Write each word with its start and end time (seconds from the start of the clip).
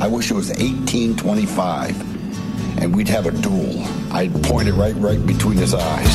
I 0.00 0.06
wish 0.06 0.30
it 0.30 0.34
was 0.34 0.48
1825 0.50 2.80
and 2.82 2.94
we'd 2.94 3.08
have 3.08 3.26
a 3.26 3.32
duel. 3.32 3.82
I'd 4.12 4.32
point 4.44 4.68
it 4.68 4.72
right, 4.74 4.94
right 4.96 5.24
between 5.26 5.56
his 5.58 5.74
eyes. 5.74 6.14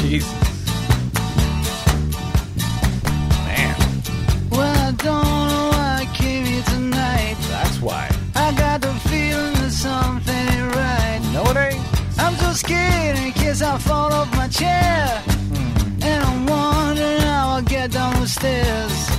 Jesus. 0.00 0.32
Man, 3.46 3.76
Well, 4.50 4.88
I 4.88 4.92
don't 4.92 5.48
know 5.48 5.68
why 5.72 5.98
I 6.00 6.06
came 6.14 6.44
here 6.46 6.62
tonight. 6.64 7.36
that's 7.50 7.78
why. 7.80 8.10
I 8.34 8.52
got 8.56 8.80
the 8.80 8.92
feeling 9.10 9.52
that 9.54 9.70
something 9.70 10.34
ain't 10.34 10.74
right. 10.74 11.20
No, 11.34 11.42
it 11.50 11.56
ain't. 11.74 11.84
I'm 12.18 12.34
so 12.36 12.52
scared 12.52 13.18
in 13.18 13.32
case 13.32 13.60
I 13.62 13.76
fall 13.78 14.12
off 14.12 14.34
my 14.34 14.48
chair. 14.48 15.06
Hmm. 15.26 16.02
And 16.02 16.24
I'm 16.24 16.46
wondering 16.46 17.20
how 17.20 17.48
I'll 17.56 17.62
get 17.62 17.92
down 17.92 18.20
the 18.20 18.28
stairs. 18.28 19.10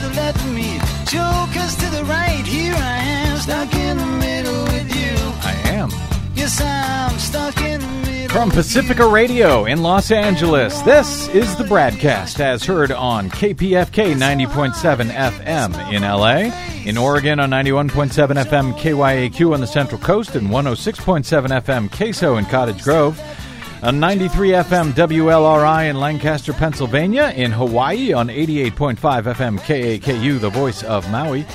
The 0.00 0.08
left 0.16 0.40
of 0.40 0.54
me, 0.54 0.78
jokers 1.06 1.76
to 1.76 1.90
the 1.90 2.04
right. 2.04 2.42
Here 2.46 2.74
I 2.74 2.98
am, 2.98 3.36
stuck 3.38 3.74
in 3.74 3.98
the 3.98 4.06
middle 4.06 4.64
with 4.64 4.96
you. 4.96 5.16
I 5.42 5.54
am. 5.66 5.90
Yes, 6.34 6.60
I'm 6.60 7.18
stuck 7.18 7.60
in 7.60 7.80
the 7.80 7.86
middle. 7.86 8.28
From 8.30 8.50
Pacifica. 8.50 9.06
Radio 9.06 9.66
in 9.66 9.82
Los 9.82 10.10
Angeles, 10.10 10.80
this 10.82 11.28
is 11.28 11.54
the 11.56 11.64
BradCast 11.64 12.40
as 12.40 12.64
heard 12.64 12.92
on 12.92 13.28
KPFK 13.28 14.14
90.7 14.14 15.10
FM 15.10 15.92
in 15.92 16.02
LA, 16.02 16.54
in 16.88 16.96
Oregon 16.96 17.40
on 17.40 17.50
91.7 17.50 18.42
FM 18.44 18.72
KYAQ 18.78 19.52
on 19.52 19.60
the 19.60 19.66
Central 19.66 20.00
Coast 20.00 20.34
and 20.36 20.48
106.7 20.48 21.24
FM 21.60 21.90
Queso 21.94 22.36
in 22.36 22.46
Cottage 22.46 22.82
Grove. 22.82 23.20
On 23.82 23.98
93 23.98 24.50
FM 24.50 24.92
WLRI 24.92 25.88
in 25.88 25.98
Lancaster, 25.98 26.52
Pennsylvania, 26.52 27.32
in 27.34 27.50
Hawaii 27.50 28.12
on 28.12 28.28
88.5 28.28 28.98
FM 28.98 29.58
KAKU, 29.58 30.38
the 30.38 30.50
voice 30.50 30.82
of 30.82 31.10
Maui. 31.10 31.46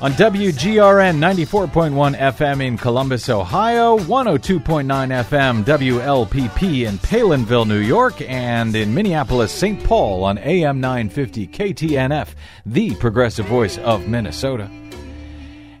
On 0.00 0.10
WGRN 0.12 1.18
94.1 1.18 2.18
FM 2.18 2.64
in 2.64 2.78
Columbus, 2.78 3.28
Ohio, 3.28 3.98
102.9 3.98 4.84
FM 5.24 5.64
WLPP 5.64 6.86
in 6.86 6.96
Palenville, 6.98 7.66
New 7.66 7.78
York, 7.78 8.22
and 8.22 8.74
in 8.74 8.94
Minneapolis, 8.94 9.52
St. 9.52 9.84
Paul 9.84 10.24
on 10.24 10.38
AM 10.38 10.80
950 10.80 11.46
KTNF, 11.48 12.28
the 12.64 12.94
progressive 12.94 13.44
voice 13.46 13.76
of 13.78 14.08
Minnesota. 14.08 14.70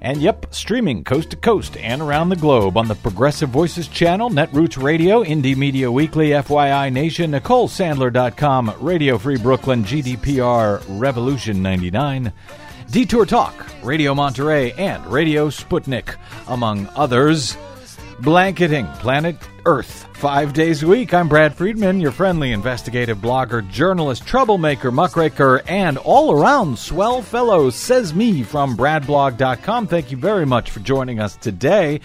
And 0.04 0.20
yep, 0.20 0.54
streaming 0.54 1.02
coast 1.02 1.30
to 1.30 1.36
coast 1.36 1.78
and 1.78 2.02
around 2.02 2.28
the 2.28 2.36
globe 2.36 2.76
on 2.76 2.88
the 2.88 2.94
Progressive 2.94 3.48
Voices 3.48 3.88
channel, 3.88 4.28
Netroots 4.28 4.80
Radio, 4.80 5.24
Indie 5.24 5.56
Media 5.56 5.90
Weekly, 5.90 6.28
FYI 6.28 6.92
Nation, 6.92 7.32
NicoleSandler.com, 7.32 8.74
Radio 8.80 9.16
Free 9.16 9.38
Brooklyn, 9.38 9.82
GDPR, 9.82 10.84
Revolution 11.00 11.62
99, 11.62 12.30
Detour 12.90 13.24
Talk, 13.24 13.66
Radio 13.82 14.14
Monterey, 14.14 14.72
and 14.72 15.06
Radio 15.06 15.48
Sputnik, 15.48 16.16
among 16.48 16.86
others. 16.94 17.56
Blanketing 18.20 18.86
Planet 18.98 19.38
Earth 19.66 20.08
five 20.24 20.54
days 20.54 20.82
a 20.82 20.86
week. 20.86 21.12
I'm 21.12 21.28
Brad 21.28 21.54
Friedman, 21.54 22.00
your 22.00 22.10
friendly 22.10 22.52
investigative 22.52 23.18
blogger, 23.18 23.68
journalist, 23.68 24.26
troublemaker, 24.26 24.90
muckraker, 24.90 25.60
and 25.68 25.98
all 25.98 26.32
around 26.32 26.78
swell 26.78 27.20
fellow, 27.20 27.68
says 27.68 28.14
me 28.14 28.42
from 28.42 28.74
bradblog.com. 28.74 29.86
Thank 29.86 30.10
you 30.10 30.16
very 30.16 30.46
much 30.46 30.70
for 30.70 30.80
joining 30.80 31.20
us 31.20 31.36
today. 31.36 32.00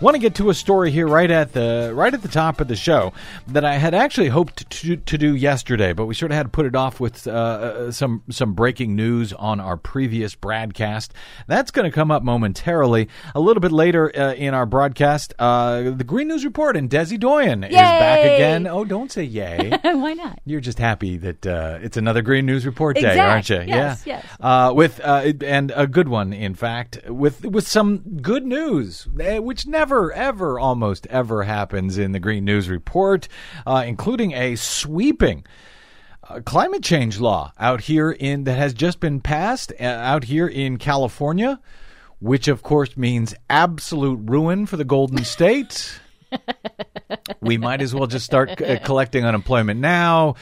Want 0.00 0.14
to 0.14 0.20
get 0.20 0.36
to 0.36 0.50
a 0.50 0.54
story 0.54 0.92
here 0.92 1.08
right 1.08 1.30
at 1.30 1.52
the 1.52 1.90
right 1.94 2.14
at 2.14 2.22
the 2.22 2.28
top 2.28 2.60
of 2.60 2.68
the 2.68 2.76
show 2.76 3.12
that 3.48 3.64
I 3.64 3.74
had 3.74 3.92
actually 3.92 4.28
hoped 4.28 4.70
to, 4.70 4.96
to 4.96 5.18
do 5.18 5.34
yesterday, 5.34 5.92
but 5.92 6.06
we 6.06 6.14
sort 6.14 6.30
of 6.30 6.36
had 6.36 6.44
to 6.44 6.50
put 6.50 6.66
it 6.66 6.76
off 6.76 7.00
with 7.00 7.26
uh, 7.26 7.90
some 7.90 8.22
some 8.30 8.54
breaking 8.54 8.94
news 8.94 9.32
on 9.32 9.58
our 9.58 9.76
previous 9.76 10.36
broadcast. 10.36 11.12
That's 11.48 11.72
going 11.72 11.90
to 11.90 11.94
come 11.94 12.12
up 12.12 12.22
momentarily. 12.22 13.08
A 13.34 13.40
little 13.40 13.60
bit 13.60 13.72
later 13.72 14.12
uh, 14.16 14.34
in 14.34 14.54
our 14.54 14.66
broadcast, 14.66 15.34
uh, 15.40 15.90
the 15.90 16.04
Green 16.04 16.28
News 16.28 16.44
Report 16.44 16.76
and 16.76 16.88
Desi 17.04 17.20
Doyen 17.20 17.64
is 17.64 17.74
back 17.74 18.20
again. 18.20 18.66
Oh, 18.66 18.84
don't 18.84 19.12
say 19.12 19.24
yay. 19.24 19.70
Why 19.82 20.14
not? 20.14 20.40
You're 20.46 20.60
just 20.60 20.78
happy 20.78 21.18
that 21.18 21.46
uh, 21.46 21.78
it's 21.82 21.96
another 21.96 22.22
Green 22.22 22.46
News 22.46 22.64
Report 22.64 22.96
day, 22.96 23.18
aren't 23.18 23.50
you? 23.50 23.62
Yes, 23.66 24.06
yeah. 24.06 24.16
yes. 24.16 24.26
Uh, 24.40 24.72
with 24.74 25.00
uh, 25.00 25.32
and 25.42 25.72
a 25.76 25.86
good 25.86 26.08
one, 26.08 26.32
in 26.32 26.54
fact, 26.54 26.98
with 27.08 27.44
with 27.44 27.68
some 27.68 27.98
good 28.22 28.46
news, 28.46 29.06
eh, 29.20 29.38
which 29.38 29.66
never, 29.66 30.12
ever, 30.12 30.58
almost 30.58 31.06
ever 31.08 31.42
happens 31.42 31.98
in 31.98 32.12
the 32.12 32.20
Green 32.20 32.44
News 32.44 32.68
Report, 32.68 33.28
uh, 33.66 33.84
including 33.86 34.32
a 34.32 34.56
sweeping. 34.56 35.44
Uh, 36.26 36.40
climate 36.40 36.82
change 36.82 37.20
law 37.20 37.52
out 37.58 37.82
here 37.82 38.10
in 38.10 38.44
that 38.44 38.56
has 38.56 38.72
just 38.72 38.98
been 38.98 39.20
passed 39.20 39.74
uh, 39.78 39.84
out 39.84 40.24
here 40.24 40.48
in 40.48 40.78
California, 40.78 41.60
which 42.18 42.48
of 42.48 42.62
course 42.62 42.96
means 42.96 43.34
absolute 43.50 44.18
ruin 44.22 44.64
for 44.64 44.78
the 44.78 44.86
Golden 44.86 45.22
State 45.24 46.00
we 47.40 47.58
might 47.58 47.82
as 47.82 47.94
well 47.94 48.06
just 48.06 48.24
start 48.24 48.60
uh, 48.60 48.78
collecting 48.80 49.24
unemployment 49.24 49.80
now. 49.80 50.36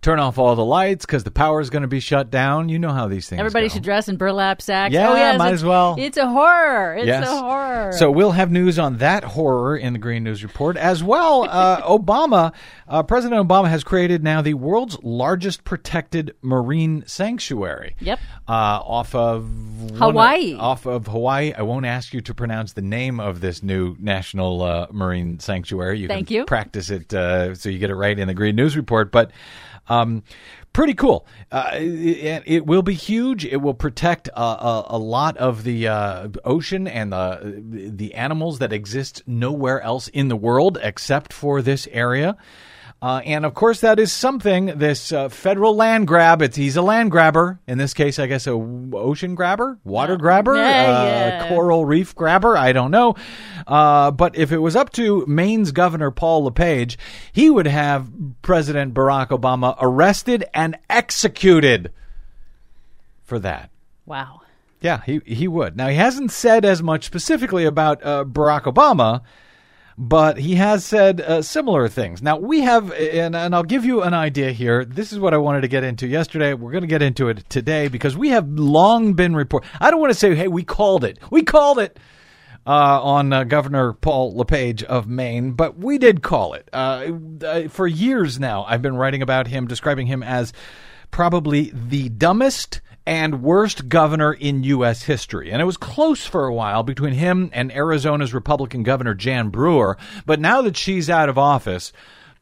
Turn 0.00 0.20
off 0.20 0.38
all 0.38 0.54
the 0.54 0.64
lights 0.64 1.04
because 1.04 1.24
the 1.24 1.32
power 1.32 1.60
is 1.60 1.70
going 1.70 1.82
to 1.82 1.88
be 1.88 1.98
shut 1.98 2.30
down. 2.30 2.68
You 2.68 2.78
know 2.78 2.92
how 2.92 3.08
these 3.08 3.28
things. 3.28 3.40
Everybody 3.40 3.66
go. 3.66 3.74
should 3.74 3.82
dress 3.82 4.08
in 4.08 4.16
burlap 4.16 4.62
sacks. 4.62 4.94
Yeah, 4.94 5.10
oh, 5.10 5.16
yes, 5.16 5.38
might 5.38 5.46
it's- 5.46 5.60
as 5.60 5.64
well. 5.64 5.96
It's 5.98 6.16
a 6.16 6.28
horror. 6.28 6.94
It's 6.94 7.06
yes. 7.08 7.28
a 7.28 7.36
horror. 7.36 7.92
So 7.92 8.08
we'll 8.08 8.30
have 8.30 8.52
news 8.52 8.78
on 8.78 8.98
that 8.98 9.24
horror 9.24 9.76
in 9.76 9.94
the 9.94 9.98
Green 9.98 10.22
News 10.22 10.44
Report 10.44 10.76
as 10.76 11.02
well. 11.02 11.48
Uh, 11.58 11.80
Obama, 11.82 12.52
uh, 12.86 13.02
President 13.02 13.46
Obama 13.46 13.68
has 13.68 13.82
created 13.82 14.22
now 14.22 14.40
the 14.40 14.54
world's 14.54 14.96
largest 15.02 15.64
protected 15.64 16.34
marine 16.42 17.02
sanctuary. 17.06 17.96
Yep. 18.00 18.20
Uh, 18.46 18.52
off 18.52 19.14
of 19.14 19.48
Hawaii. 19.96 20.54
off 20.54 20.86
of 20.86 21.06
Hawaii. 21.08 21.52
I 21.56 21.62
won't 21.62 21.86
ask 21.86 22.14
you 22.14 22.20
to 22.20 22.34
pronounce 22.34 22.74
the 22.74 22.82
name 22.82 23.18
of 23.18 23.40
this 23.40 23.62
new 23.62 23.96
national 23.98 24.62
uh, 24.62 24.86
marine 24.92 25.40
sanctuary. 25.40 25.98
You 25.98 26.06
Thank 26.08 26.28
can 26.28 26.36
you. 26.36 26.44
practice 26.44 26.90
it 26.90 27.12
uh, 27.12 27.54
so 27.56 27.68
you 27.70 27.78
get 27.78 27.90
it 27.90 27.96
right 27.96 28.16
in 28.16 28.28
the 28.28 28.34
Green 28.34 28.54
News 28.54 28.76
Report, 28.76 29.10
but. 29.10 29.32
Um, 29.88 30.22
pretty 30.72 30.94
cool. 30.94 31.26
Uh, 31.50 31.70
it, 31.74 32.42
it 32.46 32.66
will 32.66 32.82
be 32.82 32.94
huge. 32.94 33.44
It 33.44 33.58
will 33.58 33.74
protect 33.74 34.28
uh, 34.34 34.84
a, 34.88 34.96
a 34.96 34.98
lot 34.98 35.36
of 35.38 35.64
the 35.64 35.88
uh, 35.88 36.28
ocean 36.44 36.86
and 36.86 37.12
the 37.12 37.62
the 37.62 38.14
animals 38.14 38.58
that 38.58 38.72
exist 38.72 39.22
nowhere 39.26 39.80
else 39.80 40.08
in 40.08 40.28
the 40.28 40.36
world 40.36 40.78
except 40.82 41.32
for 41.32 41.62
this 41.62 41.88
area. 41.90 42.36
Uh, 43.00 43.20
and 43.24 43.46
of 43.46 43.54
course, 43.54 43.80
that 43.82 44.00
is 44.00 44.10
something. 44.10 44.66
This 44.76 45.12
uh, 45.12 45.28
federal 45.28 45.76
land 45.76 46.08
grab. 46.08 46.42
It's 46.42 46.56
he's 46.56 46.76
a 46.76 46.82
land 46.82 47.12
grabber. 47.12 47.60
In 47.68 47.78
this 47.78 47.94
case, 47.94 48.18
I 48.18 48.26
guess 48.26 48.48
a 48.48 48.50
w- 48.50 48.90
ocean 48.96 49.36
grabber, 49.36 49.78
water 49.84 50.16
grabber, 50.16 50.56
Yeah, 50.56 50.62
uh, 50.62 51.04
yeah. 51.04 51.48
coral 51.48 51.84
reef 51.84 52.12
grabber. 52.16 52.56
I 52.56 52.72
don't 52.72 52.90
know. 52.90 53.14
Uh, 53.68 54.10
but 54.10 54.36
if 54.36 54.50
it 54.50 54.58
was 54.58 54.74
up 54.74 54.90
to 54.94 55.24
Maine's 55.28 55.70
Governor 55.70 56.10
Paul 56.10 56.42
LePage, 56.44 56.98
he 57.32 57.48
would 57.50 57.68
have 57.68 58.10
President 58.42 58.94
Barack 58.94 59.28
Obama 59.28 59.76
arrested 59.80 60.44
and 60.52 60.76
executed 60.90 61.92
for 63.22 63.38
that. 63.38 63.70
wow. 64.06 64.40
Yeah, 64.80 65.02
he 65.04 65.20
he 65.24 65.48
would. 65.48 65.76
Now 65.76 65.88
he 65.88 65.96
hasn't 65.96 66.30
said 66.30 66.64
as 66.64 66.82
much 66.84 67.04
specifically 67.04 67.64
about 67.64 68.00
uh, 68.04 68.24
Barack 68.24 68.62
Obama, 68.62 69.22
but 70.00 70.38
he 70.38 70.54
has 70.54 70.84
said 70.84 71.20
uh, 71.20 71.42
similar 71.42 71.88
things. 71.88 72.22
Now 72.22 72.36
we 72.36 72.60
have, 72.60 72.92
and, 72.92 73.34
and 73.34 73.52
I'll 73.52 73.64
give 73.64 73.84
you 73.84 74.02
an 74.02 74.14
idea 74.14 74.52
here. 74.52 74.84
This 74.84 75.12
is 75.12 75.18
what 75.18 75.34
I 75.34 75.38
wanted 75.38 75.62
to 75.62 75.68
get 75.68 75.82
into 75.82 76.06
yesterday. 76.06 76.54
We're 76.54 76.70
going 76.70 76.82
to 76.82 76.88
get 76.88 77.02
into 77.02 77.28
it 77.28 77.50
today 77.50 77.88
because 77.88 78.16
we 78.16 78.28
have 78.28 78.48
long 78.48 79.14
been 79.14 79.34
report. 79.34 79.64
I 79.80 79.90
don't 79.90 79.98
want 79.98 80.12
to 80.12 80.18
say, 80.18 80.36
hey, 80.36 80.46
we 80.46 80.62
called 80.62 81.02
it. 81.02 81.18
We 81.30 81.42
called 81.42 81.80
it. 81.80 81.98
Uh, 82.66 83.00
on 83.02 83.32
uh, 83.32 83.44
Governor 83.44 83.94
Paul 83.94 84.36
LePage 84.36 84.82
of 84.82 85.08
Maine, 85.08 85.52
but 85.52 85.78
we 85.78 85.96
did 85.96 86.22
call 86.22 86.52
it. 86.52 86.68
Uh, 86.70 87.68
for 87.70 87.86
years 87.86 88.38
now, 88.38 88.66
I've 88.68 88.82
been 88.82 88.94
writing 88.94 89.22
about 89.22 89.46
him, 89.46 89.66
describing 89.66 90.06
him 90.06 90.22
as 90.22 90.52
probably 91.10 91.72
the 91.74 92.08
dumbest 92.08 92.80
and 93.06 93.42
worst 93.42 93.88
governor 93.88 94.34
in 94.34 94.64
U.S. 94.64 95.04
history. 95.04 95.50
And 95.50 95.62
it 95.62 95.64
was 95.64 95.78
close 95.78 96.26
for 96.26 96.46
a 96.46 96.54
while 96.54 96.82
between 96.82 97.14
him 97.14 97.48
and 97.54 97.72
Arizona's 97.72 98.34
Republican 98.34 98.82
Governor 98.82 99.14
Jan 99.14 99.48
Brewer. 99.48 99.96
But 100.26 100.40
now 100.40 100.60
that 100.62 100.76
she's 100.76 101.08
out 101.08 101.30
of 101.30 101.38
office, 101.38 101.90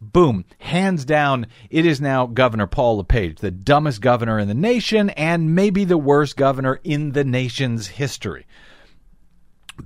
boom, 0.01 0.45
hands 0.59 1.05
down, 1.05 1.47
it 1.71 1.87
is 1.87 2.01
now 2.01 2.27
Governor 2.27 2.67
Paul 2.67 2.97
LePage, 2.97 3.39
the 3.39 3.53
dumbest 3.53 4.01
governor 4.01 4.41
in 4.41 4.49
the 4.49 4.55
nation 4.55 5.11
and 5.11 5.55
maybe 5.55 5.85
the 5.85 5.97
worst 5.97 6.37
governor 6.37 6.81
in 6.83 7.13
the 7.13 7.25
nation's 7.25 7.87
history 7.87 8.45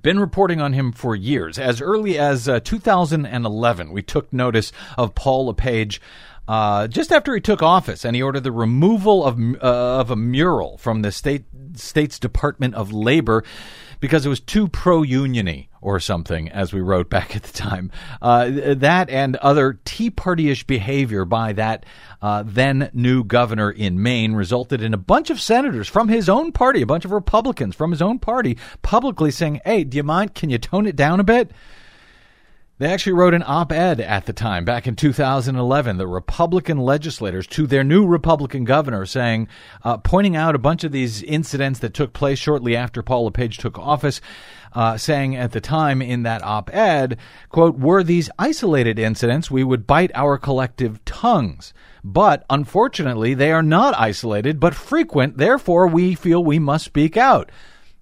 been 0.02 0.20
reporting 0.20 0.60
on 0.60 0.72
him 0.72 0.92
for 0.92 1.16
years. 1.16 1.58
As 1.58 1.80
early 1.80 2.18
as 2.18 2.48
uh, 2.48 2.60
2011, 2.60 3.92
we 3.92 4.02
took 4.02 4.32
notice 4.32 4.72
of 4.96 5.14
Paul 5.14 5.46
LePage 5.46 6.00
uh, 6.50 6.88
just 6.88 7.12
after 7.12 7.32
he 7.32 7.40
took 7.40 7.62
office, 7.62 8.04
and 8.04 8.16
he 8.16 8.22
ordered 8.22 8.42
the 8.42 8.50
removal 8.50 9.24
of 9.24 9.38
uh, 9.38 10.00
of 10.00 10.10
a 10.10 10.16
mural 10.16 10.78
from 10.78 11.02
the 11.02 11.12
state 11.12 11.44
state's 11.76 12.18
Department 12.18 12.74
of 12.74 12.92
Labor 12.92 13.44
because 14.00 14.26
it 14.26 14.28
was 14.28 14.40
too 14.40 14.66
pro 14.66 15.02
uniony 15.02 15.68
or 15.80 16.00
something, 16.00 16.48
as 16.48 16.72
we 16.72 16.80
wrote 16.80 17.08
back 17.16 17.36
at 17.36 17.44
the 17.44 17.52
time. 17.52 17.92
Uh, 18.20 18.74
that 18.74 19.08
and 19.10 19.36
other 19.36 19.78
Tea 19.84 20.10
Party 20.10 20.50
ish 20.50 20.64
behavior 20.64 21.24
by 21.24 21.52
that 21.52 21.86
uh, 22.20 22.42
then 22.44 22.90
new 22.92 23.22
governor 23.22 23.70
in 23.70 24.02
Maine 24.02 24.32
resulted 24.32 24.82
in 24.82 24.92
a 24.92 24.98
bunch 24.98 25.30
of 25.30 25.40
senators 25.40 25.86
from 25.86 26.08
his 26.08 26.28
own 26.28 26.50
party, 26.50 26.82
a 26.82 26.86
bunch 26.86 27.04
of 27.04 27.12
Republicans 27.12 27.76
from 27.76 27.92
his 27.92 28.02
own 28.02 28.18
party, 28.18 28.58
publicly 28.82 29.30
saying, 29.30 29.60
Hey, 29.64 29.84
do 29.84 29.96
you 29.96 30.02
mind? 30.02 30.34
Can 30.34 30.50
you 30.50 30.58
tone 30.58 30.88
it 30.88 30.96
down 30.96 31.20
a 31.20 31.24
bit? 31.24 31.52
They 32.80 32.90
actually 32.90 33.12
wrote 33.12 33.34
an 33.34 33.44
op 33.46 33.72
ed 33.72 34.00
at 34.00 34.24
the 34.24 34.32
time, 34.32 34.64
back 34.64 34.86
in 34.86 34.96
2011, 34.96 35.98
the 35.98 36.06
Republican 36.06 36.78
legislators 36.78 37.46
to 37.48 37.66
their 37.66 37.84
new 37.84 38.06
Republican 38.06 38.64
governor 38.64 39.04
saying, 39.04 39.48
uh, 39.84 39.98
pointing 39.98 40.34
out 40.34 40.54
a 40.54 40.58
bunch 40.58 40.82
of 40.82 40.90
these 40.90 41.22
incidents 41.22 41.80
that 41.80 41.92
took 41.92 42.14
place 42.14 42.38
shortly 42.38 42.74
after 42.74 43.02
Paul 43.02 43.24
LePage 43.24 43.58
took 43.58 43.78
office. 43.78 44.22
Uh, 44.72 44.96
saying 44.96 45.36
at 45.36 45.52
the 45.52 45.60
time 45.60 46.00
in 46.00 46.22
that 46.22 46.42
op-ed, 46.42 47.18
quote, 47.50 47.78
were 47.78 48.02
these 48.02 48.30
isolated 48.38 48.98
incidents, 48.98 49.50
we 49.50 49.64
would 49.64 49.86
bite 49.86 50.12
our 50.14 50.38
collective 50.38 51.04
tongues. 51.04 51.74
But 52.02 52.46
unfortunately, 52.48 53.34
they 53.34 53.52
are 53.52 53.64
not 53.64 53.98
isolated, 53.98 54.58
but 54.58 54.74
frequent. 54.74 55.36
Therefore, 55.36 55.86
we 55.86 56.14
feel 56.14 56.42
we 56.42 56.58
must 56.58 56.86
speak 56.86 57.18
out. 57.18 57.50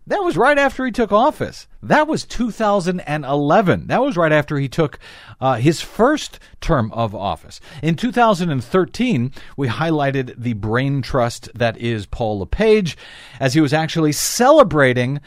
That 0.08 0.24
was 0.24 0.38
right 0.38 0.56
after 0.56 0.86
he 0.86 0.90
took 0.90 1.12
office. 1.12 1.66
That 1.82 2.08
was 2.08 2.24
2011. 2.24 3.86
That 3.88 4.00
was 4.00 4.16
right 4.16 4.32
after 4.32 4.56
he 4.56 4.66
took 4.66 4.98
uh, 5.38 5.56
his 5.56 5.82
first 5.82 6.40
term 6.62 6.90
of 6.92 7.14
office. 7.14 7.60
In 7.82 7.94
2013, 7.94 9.32
we 9.58 9.68
highlighted 9.68 10.34
the 10.38 10.54
brain 10.54 11.02
trust 11.02 11.50
that 11.54 11.76
is 11.76 12.06
Paul 12.06 12.38
LePage 12.38 12.96
as 13.38 13.52
he 13.52 13.60
was 13.60 13.74
actually 13.74 14.12
celebrating 14.12 15.20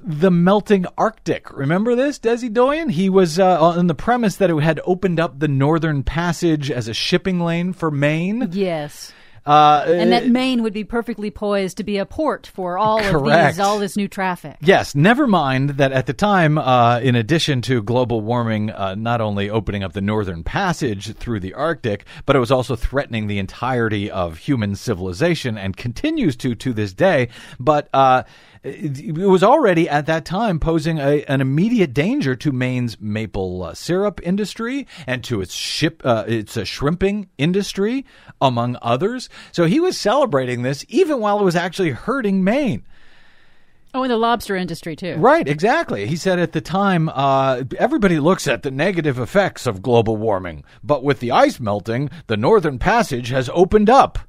the 0.00 0.30
melting 0.30 0.86
Arctic. 0.96 1.52
Remember 1.52 1.96
this, 1.96 2.20
Desi 2.20 2.52
Doyen? 2.52 2.88
He 2.88 3.10
was 3.10 3.40
uh, 3.40 3.60
on 3.60 3.88
the 3.88 3.96
premise 3.96 4.36
that 4.36 4.48
it 4.48 4.62
had 4.62 4.80
opened 4.84 5.18
up 5.18 5.40
the 5.40 5.48
Northern 5.48 6.04
Passage 6.04 6.70
as 6.70 6.86
a 6.86 6.94
shipping 6.94 7.40
lane 7.40 7.72
for 7.72 7.90
Maine. 7.90 8.50
Yes. 8.52 9.12
Uh, 9.50 9.84
and 9.88 10.12
that 10.12 10.28
Maine 10.28 10.62
would 10.62 10.72
be 10.72 10.84
perfectly 10.84 11.28
poised 11.28 11.78
to 11.78 11.82
be 11.82 11.98
a 11.98 12.06
port 12.06 12.46
for 12.46 12.78
all 12.78 13.00
Correct. 13.00 13.50
of 13.50 13.56
these, 13.56 13.60
all 13.60 13.78
this 13.80 13.96
new 13.96 14.06
traffic. 14.06 14.56
Yes, 14.60 14.94
never 14.94 15.26
mind 15.26 15.70
that 15.70 15.90
at 15.90 16.06
the 16.06 16.12
time, 16.12 16.56
uh, 16.56 17.00
in 17.00 17.16
addition 17.16 17.60
to 17.62 17.82
global 17.82 18.20
warming, 18.20 18.70
uh, 18.70 18.94
not 18.94 19.20
only 19.20 19.50
opening 19.50 19.82
up 19.82 19.92
the 19.92 20.00
northern 20.00 20.44
passage 20.44 21.16
through 21.16 21.40
the 21.40 21.54
Arctic, 21.54 22.04
but 22.26 22.36
it 22.36 22.38
was 22.38 22.52
also 22.52 22.76
threatening 22.76 23.26
the 23.26 23.40
entirety 23.40 24.08
of 24.08 24.38
human 24.38 24.76
civilization 24.76 25.58
and 25.58 25.76
continues 25.76 26.36
to 26.36 26.54
to 26.54 26.72
this 26.72 26.92
day. 26.92 27.28
But 27.58 27.88
uh, 27.92 28.22
it 28.62 29.16
was 29.16 29.42
already 29.42 29.88
at 29.88 30.06
that 30.06 30.24
time 30.24 30.60
posing 30.60 30.98
a, 30.98 31.24
an 31.24 31.40
immediate 31.40 31.94
danger 31.94 32.36
to 32.36 32.52
Maine's 32.52 33.00
maple 33.00 33.62
uh, 33.62 33.74
syrup 33.74 34.20
industry 34.22 34.86
and 35.06 35.24
to 35.24 35.40
its 35.40 35.54
ship, 35.54 36.02
uh, 36.04 36.24
its 36.26 36.56
uh, 36.56 36.64
shrimping 36.64 37.28
industry, 37.38 38.04
among 38.40 38.76
others. 38.82 39.28
So 39.52 39.64
he 39.64 39.80
was 39.80 39.98
celebrating 39.98 40.62
this 40.62 40.84
even 40.88 41.20
while 41.20 41.40
it 41.40 41.44
was 41.44 41.56
actually 41.56 41.90
hurting 41.90 42.44
Maine. 42.44 42.84
Oh, 43.92 44.02
and 44.04 44.10
the 44.10 44.16
lobster 44.16 44.54
industry 44.54 44.94
too. 44.94 45.16
Right, 45.16 45.48
exactly. 45.48 46.06
He 46.06 46.16
said 46.16 46.38
at 46.38 46.52
the 46.52 46.60
time, 46.60 47.08
uh, 47.08 47.64
everybody 47.76 48.20
looks 48.20 48.46
at 48.46 48.62
the 48.62 48.70
negative 48.70 49.18
effects 49.18 49.66
of 49.66 49.82
global 49.82 50.16
warming, 50.16 50.64
but 50.84 51.02
with 51.02 51.18
the 51.18 51.32
ice 51.32 51.58
melting, 51.58 52.08
the 52.28 52.36
Northern 52.36 52.78
Passage 52.78 53.30
has 53.30 53.50
opened 53.52 53.90
up 53.90 54.20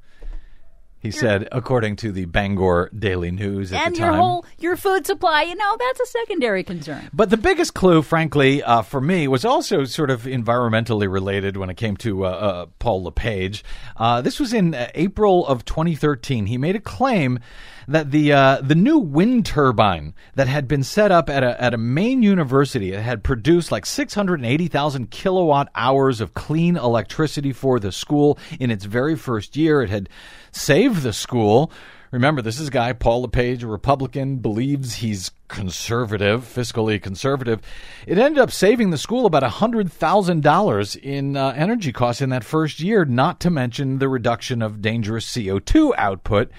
he 1.02 1.10
said, 1.10 1.48
according 1.52 1.96
to 1.98 2.12
the 2.12 2.26
Bangor 2.26 2.92
Daily 2.98 3.32
News 3.32 3.74
at 3.74 3.88
and 3.88 3.96
the 3.96 4.00
your 4.00 4.10
time. 4.10 4.20
whole 4.20 4.46
your 4.60 4.78
food 4.78 5.08
supply, 5.08 5.42
you 5.42 5.56
know, 5.56 5.78
that's 5.80 6.00
a 6.00 6.06
secondary 6.06 6.64
concern. 6.64 7.10
But 7.12 7.32
the 7.32 7.38
biggest 7.38 7.74
clue, 7.74 8.04
frankly, 8.04 8.62
uh, 8.62 8.84
for 8.84 9.02
me, 9.02 9.28
was 9.28 9.44
also 9.44 9.84
sort 9.86 10.12
of 10.12 10.24
environmentally 10.24 11.12
related 11.12 11.58
when 11.58 11.72
it 11.72 11.78
came 11.78 11.98
to 11.98 12.26
uh, 12.26 12.30
uh, 12.30 12.66
Paul 12.78 13.04
LePage. 13.04 13.64
Uh, 13.98 14.22
this 14.22 14.40
was 14.40 14.54
in 14.54 14.76
uh, 14.76 14.90
April 14.94 15.46
of 15.48 15.66
2013. 15.66 16.46
He 16.46 16.58
made 16.60 16.76
a 16.76 16.80
claim 16.80 17.40
that 17.88 18.12
the 18.12 18.32
uh, 18.32 18.62
the 18.62 18.76
new 18.76 18.98
wind 19.00 19.46
turbine 19.46 20.14
that 20.36 20.48
had 20.48 20.68
been 20.68 20.84
set 20.84 21.12
up 21.12 21.30
at 21.30 21.44
a 21.44 21.62
at 21.62 21.74
a 21.74 21.78
Maine 21.78 22.24
university 22.24 22.94
it 22.94 23.02
had 23.02 23.24
produced 23.24 23.72
like 23.72 23.86
680,000 23.86 25.10
kilowatt 25.12 25.70
hours 25.76 26.22
of 26.22 26.34
clean 26.34 26.78
electricity 26.78 27.52
for 27.52 27.80
the 27.80 27.92
school 27.92 28.38
in 28.60 28.72
its 28.72 28.86
very 28.86 29.16
first 29.16 29.56
year. 29.56 29.82
It 29.82 29.90
had 29.90 30.10
saved 30.52 31.02
the 31.02 31.14
school. 31.14 31.72
Remember, 32.12 32.42
this 32.42 32.60
is 32.60 32.68
a 32.68 32.72
guy, 32.72 32.92
Paul 32.92 33.22
LePage, 33.22 33.64
a 33.64 33.68
Republican, 33.68 34.38
believes 34.38 34.96
he's 34.96 35.32
conservative, 35.48 36.44
fiscally 36.44 37.02
conservative. 37.02 37.62
It 38.06 38.18
ended 38.18 38.40
up 38.40 38.52
saving 38.52 38.90
the 38.90 38.98
school 38.98 39.26
about 39.26 39.44
$100,000 39.44 40.98
in 40.98 41.38
uh, 41.38 41.54
energy 41.56 41.94
costs 41.94 42.22
in 42.22 42.30
that 42.30 42.44
first 42.44 42.82
year, 42.82 43.06
not 43.06 43.40
to 43.42 43.50
mention 43.50 44.00
the 44.00 44.10
reduction 44.10 44.62
of 44.62 44.82
dangerous 44.82 45.26
CO2 45.26 45.94
output. 45.98 46.52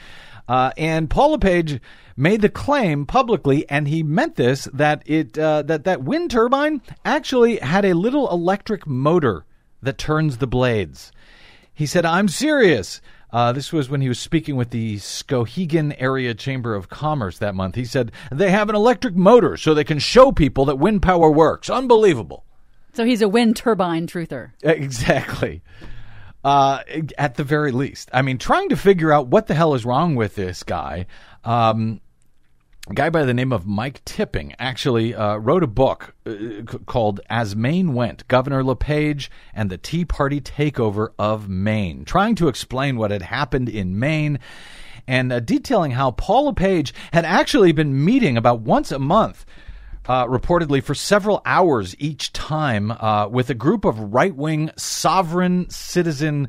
Uh, 0.48 0.72
and 0.78 1.10
Paul 1.10 1.32
LePage 1.32 1.80
made 2.16 2.40
the 2.40 2.48
claim 2.48 3.06
publicly, 3.06 3.68
and 3.68 3.88
he 3.88 4.02
meant 4.02 4.36
this 4.36 4.68
that 4.72 5.02
it 5.06 5.38
uh, 5.38 5.62
that 5.62 5.84
that 5.84 6.02
wind 6.02 6.30
turbine 6.30 6.82
actually 7.04 7.56
had 7.58 7.84
a 7.84 7.94
little 7.94 8.30
electric 8.30 8.86
motor 8.86 9.44
that 9.82 9.98
turns 9.98 10.38
the 10.38 10.46
blades. 10.46 11.12
He 11.72 11.86
said, 11.86 12.04
"I'm 12.04 12.28
serious." 12.28 13.00
Uh, 13.32 13.52
this 13.52 13.72
was 13.72 13.88
when 13.88 14.02
he 14.02 14.08
was 14.08 14.18
speaking 14.18 14.56
with 14.56 14.70
the 14.70 14.96
Skowhegan 14.96 15.94
Area 15.98 16.34
Chamber 16.34 16.74
of 16.74 16.90
Commerce 16.90 17.38
that 17.38 17.54
month. 17.54 17.76
He 17.76 17.84
said 17.84 18.12
they 18.30 18.50
have 18.50 18.68
an 18.68 18.76
electric 18.76 19.14
motor 19.14 19.56
so 19.56 19.72
they 19.72 19.84
can 19.84 19.98
show 19.98 20.32
people 20.32 20.66
that 20.66 20.78
wind 20.78 21.02
power 21.02 21.30
works. 21.30 21.70
Unbelievable. 21.70 22.44
So 22.92 23.04
he's 23.04 23.22
a 23.22 23.28
wind 23.28 23.56
turbine 23.56 24.06
truther. 24.06 24.50
Exactly. 24.62 25.62
Uh, 26.44 26.80
at 27.16 27.36
the 27.36 27.44
very 27.44 27.70
least, 27.70 28.10
I 28.12 28.20
mean, 28.22 28.36
trying 28.36 28.68
to 28.70 28.76
figure 28.76 29.12
out 29.12 29.28
what 29.28 29.46
the 29.46 29.54
hell 29.54 29.74
is 29.74 29.84
wrong 29.84 30.16
with 30.16 30.34
this 30.34 30.64
guy. 30.64 31.06
Um, 31.44 32.00
a 32.90 32.94
guy 32.94 33.10
by 33.10 33.24
the 33.24 33.34
name 33.34 33.52
of 33.52 33.64
Mike 33.64 34.04
Tipping 34.04 34.54
actually 34.58 35.14
uh, 35.14 35.36
wrote 35.36 35.62
a 35.62 35.68
book 35.68 36.16
uh, 36.26 36.62
called 36.84 37.20
As 37.30 37.54
Maine 37.54 37.94
Went 37.94 38.26
Governor 38.26 38.64
LePage 38.64 39.30
and 39.54 39.70
the 39.70 39.78
Tea 39.78 40.04
Party 40.04 40.40
Takeover 40.40 41.10
of 41.16 41.48
Maine, 41.48 42.04
trying 42.04 42.34
to 42.34 42.48
explain 42.48 42.96
what 42.96 43.12
had 43.12 43.22
happened 43.22 43.68
in 43.68 44.00
Maine 44.00 44.40
and 45.06 45.32
uh, 45.32 45.38
detailing 45.38 45.92
how 45.92 46.10
Paul 46.10 46.46
LePage 46.46 46.92
had 47.12 47.24
actually 47.24 47.70
been 47.70 48.04
meeting 48.04 48.36
about 48.36 48.60
once 48.60 48.90
a 48.90 48.98
month. 48.98 49.46
Uh, 50.04 50.26
reportedly 50.26 50.82
for 50.82 50.96
several 50.96 51.40
hours 51.46 51.94
each 52.00 52.32
time 52.32 52.90
uh, 52.90 53.28
with 53.28 53.48
a 53.50 53.54
group 53.54 53.84
of 53.84 54.12
right 54.12 54.34
wing 54.34 54.68
sovereign 54.76 55.70
citizen 55.70 56.48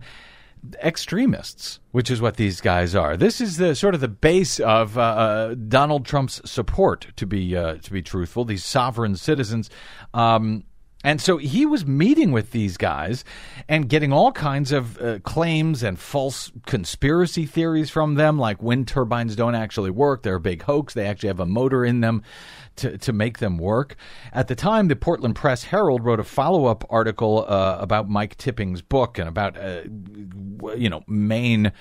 extremists, 0.84 1.80
which 1.92 2.10
is 2.10 2.22
what 2.22 2.38
these 2.38 2.62
guys 2.62 2.96
are. 2.96 3.18
This 3.18 3.42
is 3.42 3.58
the 3.58 3.76
sort 3.76 3.96
of 3.96 4.02
the 4.02 4.08
base 4.08 4.60
of 4.60 4.98
uh, 4.98 5.02
uh, 5.02 5.56
Donald 5.68 6.06
Trump's 6.06 6.42
support. 6.50 7.08
To 7.18 7.26
be 7.26 7.56
uh, 7.56 7.76
to 7.76 7.92
be 7.92 8.02
truthful, 8.02 8.46
these 8.46 8.64
sovereign 8.64 9.16
citizens. 9.16 9.70
Um, 10.14 10.64
and 11.04 11.20
so 11.20 11.38
he 11.38 11.66
was 11.66 11.86
meeting 11.86 12.32
with 12.32 12.52
these 12.52 12.78
guys 12.78 13.26
and 13.68 13.90
getting 13.90 14.14
all 14.14 14.32
kinds 14.32 14.72
of 14.72 15.02
uh, 15.02 15.20
claims 15.20 15.84
and 15.84 16.00
false 16.00 16.52
conspiracy 16.66 17.46
theories 17.46 17.90
from 17.90 18.16
them, 18.16 18.40
like 18.40 18.62
wind 18.62 18.88
turbines 18.88 19.36
don't 19.36 19.56
actually 19.56 19.92
work. 19.92 20.24
They're 20.24 20.36
a 20.36 20.40
big 20.40 20.64
hoax. 20.64 20.94
They 20.94 21.06
actually 21.06 21.28
have 21.28 21.40
a 21.40 21.46
motor 21.46 21.84
in 21.84 22.00
them 22.02 22.24
to, 22.78 22.98
to 22.98 23.14
make 23.14 23.40
them 23.40 23.58
work. 23.58 23.96
At 24.32 24.48
the 24.48 24.56
time, 24.56 24.88
the 24.88 24.96
Portland 24.96 25.36
Press 25.36 25.64
Herald 25.64 26.04
wrote 26.04 26.20
a 26.20 26.24
follow 26.24 26.66
up 26.66 26.86
article 26.90 27.46
uh, 27.48 27.78
about 27.80 28.10
Mike 28.10 28.38
Tipping's 28.38 28.82
book 28.82 29.18
and 29.18 29.28
about, 29.28 29.58
uh, 29.58 29.82
you 30.76 30.90
know, 30.90 31.04
Maine 31.08 31.72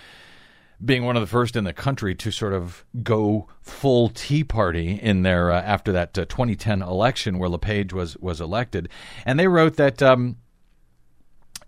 being 0.84 1.04
one 1.04 1.16
of 1.16 1.20
the 1.20 1.26
first 1.26 1.56
in 1.56 1.64
the 1.64 1.72
country 1.72 2.14
to 2.14 2.30
sort 2.30 2.52
of 2.52 2.84
go 3.02 3.48
full 3.60 4.08
Tea 4.08 4.44
Party 4.44 4.98
in 5.00 5.22
there 5.22 5.50
uh, 5.50 5.60
after 5.60 5.92
that 5.92 6.16
uh, 6.18 6.24
2010 6.24 6.82
election 6.82 7.38
where 7.38 7.48
LePage 7.48 7.92
was 7.92 8.16
was 8.18 8.40
elected, 8.40 8.88
and 9.24 9.38
they 9.38 9.48
wrote 9.48 9.76
that 9.76 10.02
um, 10.02 10.36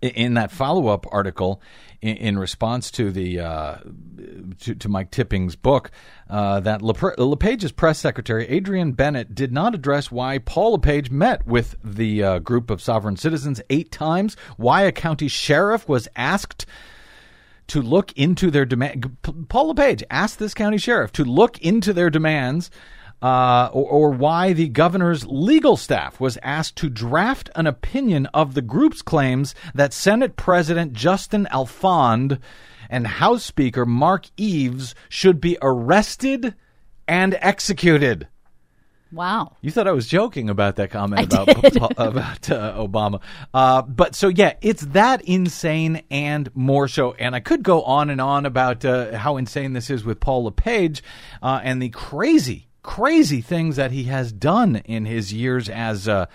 in 0.01 0.33
that 0.35 0.51
follow 0.51 0.87
up 0.87 1.05
article 1.11 1.61
in, 2.01 2.17
in, 2.17 2.39
response 2.39 2.91
to 2.91 3.11
the 3.11 3.39
uh, 3.39 3.77
to, 4.59 4.75
to, 4.75 4.89
Mike 4.89 5.11
Tipping's 5.11 5.55
book 5.55 5.91
uh, 6.29 6.59
that 6.59 6.81
LePage's 6.81 7.71
press 7.71 7.99
secretary 7.99 8.47
Adrian 8.47 8.91
Bennett 8.91 9.33
did 9.33 9.51
not 9.51 9.73
address 9.73 10.11
why 10.11 10.37
Paul 10.39 10.73
LePage 10.73 11.09
met 11.09 11.45
with 11.47 11.75
the 11.83 12.23
uh, 12.23 12.39
group 12.39 12.69
of 12.69 12.81
sovereign 12.81 13.15
citizens 13.15 13.61
eight 13.69 13.91
times, 13.91 14.35
why 14.57 14.83
a 14.83 14.91
county 14.91 15.27
sheriff 15.27 15.87
was 15.87 16.07
asked 16.15 16.65
to 17.67 17.81
look 17.81 18.11
into 18.13 18.51
their 18.51 18.65
demand. 18.65 19.17
Paul 19.49 19.67
LePage 19.67 20.03
asked 20.09 20.39
this 20.39 20.53
county 20.53 20.77
sheriff 20.77 21.11
to 21.13 21.23
look 21.23 21.59
into 21.59 21.93
their 21.93 22.09
demands 22.09 22.69
uh, 23.21 23.69
or, 23.73 23.89
or 23.89 24.09
why 24.11 24.53
the 24.53 24.67
governor's 24.67 25.25
legal 25.25 25.77
staff 25.77 26.19
was 26.19 26.37
asked 26.43 26.75
to 26.77 26.89
draft 26.89 27.49
an 27.55 27.65
opinion 27.67 28.27
of 28.27 28.53
the 28.53 28.61
group's 28.61 29.01
claims 29.01 29.55
that 29.73 29.93
Senate 29.93 30.35
President 30.35 30.93
Justin 30.93 31.47
Alfond 31.51 32.39
and 32.89 33.07
House 33.07 33.43
Speaker 33.43 33.85
Mark 33.85 34.25
Eves 34.37 34.93
should 35.09 35.41
be 35.41 35.57
arrested 35.61 36.53
and 37.07 37.37
executed. 37.41 38.27
Wow. 39.11 39.55
You 39.61 39.71
thought 39.71 39.87
I 39.87 39.91
was 39.91 40.07
joking 40.07 40.49
about 40.49 40.77
that 40.77 40.91
comment 40.91 41.21
I 41.21 41.23
about 41.23 41.61
did. 41.61 41.77
about 41.97 42.51
uh, 42.51 42.73
Obama, 42.77 43.21
uh, 43.53 43.81
but 43.83 44.15
so 44.15 44.27
yeah, 44.27 44.53
it's 44.61 44.81
that 44.87 45.21
insane 45.21 46.03
and 46.09 46.49
more 46.55 46.87
so. 46.87 47.13
And 47.13 47.35
I 47.35 47.39
could 47.39 47.63
go 47.63 47.83
on 47.83 48.09
and 48.09 48.19
on 48.19 48.45
about 48.45 48.83
uh, 48.83 49.17
how 49.17 49.37
insane 49.37 49.73
this 49.73 49.89
is 49.89 50.03
with 50.03 50.19
Paul 50.19 50.45
LePage 50.45 51.03
uh, 51.41 51.61
and 51.63 51.81
the 51.81 51.89
crazy, 51.89 52.67
crazy 52.83 53.41
things 53.41 53.75
that 53.75 53.91
he 53.91 54.05
has 54.05 54.31
done 54.31 54.77
in 54.77 55.05
his 55.05 55.31
years 55.33 55.69
as. 55.69 56.07
Uh, 56.07 56.25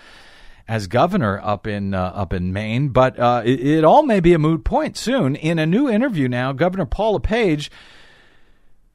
as 0.67 0.87
governor 0.87 1.37
up 1.43 1.67
in 1.67 1.93
uh, 1.93 2.13
up 2.15 2.31
in 2.31 2.53
Maine, 2.53 2.89
but 2.89 3.19
uh, 3.19 3.41
it, 3.43 3.59
it 3.59 3.83
all 3.83 4.03
may 4.03 4.21
be 4.21 4.31
a 4.31 4.39
moot 4.39 4.63
point 4.63 4.95
soon. 4.95 5.35
In 5.35 5.59
a 5.59 5.65
new 5.65 5.89
interview 5.89 6.29
now, 6.29 6.53
Governor 6.53 6.85
Paul 6.85 7.13
LePage 7.13 7.69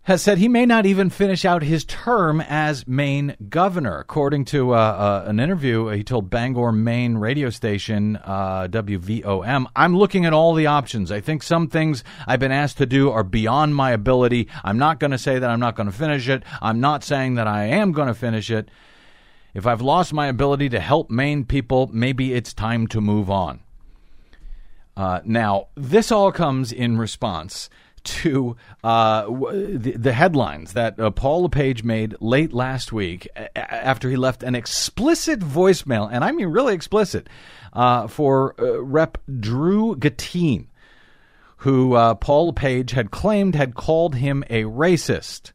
has 0.07 0.23
said 0.23 0.39
he 0.39 0.47
may 0.47 0.65
not 0.65 0.87
even 0.87 1.11
finish 1.11 1.45
out 1.45 1.65
his 1.65 1.85
term 1.85 2.41
as 2.41 2.87
Maine 2.87 3.37
governor. 3.49 3.99
According 3.99 4.45
to 4.47 4.73
uh, 4.73 4.77
uh, 4.77 5.25
an 5.29 5.41
interview, 5.41 5.89
he 5.89 6.05
told 6.05 6.31
Bangor, 6.31 6.71
Maine 6.71 7.17
radio 7.17 7.51
station 7.51 8.15
uh, 8.23 8.69
WVOM, 8.69 9.67
I'm 9.75 9.97
looking 9.97 10.25
at 10.25 10.33
all 10.33 10.55
the 10.55 10.69
options. 10.69 11.11
I 11.11 11.21
think 11.21 11.43
some 11.43 11.67
things 11.67 12.05
I've 12.25 12.39
been 12.39 12.53
asked 12.53 12.79
to 12.79 12.87
do 12.87 13.11
are 13.11 13.25
beyond 13.25 13.75
my 13.75 13.91
ability. 13.91 14.47
I'm 14.63 14.79
not 14.79 15.01
going 15.01 15.11
to 15.11 15.19
say 15.19 15.41
that 15.41 15.51
I'm 15.51 15.59
not 15.59 15.75
going 15.75 15.91
to 15.91 15.97
finish 15.97 16.29
it. 16.29 16.45
I'm 16.63 16.79
not 16.79 17.03
saying 17.03 17.35
that 17.35 17.49
I 17.49 17.65
am 17.65 17.91
going 17.91 18.09
to 18.09 18.15
finish 18.15 18.49
it. 18.49 18.71
If 19.55 19.67
I've 19.67 19.83
lost 19.83 20.13
my 20.13 20.29
ability 20.29 20.69
to 20.69 20.79
help 20.79 21.11
Maine 21.11 21.45
people, 21.45 21.91
maybe 21.93 22.33
it's 22.33 22.55
time 22.55 22.87
to 22.89 23.01
move 23.01 23.29
on. 23.29 23.59
Uh, 24.97 25.21
now, 25.25 25.67
this 25.75 26.13
all 26.13 26.31
comes 26.31 26.71
in 26.71 26.97
response 26.97 27.69
to 28.07 28.57
uh, 28.83 29.27
the, 29.27 29.95
the 29.97 30.13
headlines 30.13 30.73
that 30.73 30.99
uh, 30.99 31.11
Paul 31.11 31.43
LePage 31.43 31.85
made 31.85 32.17
late 32.21 32.53
last 32.53 32.93
week 32.93 33.29
a- 33.37 33.59
after 33.59 34.09
he 34.09 34.17
left 34.17 34.43
an 34.43 34.55
explicit 34.55 35.41
voicemail, 35.41 36.09
and 36.11 36.25
I 36.25 36.33
mean 36.33 36.49
really 36.49 36.75
explicit, 36.75 37.29
uh, 37.73 38.07
for 38.07 38.55
uh, 38.59 38.83
Rep. 38.83 39.19
Drew 39.41 39.97
Gattine, 39.97 40.67
who 41.59 41.95
uh, 41.95 42.15
Paul 42.15 42.47
LePage 42.47 42.93
had 42.93 43.11
claimed 43.11 43.55
had 43.55 43.75
called 43.75 44.15
him 44.15 44.45
a 44.49 44.63
racist. 44.63 45.53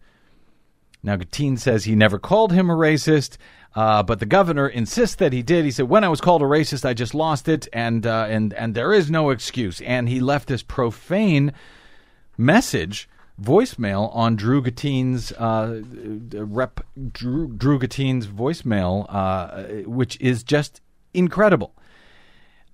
Now, 1.04 1.16
Gattine 1.16 1.58
says 1.58 1.86
he 1.86 1.96
never 1.96 2.20
called 2.20 2.52
him 2.52 2.70
a 2.70 2.76
racist. 2.76 3.38
Uh, 3.74 4.04
but 4.04 4.20
the 4.20 4.26
governor 4.26 4.68
insists 4.68 5.16
that 5.16 5.32
he 5.32 5.42
did. 5.42 5.64
He 5.64 5.72
said, 5.72 5.88
"When 5.88 6.04
I 6.04 6.10
was 6.10 6.20
called 6.20 6.42
a 6.42 6.46
racist, 6.46 6.84
I 6.84 6.94
just 6.94 7.14
lost 7.16 7.48
it, 7.48 7.70
and 7.72 8.06
uh, 8.06 8.26
and 8.30 8.54
and 8.54 8.76
there 8.76 8.92
is 8.92 9.10
no 9.10 9.30
excuse." 9.30 9.80
And 9.82 10.10
he 10.10 10.20
left 10.20 10.50
this 10.50 10.62
profane 10.62 11.54
message, 12.38 13.10
voicemail 13.42 14.16
on 14.16 14.36
Drew 14.36 14.62
Gattine's 14.62 15.32
uh, 15.34 15.82
rep 16.34 16.82
Drew, 17.12 17.48
Drew 17.48 17.80
voicemail, 17.80 19.06
uh, 19.10 19.64
which 19.90 20.20
is 20.20 20.44
just 20.44 20.82
incredible, 21.14 21.74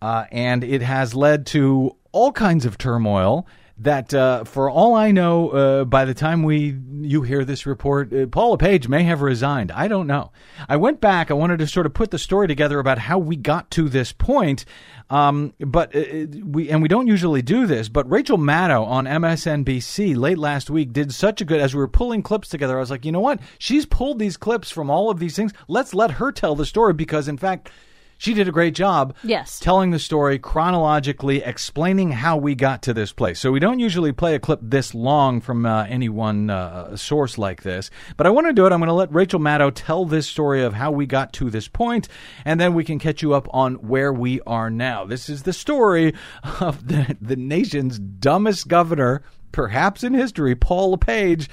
uh, 0.01 0.25
and 0.31 0.63
it 0.63 0.81
has 0.81 1.13
led 1.13 1.45
to 1.47 1.95
all 2.11 2.31
kinds 2.31 2.65
of 2.65 2.77
turmoil. 2.77 3.47
That, 3.79 4.11
uh, 4.11 4.43
for 4.43 4.71
all 4.71 4.95
I 4.95 5.11
know, 5.11 5.49
uh, 5.49 5.85
by 5.85 6.05
the 6.05 6.15
time 6.15 6.41
we 6.41 6.75
you 7.01 7.21
hear 7.21 7.45
this 7.45 7.67
report, 7.67 8.11
uh, 8.11 8.25
Paul 8.25 8.51
LePage 8.51 8.87
may 8.87 9.03
have 9.03 9.21
resigned. 9.21 9.71
I 9.71 9.87
don't 9.87 10.07
know. 10.07 10.31
I 10.67 10.77
went 10.77 10.99
back. 10.99 11.29
I 11.29 11.35
wanted 11.35 11.59
to 11.59 11.67
sort 11.67 11.85
of 11.85 11.93
put 11.93 12.09
the 12.09 12.17
story 12.17 12.47
together 12.47 12.79
about 12.79 12.97
how 12.97 13.19
we 13.19 13.35
got 13.35 13.69
to 13.71 13.87
this 13.87 14.11
point. 14.11 14.65
Um, 15.09 15.53
but 15.59 15.95
uh, 15.95 16.25
we 16.43 16.69
and 16.69 16.81
we 16.81 16.87
don't 16.87 17.07
usually 17.07 17.41
do 17.41 17.67
this. 17.67 17.87
But 17.87 18.09
Rachel 18.09 18.37
Maddow 18.37 18.85
on 18.85 19.05
MSNBC 19.05 20.17
late 20.17 20.37
last 20.39 20.69
week 20.69 20.91
did 20.91 21.13
such 21.13 21.39
a 21.41 21.45
good 21.45 21.61
as 21.61 21.73
we 21.73 21.79
were 21.79 21.87
pulling 21.87 22.23
clips 22.23 22.49
together. 22.49 22.77
I 22.77 22.79
was 22.79 22.91
like, 22.91 23.05
you 23.05 23.11
know 23.11 23.19
what? 23.19 23.39
She's 23.59 23.85
pulled 23.85 24.19
these 24.19 24.37
clips 24.37 24.71
from 24.71 24.89
all 24.89 25.09
of 25.09 25.19
these 25.19 25.35
things. 25.35 25.53
Let's 25.67 25.93
let 25.93 26.11
her 26.11 26.31
tell 26.31 26.55
the 26.55 26.65
story 26.65 26.93
because, 26.93 27.27
in 27.27 27.37
fact. 27.37 27.69
She 28.17 28.33
did 28.33 28.47
a 28.47 28.51
great 28.51 28.73
job 28.75 29.15
Yes. 29.23 29.59
telling 29.59 29.91
the 29.91 29.99
story 29.99 30.39
chronologically, 30.39 31.43
explaining 31.43 32.11
how 32.11 32.37
we 32.37 32.55
got 32.55 32.81
to 32.83 32.93
this 32.93 33.13
place. 33.13 33.39
So 33.39 33.51
we 33.51 33.59
don't 33.59 33.79
usually 33.79 34.11
play 34.11 34.35
a 34.35 34.39
clip 34.39 34.59
this 34.61 34.93
long 34.95 35.39
from 35.41 35.65
uh, 35.65 35.85
any 35.85 36.09
one 36.09 36.49
uh, 36.49 36.95
source 36.95 37.37
like 37.37 37.63
this, 37.63 37.89
but 38.15 38.25
I 38.25 38.29
want 38.31 38.47
to 38.47 38.53
do 38.53 38.65
it. 38.65 38.71
I'm 38.71 38.79
going 38.79 38.87
to 38.87 38.93
let 38.93 39.13
Rachel 39.13 39.39
Maddow 39.39 39.71
tell 39.73 40.05
this 40.05 40.27
story 40.27 40.63
of 40.63 40.73
how 40.73 40.91
we 40.91 41.05
got 41.05 41.31
to 41.33 41.49
this 41.49 41.67
point, 41.67 42.07
and 42.43 42.59
then 42.59 42.73
we 42.73 42.83
can 42.83 42.99
catch 42.99 43.21
you 43.21 43.33
up 43.33 43.47
on 43.53 43.75
where 43.75 44.11
we 44.11 44.41
are 44.41 44.69
now. 44.69 45.05
This 45.05 45.29
is 45.29 45.43
the 45.43 45.53
story 45.53 46.13
of 46.59 46.87
the, 46.89 47.15
the 47.21 47.35
nation's 47.35 47.99
dumbest 47.99 48.67
governor, 48.67 49.21
perhaps 49.51 50.03
in 50.03 50.13
history, 50.13 50.55
Paul 50.55 50.91
LePage. 50.91 51.49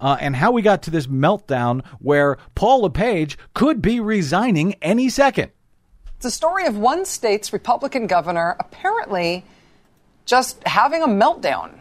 Uh, 0.00 0.16
and 0.20 0.34
how 0.34 0.50
we 0.50 0.60
got 0.60 0.82
to 0.82 0.90
this 0.90 1.06
meltdown 1.06 1.82
where 2.00 2.36
Paul 2.56 2.82
LePage 2.82 3.38
could 3.54 3.80
be 3.80 4.00
resigning 4.00 4.74
any 4.82 5.08
second. 5.08 5.52
It's 6.24 6.32
a 6.32 6.38
story 6.38 6.64
of 6.64 6.78
one 6.78 7.04
state's 7.04 7.52
Republican 7.52 8.06
governor 8.06 8.56
apparently 8.58 9.44
just 10.24 10.66
having 10.66 11.02
a 11.02 11.06
meltdown 11.06 11.80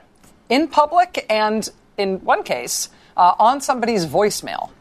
in 0.50 0.67
public 0.67 1.25
and, 1.29 1.69
in 1.97 2.17
one 2.25 2.43
case, 2.43 2.89
uh, 3.15 3.35
on 3.39 3.62
somebody's 3.62 4.05
voicemail. 4.05 4.71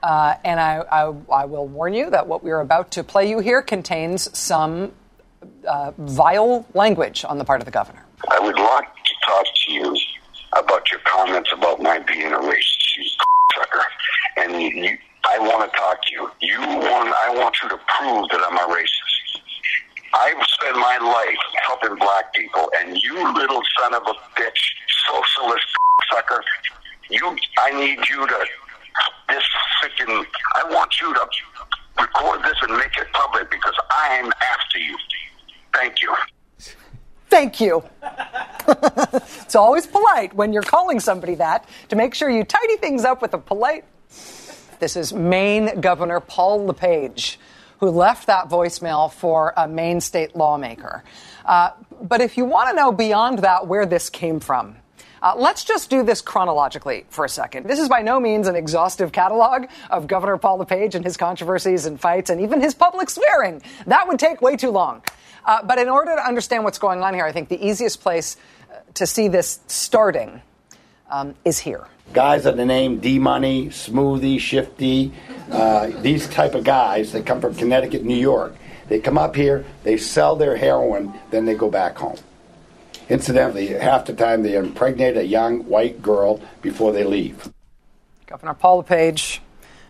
Uh, 0.00 0.36
and 0.44 0.60
I, 0.60 0.84
I, 0.92 1.12
I 1.32 1.44
will 1.46 1.66
warn 1.66 1.92
you 1.92 2.08
that 2.10 2.28
what 2.28 2.44
we 2.44 2.52
are 2.52 2.60
about 2.60 2.92
to 2.92 3.02
play 3.02 3.28
you 3.28 3.40
here 3.40 3.62
contains 3.62 4.30
some 4.38 4.92
uh, 5.66 5.90
vile 5.98 6.64
language 6.72 7.24
on 7.24 7.38
the 7.38 7.44
part 7.44 7.60
of 7.60 7.64
the 7.64 7.72
governor. 7.72 8.04
I 8.30 8.38
would 8.38 8.56
like 8.56 8.94
to 8.94 9.14
talk 9.26 9.46
to 9.66 9.72
you 9.72 9.96
about 10.52 10.88
your 10.92 11.00
comments 11.00 11.50
about 11.52 11.82
my 11.82 11.98
being 11.98 12.32
a 12.32 12.38
racist, 12.38 12.96
you 12.96 13.10
sucker. 13.56 13.84
And 14.36 14.62
you, 14.62 14.96
I 15.28 15.40
want 15.40 15.68
to 15.68 15.76
talk 15.76 16.00
to 16.06 16.12
you. 16.12 16.13
Want 17.44 17.56
you 17.62 17.68
to 17.68 17.76
prove 17.76 18.26
that 18.30 18.40
I'm 18.40 18.56
a 18.56 18.74
racist. 18.74 19.42
I've 20.14 20.46
spent 20.46 20.76
my 20.76 20.96
life 20.96 21.60
helping 21.68 21.94
black 21.98 22.32
people, 22.32 22.70
and 22.80 22.96
you 22.96 23.34
little 23.34 23.60
son 23.78 23.92
of 23.92 24.00
a 24.00 24.14
bitch, 24.40 24.62
socialist 25.12 25.66
sucker, 26.10 26.42
you, 27.10 27.36
I 27.58 27.70
need 27.72 27.98
you 28.08 28.26
to, 28.26 28.46
this 29.28 29.42
freaking, 29.76 30.24
I 30.54 30.70
want 30.70 30.98
you 31.02 31.12
to 31.12 31.20
record 32.00 32.42
this 32.44 32.56
and 32.62 32.78
make 32.78 32.96
it 32.96 33.08
public 33.12 33.50
because 33.50 33.74
I 33.90 34.14
am 34.14 34.32
after 34.40 34.78
you. 34.78 34.96
Thank 35.74 36.00
you. 36.00 36.14
Thank 37.28 37.60
you. 37.60 37.84
it's 39.44 39.54
always 39.54 39.86
polite 39.86 40.32
when 40.32 40.54
you're 40.54 40.62
calling 40.62 40.98
somebody 40.98 41.34
that 41.34 41.68
to 41.90 41.96
make 41.96 42.14
sure 42.14 42.30
you 42.30 42.42
tidy 42.42 42.78
things 42.78 43.04
up 43.04 43.20
with 43.20 43.34
a 43.34 43.38
polite. 43.38 43.84
This 44.84 44.96
is 44.96 45.14
Maine 45.14 45.80
Governor 45.80 46.20
Paul 46.20 46.66
LePage, 46.66 47.38
who 47.80 47.88
left 47.88 48.26
that 48.26 48.50
voicemail 48.50 49.10
for 49.10 49.54
a 49.56 49.66
Maine 49.66 49.98
state 49.98 50.36
lawmaker. 50.36 51.02
Uh, 51.46 51.70
but 52.02 52.20
if 52.20 52.36
you 52.36 52.44
want 52.44 52.68
to 52.68 52.76
know 52.76 52.92
beyond 52.92 53.38
that 53.38 53.66
where 53.66 53.86
this 53.86 54.10
came 54.10 54.40
from, 54.40 54.76
uh, 55.22 55.32
let's 55.38 55.64
just 55.64 55.88
do 55.88 56.02
this 56.02 56.20
chronologically 56.20 57.06
for 57.08 57.24
a 57.24 57.30
second. 57.30 57.66
This 57.66 57.78
is 57.78 57.88
by 57.88 58.02
no 58.02 58.20
means 58.20 58.46
an 58.46 58.56
exhaustive 58.56 59.10
catalog 59.10 59.68
of 59.88 60.06
Governor 60.06 60.36
Paul 60.36 60.58
LePage 60.58 60.94
and 60.94 61.02
his 61.02 61.16
controversies 61.16 61.86
and 61.86 61.98
fights 61.98 62.28
and 62.28 62.38
even 62.42 62.60
his 62.60 62.74
public 62.74 63.08
swearing. 63.08 63.62
That 63.86 64.06
would 64.06 64.18
take 64.18 64.42
way 64.42 64.54
too 64.54 64.68
long. 64.68 65.02
Uh, 65.46 65.64
but 65.64 65.78
in 65.78 65.88
order 65.88 66.14
to 66.14 66.22
understand 66.22 66.62
what's 66.62 66.78
going 66.78 67.02
on 67.02 67.14
here, 67.14 67.24
I 67.24 67.32
think 67.32 67.48
the 67.48 67.66
easiest 67.66 68.02
place 68.02 68.36
uh, 68.70 68.80
to 68.92 69.06
see 69.06 69.28
this 69.28 69.60
starting 69.66 70.42
um, 71.10 71.34
is 71.42 71.58
here. 71.58 71.86
Guys 72.12 72.44
that 72.44 72.56
the 72.56 72.64
name 72.64 72.98
D 72.98 73.18
Money, 73.18 73.66
Smoothie, 73.66 74.38
Shifty, 74.38 75.12
uh, 75.50 75.88
these 76.02 76.28
type 76.28 76.54
of 76.54 76.64
guys 76.64 77.12
that 77.12 77.26
come 77.26 77.40
from 77.40 77.54
Connecticut, 77.54 78.04
New 78.04 78.16
York. 78.16 78.54
They 78.88 79.00
come 79.00 79.16
up 79.16 79.34
here, 79.34 79.64
they 79.82 79.96
sell 79.96 80.36
their 80.36 80.56
heroin, 80.56 81.14
then 81.30 81.46
they 81.46 81.54
go 81.54 81.70
back 81.70 81.96
home. 81.96 82.18
Incidentally, 83.08 83.66
half 83.66 84.06
the 84.06 84.14
time 84.14 84.42
they 84.42 84.56
impregnate 84.56 85.16
a 85.16 85.26
young 85.26 85.66
white 85.66 86.02
girl 86.02 86.40
before 86.62 86.92
they 86.92 87.04
leave. 87.04 87.50
Governor 88.26 88.54
Paul 88.54 88.78
LePage 88.78 89.40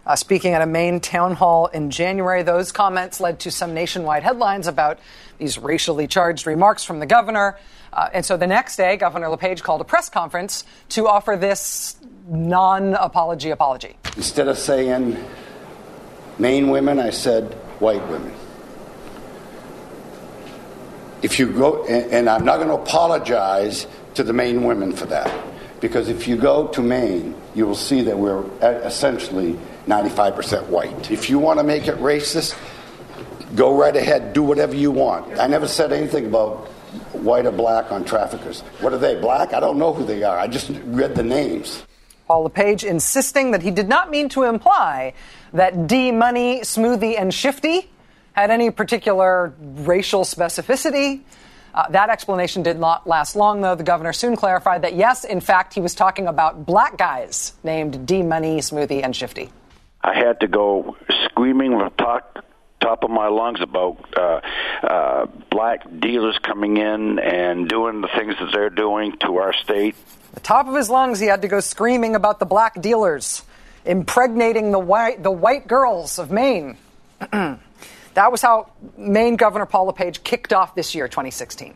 uh, 0.07 0.17
speaking 0.17 0.53
at 0.53 0.63
a 0.63 0.67
Maine 0.67 1.01
town 1.01 1.35
hall 1.35 1.67
in 1.69 1.91
January. 1.91 2.43
Those 2.43 2.73
comments 2.73 3.21
led 3.21 3.41
to 3.41 3.51
some 3.51 3.75
nationwide 3.75 4.23
headlines 4.23 4.67
about 4.67 4.99
these 5.39 5.59
racially 5.59 6.07
charged 6.07 6.47
remarks 6.47 6.85
from 6.85 7.01
the 7.01 7.07
governor. 7.07 7.59
Uh, 7.93 8.09
and 8.13 8.25
so 8.25 8.37
the 8.37 8.47
next 8.47 8.77
day, 8.77 8.97
Governor 8.97 9.29
LePage 9.29 9.63
called 9.63 9.81
a 9.81 9.85
press 9.85 10.09
conference 10.09 10.65
to 10.91 11.07
offer 11.07 11.37
this 11.37 11.97
non 12.27 12.95
apology 12.95 13.51
apology. 13.51 13.97
Instead 14.17 14.49
of 14.49 14.59
saying 14.59 15.17
Maine 16.39 16.71
women, 16.71 16.99
I 16.99 17.11
said 17.11 17.55
white 17.79 18.07
women. 18.09 18.33
If 21.23 21.39
you 21.39 21.51
go, 21.53 21.85
and, 21.87 22.29
I'm 22.29 22.45
not 22.45 22.57
going 22.57 22.69
to 22.69 22.75
apologize 22.75 23.87
to 24.15 24.23
the 24.23 24.33
Maine 24.33 24.65
women 24.65 24.93
for 24.93 25.07
that, 25.07 25.33
Because 25.81 26.09
if 26.09 26.29
you 26.29 26.37
go 26.37 26.69
to 26.69 26.83
Maine, 26.83 27.35
you 27.55 27.67
will 27.67 27.75
see 27.75 28.03
that 28.03 28.19
we're 28.19 28.45
essentially 28.61 29.59
95% 29.87 30.67
white. 30.69 31.11
If 31.11 31.31
you 31.31 31.39
want 31.39 31.61
to 31.61 31.65
make 31.65 31.89
it 31.89 31.97
racist, 31.97 32.59
go 33.55 33.77
right 33.77 33.97
ahead, 33.97 34.35
do 34.35 34.43
whatever 34.43 34.75
you 34.75 34.91
want. 34.91 35.39
I 35.39 35.47
never 35.47 35.67
said 35.67 35.93
anything 35.93 36.27
about 36.27 36.69
white 37.13 37.47
or 37.47 37.53
black 37.53 37.91
on 37.91 38.05
traffickers. 38.05 38.61
What 38.81 38.93
are 38.93 38.99
they, 38.99 39.19
black? 39.19 39.55
I 39.55 39.61
don't 39.61 39.79
know 39.79 39.93
who 39.93 40.05
they 40.05 40.23
are. 40.25 40.39
I 40.39 40.47
just 40.47 40.71
read 40.85 41.15
the 41.15 41.23
names. 41.23 41.85
Paul 42.27 42.45
LePage 42.45 42.85
insisting 42.85 43.51
that 43.51 43.63
he 43.63 43.71
did 43.71 43.89
not 43.89 44.11
mean 44.11 44.29
to 44.31 44.45
imply 44.45 45.15
that 45.53 45.87
D 45.87 46.11
Money, 46.11 46.61
Smoothie, 46.61 47.19
and 47.19 47.33
Shifty 47.33 47.91
had 48.33 48.51
any 48.51 48.71
particular 48.71 49.55
racial 49.61 50.23
specificity. 50.23 51.21
Uh, 51.75 51.89
that 51.91 52.09
explanation 52.09 52.63
did 52.63 52.79
not 52.79 53.07
last 53.07 53.35
long, 53.37 53.61
though. 53.61 53.75
The 53.75 53.85
governor 53.85 54.13
soon 54.13 54.37
clarified 54.37 54.83
that, 54.83 54.95
yes, 54.95 55.25
in 55.25 55.41
fact, 55.41 55.75
he 55.75 55.81
was 55.81 55.95
talking 55.95 56.29
about 56.29 56.67
black 56.67 56.97
guys 56.97 57.53
named 57.63 58.07
D 58.07 58.23
Money, 58.23 58.59
Smoothie, 58.59 59.05
and 59.05 59.15
Shifty. 59.15 59.51
I 60.03 60.15
had 60.15 60.41
to 60.41 60.47
go 60.47 60.97
screaming 61.25 61.73
from 61.79 61.91
top, 61.99 62.45
top 62.85 63.03
of 63.03 63.11
my 63.11 63.29
lungs 63.29 63.61
about 63.61 63.97
uh, 64.17 64.41
uh, 64.83 65.27
black 65.51 65.83
dealers 66.01 66.39
coming 66.43 66.77
in 66.77 67.19
and 67.19 67.69
doing 67.69 68.01
the 68.03 68.09
things 68.09 68.35
that 68.39 68.51
they're 68.53 68.71
doing 68.71 69.17
to 69.19 69.39
our 69.39 69.55
state. 69.55 69.97
The 70.35 70.41
top 70.41 70.69
of 70.69 70.75
his 70.75 70.91
lungs, 70.91 71.19
he 71.19 71.27
had 71.27 71.43
to 71.43 71.49
go 71.49 71.61
screaming 71.61 72.15
about 72.15 72.39
the 72.39 72.47
black 72.47 72.81
dealers 72.81 73.43
impregnating 73.85 74.73
the 74.73 74.79
white, 74.79 75.23
the 75.23 75.31
white 75.31 75.67
girls 75.67 76.19
of 76.19 76.31
Maine. 76.31 76.77
that 77.31 77.61
was 78.31 78.43
how 78.43 78.71
Maine 78.97 79.37
Governor 79.37 79.67
Paul 79.67 79.87
LePage 79.87 80.25
kicked 80.25 80.53
off 80.53 80.75
this 80.75 80.95
year, 80.95 81.09
2016. 81.09 81.75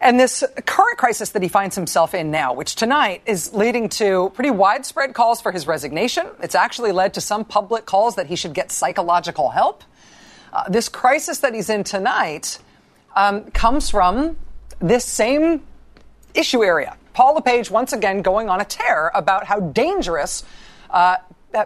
And 0.00 0.18
this 0.18 0.42
current 0.66 0.98
crisis 0.98 1.30
that 1.30 1.42
he 1.42 1.48
finds 1.48 1.76
himself 1.76 2.12
in 2.12 2.32
now, 2.32 2.54
which 2.54 2.74
tonight 2.74 3.22
is 3.24 3.54
leading 3.54 3.88
to 3.90 4.32
pretty 4.34 4.50
widespread 4.50 5.14
calls 5.14 5.40
for 5.40 5.52
his 5.52 5.66
resignation. 5.68 6.26
It's 6.42 6.56
actually 6.56 6.90
led 6.90 7.14
to 7.14 7.20
some 7.20 7.44
public 7.44 7.86
calls 7.86 8.16
that 8.16 8.26
he 8.26 8.34
should 8.34 8.52
get 8.52 8.72
psychological 8.72 9.50
help. 9.50 9.84
Uh, 10.52 10.68
this 10.68 10.88
crisis 10.88 11.38
that 11.38 11.54
he's 11.54 11.70
in 11.70 11.82
tonight 11.82 12.58
um, 13.16 13.44
comes 13.52 13.88
from 13.88 14.36
this 14.80 15.04
same 15.04 15.62
issue 16.34 16.62
area. 16.62 16.96
Paul 17.14 17.34
LePage 17.34 17.70
once 17.70 17.92
again 17.92 18.22
going 18.22 18.48
on 18.48 18.60
a 18.60 18.64
tear 18.64 19.10
about 19.14 19.44
how 19.44 19.60
dangerous, 19.60 20.44
uh, 20.90 21.16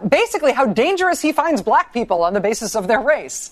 basically 0.07 0.51
how 0.53 0.65
dangerous 0.65 1.21
he 1.21 1.31
finds 1.31 1.61
black 1.61 1.93
people 1.93 2.23
on 2.23 2.33
the 2.33 2.39
basis 2.39 2.75
of 2.75 2.87
their 2.87 2.99
race. 2.99 3.51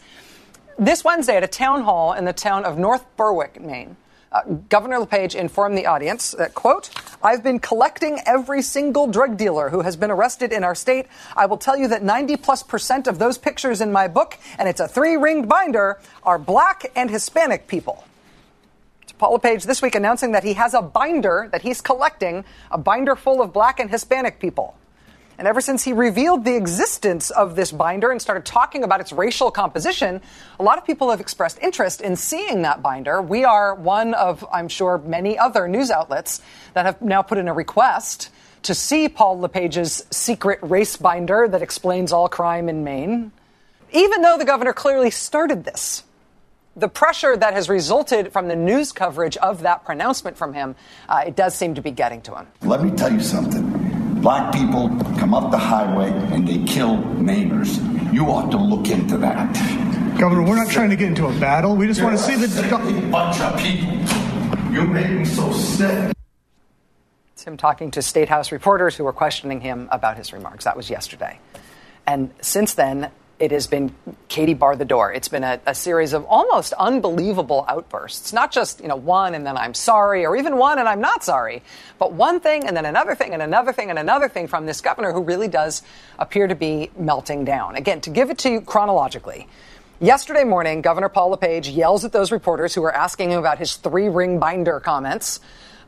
This 0.77 1.03
Wednesday 1.03 1.37
at 1.37 1.43
a 1.43 1.47
town 1.47 1.83
hall 1.83 2.13
in 2.13 2.25
the 2.25 2.33
town 2.33 2.65
of 2.65 2.77
North 2.77 3.05
Berwick, 3.15 3.61
Maine, 3.61 3.95
uh, 4.35 4.41
Governor 4.67 4.99
LePage 4.99 5.33
informed 5.33 5.77
the 5.77 5.85
audience 5.85 6.31
that, 6.31 6.53
quote, 6.53 6.89
I've 7.23 7.41
been 7.41 7.59
collecting 7.59 8.19
every 8.25 8.61
single 8.61 9.07
drug 9.07 9.37
dealer 9.37 9.69
who 9.69 9.81
has 9.81 9.95
been 9.95 10.11
arrested 10.11 10.51
in 10.51 10.63
our 10.63 10.75
state. 10.75 11.07
I 11.37 11.45
will 11.45 11.57
tell 11.57 11.77
you 11.77 11.87
that 11.87 12.03
90 12.03 12.35
plus 12.37 12.61
percent 12.61 13.07
of 13.07 13.17
those 13.17 13.37
pictures 13.37 13.79
in 13.79 13.93
my 13.93 14.09
book, 14.09 14.37
and 14.59 14.67
it's 14.67 14.81
a 14.81 14.89
three 14.89 15.15
ringed 15.15 15.47
binder, 15.47 16.01
are 16.23 16.37
black 16.37 16.91
and 16.97 17.09
Hispanic 17.09 17.67
people. 17.67 18.03
Paul 19.17 19.33
LePage 19.33 19.63
this 19.63 19.81
week 19.81 19.95
announcing 19.95 20.33
that 20.33 20.43
he 20.43 20.53
has 20.55 20.73
a 20.73 20.81
binder 20.81 21.47
that 21.53 21.61
he's 21.61 21.79
collecting, 21.79 22.43
a 22.69 22.77
binder 22.77 23.15
full 23.15 23.41
of 23.41 23.53
black 23.53 23.79
and 23.79 23.89
Hispanic 23.89 24.39
people. 24.39 24.75
And 25.37 25.47
ever 25.47 25.59
since 25.59 25.83
he 25.83 25.91
revealed 25.91 26.45
the 26.45 26.55
existence 26.55 27.29
of 27.29 27.55
this 27.55 27.71
binder 27.71 28.11
and 28.11 28.21
started 28.21 28.45
talking 28.45 28.83
about 28.83 29.01
its 29.01 29.11
racial 29.11 29.51
composition, 29.51 30.21
a 30.59 30.63
lot 30.63 30.77
of 30.77 30.85
people 30.85 31.09
have 31.09 31.19
expressed 31.19 31.59
interest 31.61 32.01
in 32.01 32.15
seeing 32.15 32.61
that 32.61 32.81
binder. 32.81 33.21
We 33.21 33.43
are 33.43 33.75
one 33.75 34.13
of, 34.13 34.45
I'm 34.51 34.69
sure, 34.69 34.97
many 34.97 35.37
other 35.37 35.67
news 35.67 35.91
outlets 35.91 36.41
that 36.73 36.85
have 36.85 37.01
now 37.01 37.21
put 37.21 37.37
in 37.37 37.47
a 37.47 37.53
request 37.53 38.29
to 38.63 38.73
see 38.73 39.09
Paul 39.09 39.39
LePage's 39.39 40.05
secret 40.09 40.59
race 40.61 40.97
binder 40.97 41.47
that 41.47 41.61
explains 41.61 42.11
all 42.11 42.29
crime 42.29 42.69
in 42.69 42.83
Maine. 42.83 43.31
Even 43.91 44.21
though 44.21 44.37
the 44.37 44.45
governor 44.45 44.73
clearly 44.73 45.11
started 45.11 45.65
this, 45.65 46.03
the 46.75 46.87
pressure 46.87 47.37
that 47.37 47.53
has 47.53 47.69
resulted 47.69 48.33
from 48.33 48.47
the 48.47 48.55
news 48.55 48.91
coverage 48.91 49.37
of 49.37 49.61
that 49.61 49.85
pronouncement 49.85 50.37
from 50.37 50.53
him, 50.53 50.75
uh, 51.07 51.23
it 51.27 51.35
does 51.35 51.55
seem 51.55 51.75
to 51.75 51.81
be 51.81 51.91
getting 51.91 52.21
to 52.23 52.35
him. 52.35 52.47
Let 52.63 52.83
me 52.83 52.91
tell 52.91 53.11
you 53.11 53.21
something 53.21 53.74
black 54.25 54.51
people 54.51 54.89
come 55.19 55.35
up 55.35 55.51
the 55.51 55.57
highway 55.57 56.09
and 56.33 56.47
they 56.47 56.57
kill 56.65 56.97
neighbors. 57.13 57.77
You 58.11 58.25
ought 58.25 58.49
to 58.49 58.57
look 58.57 58.89
into 58.89 59.19
that. 59.19 59.53
Governor, 60.17 60.41
we're 60.41 60.55
not 60.55 60.67
trying 60.67 60.89
to 60.89 60.95
get 60.95 61.09
into 61.09 61.27
a 61.27 61.39
battle. 61.39 61.75
We 61.75 61.85
just 61.85 61.99
You're 61.99 62.09
want 62.09 62.17
to 62.17 62.23
see 62.25 62.35
the 62.35 62.47
bunch 63.11 63.39
of 63.39 63.55
people. 63.59 63.93
You 64.73 64.87
make 64.87 65.11
me 65.11 65.25
so 65.25 65.51
sick. 65.53 66.11
It's 67.33 67.43
him 67.43 67.55
talking 67.55 67.91
to 67.91 68.01
State 68.01 68.27
House 68.27 68.51
reporters 68.51 68.95
who 68.95 69.03
were 69.03 69.13
questioning 69.13 69.61
him 69.61 69.89
about 69.91 70.17
his 70.17 70.33
remarks. 70.33 70.63
That 70.63 70.75
was 70.75 70.89
yesterday. 70.89 71.39
And 72.07 72.33
since 72.41 72.73
then, 72.73 73.11
it 73.39 73.51
has 73.51 73.67
been 73.67 73.93
Katie 74.29 74.53
bar 74.53 74.75
the 74.75 74.85
door. 74.85 75.11
It's 75.11 75.27
been 75.27 75.43
a, 75.43 75.59
a, 75.65 75.75
series 75.75 76.13
of 76.13 76.25
almost 76.25 76.73
unbelievable 76.73 77.65
outbursts. 77.67 78.31
Not 78.31 78.51
just, 78.51 78.81
you 78.81 78.87
know, 78.87 78.95
one 78.95 79.35
and 79.35 79.45
then 79.45 79.57
I'm 79.57 79.73
sorry, 79.73 80.25
or 80.25 80.35
even 80.37 80.57
one 80.57 80.79
and 80.79 80.87
I'm 80.87 81.01
not 81.01 81.23
sorry, 81.23 81.61
but 81.99 82.13
one 82.13 82.39
thing 82.39 82.65
and 82.65 82.75
then 82.75 82.85
another 82.85 83.13
thing 83.13 83.33
and 83.33 83.41
another 83.41 83.73
thing 83.73 83.89
and 83.89 83.99
another 83.99 84.29
thing 84.29 84.47
from 84.47 84.65
this 84.65 84.79
governor 84.79 85.11
who 85.11 85.21
really 85.21 85.49
does 85.49 85.83
appear 86.17 86.47
to 86.47 86.55
be 86.55 86.91
melting 86.97 87.43
down. 87.43 87.75
Again, 87.75 87.99
to 88.01 88.09
give 88.09 88.29
it 88.29 88.37
to 88.39 88.49
you 88.49 88.61
chronologically. 88.61 89.47
Yesterday 89.99 90.43
morning, 90.43 90.81
Governor 90.81 91.09
Paul 91.09 91.29
LePage 91.31 91.69
yells 91.69 92.03
at 92.05 92.11
those 92.11 92.31
reporters 92.31 92.73
who 92.73 92.81
were 92.81 92.93
asking 92.93 93.31
him 93.31 93.39
about 93.39 93.59
his 93.59 93.75
three 93.75 94.07
ring 94.07 94.39
binder 94.39 94.79
comments 94.79 95.39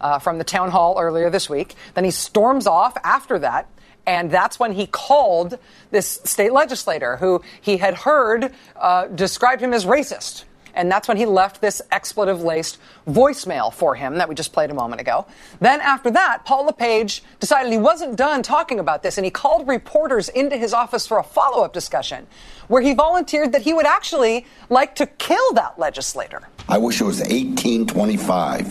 uh, 0.01 0.19
from 0.19 0.38
the 0.38 0.43
town 0.43 0.71
hall 0.71 0.97
earlier 0.99 1.29
this 1.29 1.49
week. 1.49 1.75
Then 1.93 2.03
he 2.03 2.12
storms 2.12 2.67
off 2.67 2.97
after 3.03 3.39
that 3.39 3.69
and 4.08 4.32
that's 4.32 4.58
when 4.58 4.72
he 4.72 4.88
called 4.88 5.60
this 5.91 6.22
state 6.24 6.54
legislator 6.54 7.17
who 7.17 7.43
he 7.62 7.78
had 7.78 7.93
heard 7.93 8.54
uh, 8.78 9.08
described 9.08 9.62
him 9.62 9.74
as 9.74 9.86
racist. 9.86 10.46
And 10.74 10.91
that's 10.91 11.08
when 11.08 11.17
he 11.17 11.26
left 11.26 11.60
this 11.60 11.82
expletive 11.91 12.43
laced 12.43 12.78
voicemail 13.08 13.74
for 13.74 13.96
him 13.96 14.20
that 14.20 14.30
we 14.30 14.36
just 14.36 14.54
played 14.54 14.70
a 14.70 14.76
moment 14.76 15.02
ago. 15.02 15.26
Then 15.60 15.82
after 15.82 16.12
that, 16.12 16.46
Paul 16.46 16.67
LePage 16.67 17.24
decided 17.39 17.72
he 17.72 17.80
wasn't 17.80 18.15
done 18.15 18.43
talking 18.43 18.80
about 18.80 19.02
this 19.02 19.17
and 19.17 19.26
he 19.26 19.32
called 19.32 19.67
reporters 19.67 20.30
into 20.30 20.56
his 20.56 20.74
office 20.74 21.08
for 21.08 21.17
a 21.17 21.24
follow 21.24 21.65
up 21.65 21.74
discussion 21.74 22.28
where 22.67 22.82
he 22.82 22.93
volunteered 22.93 23.54
that 23.54 23.63
he 23.63 23.74
would 23.74 23.88
actually 23.88 24.46
like 24.70 24.96
to 24.96 25.08
kill 25.08 25.54
that 25.54 25.80
legislator. 25.80 26.48
I 26.70 26.78
wish 26.78 27.02
it 27.02 27.06
was 27.06 27.22
1825 27.22 28.70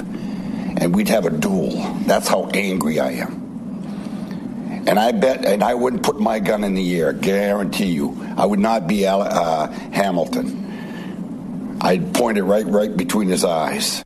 and 0.81 0.95
we'd 0.95 1.09
have 1.09 1.27
a 1.27 1.31
duel. 1.31 1.73
That's 2.07 2.29
how 2.29 2.49
angry 2.55 3.01
I 3.01 3.11
am. 3.13 3.46
And 4.87 4.99
I 4.99 5.13
bet, 5.13 5.45
and 5.45 5.65
I 5.65 5.75
wouldn't 5.75 6.03
put 6.03 6.21
my 6.21 6.39
gun 6.39 6.63
in 6.63 6.75
the 6.75 7.01
air, 7.01 7.13
guarantee 7.13 7.87
you. 7.87 8.17
I 8.37 8.47
would 8.47 8.61
not 8.61 8.87
be 8.87 9.07
uh, 9.07 9.67
Hamilton. 9.93 11.79
I'd 11.81 12.15
point 12.15 12.39
it 12.39 12.45
right, 12.45 12.67
right 12.67 12.97
between 12.97 13.29
his 13.29 13.45
eyes. 13.45 14.05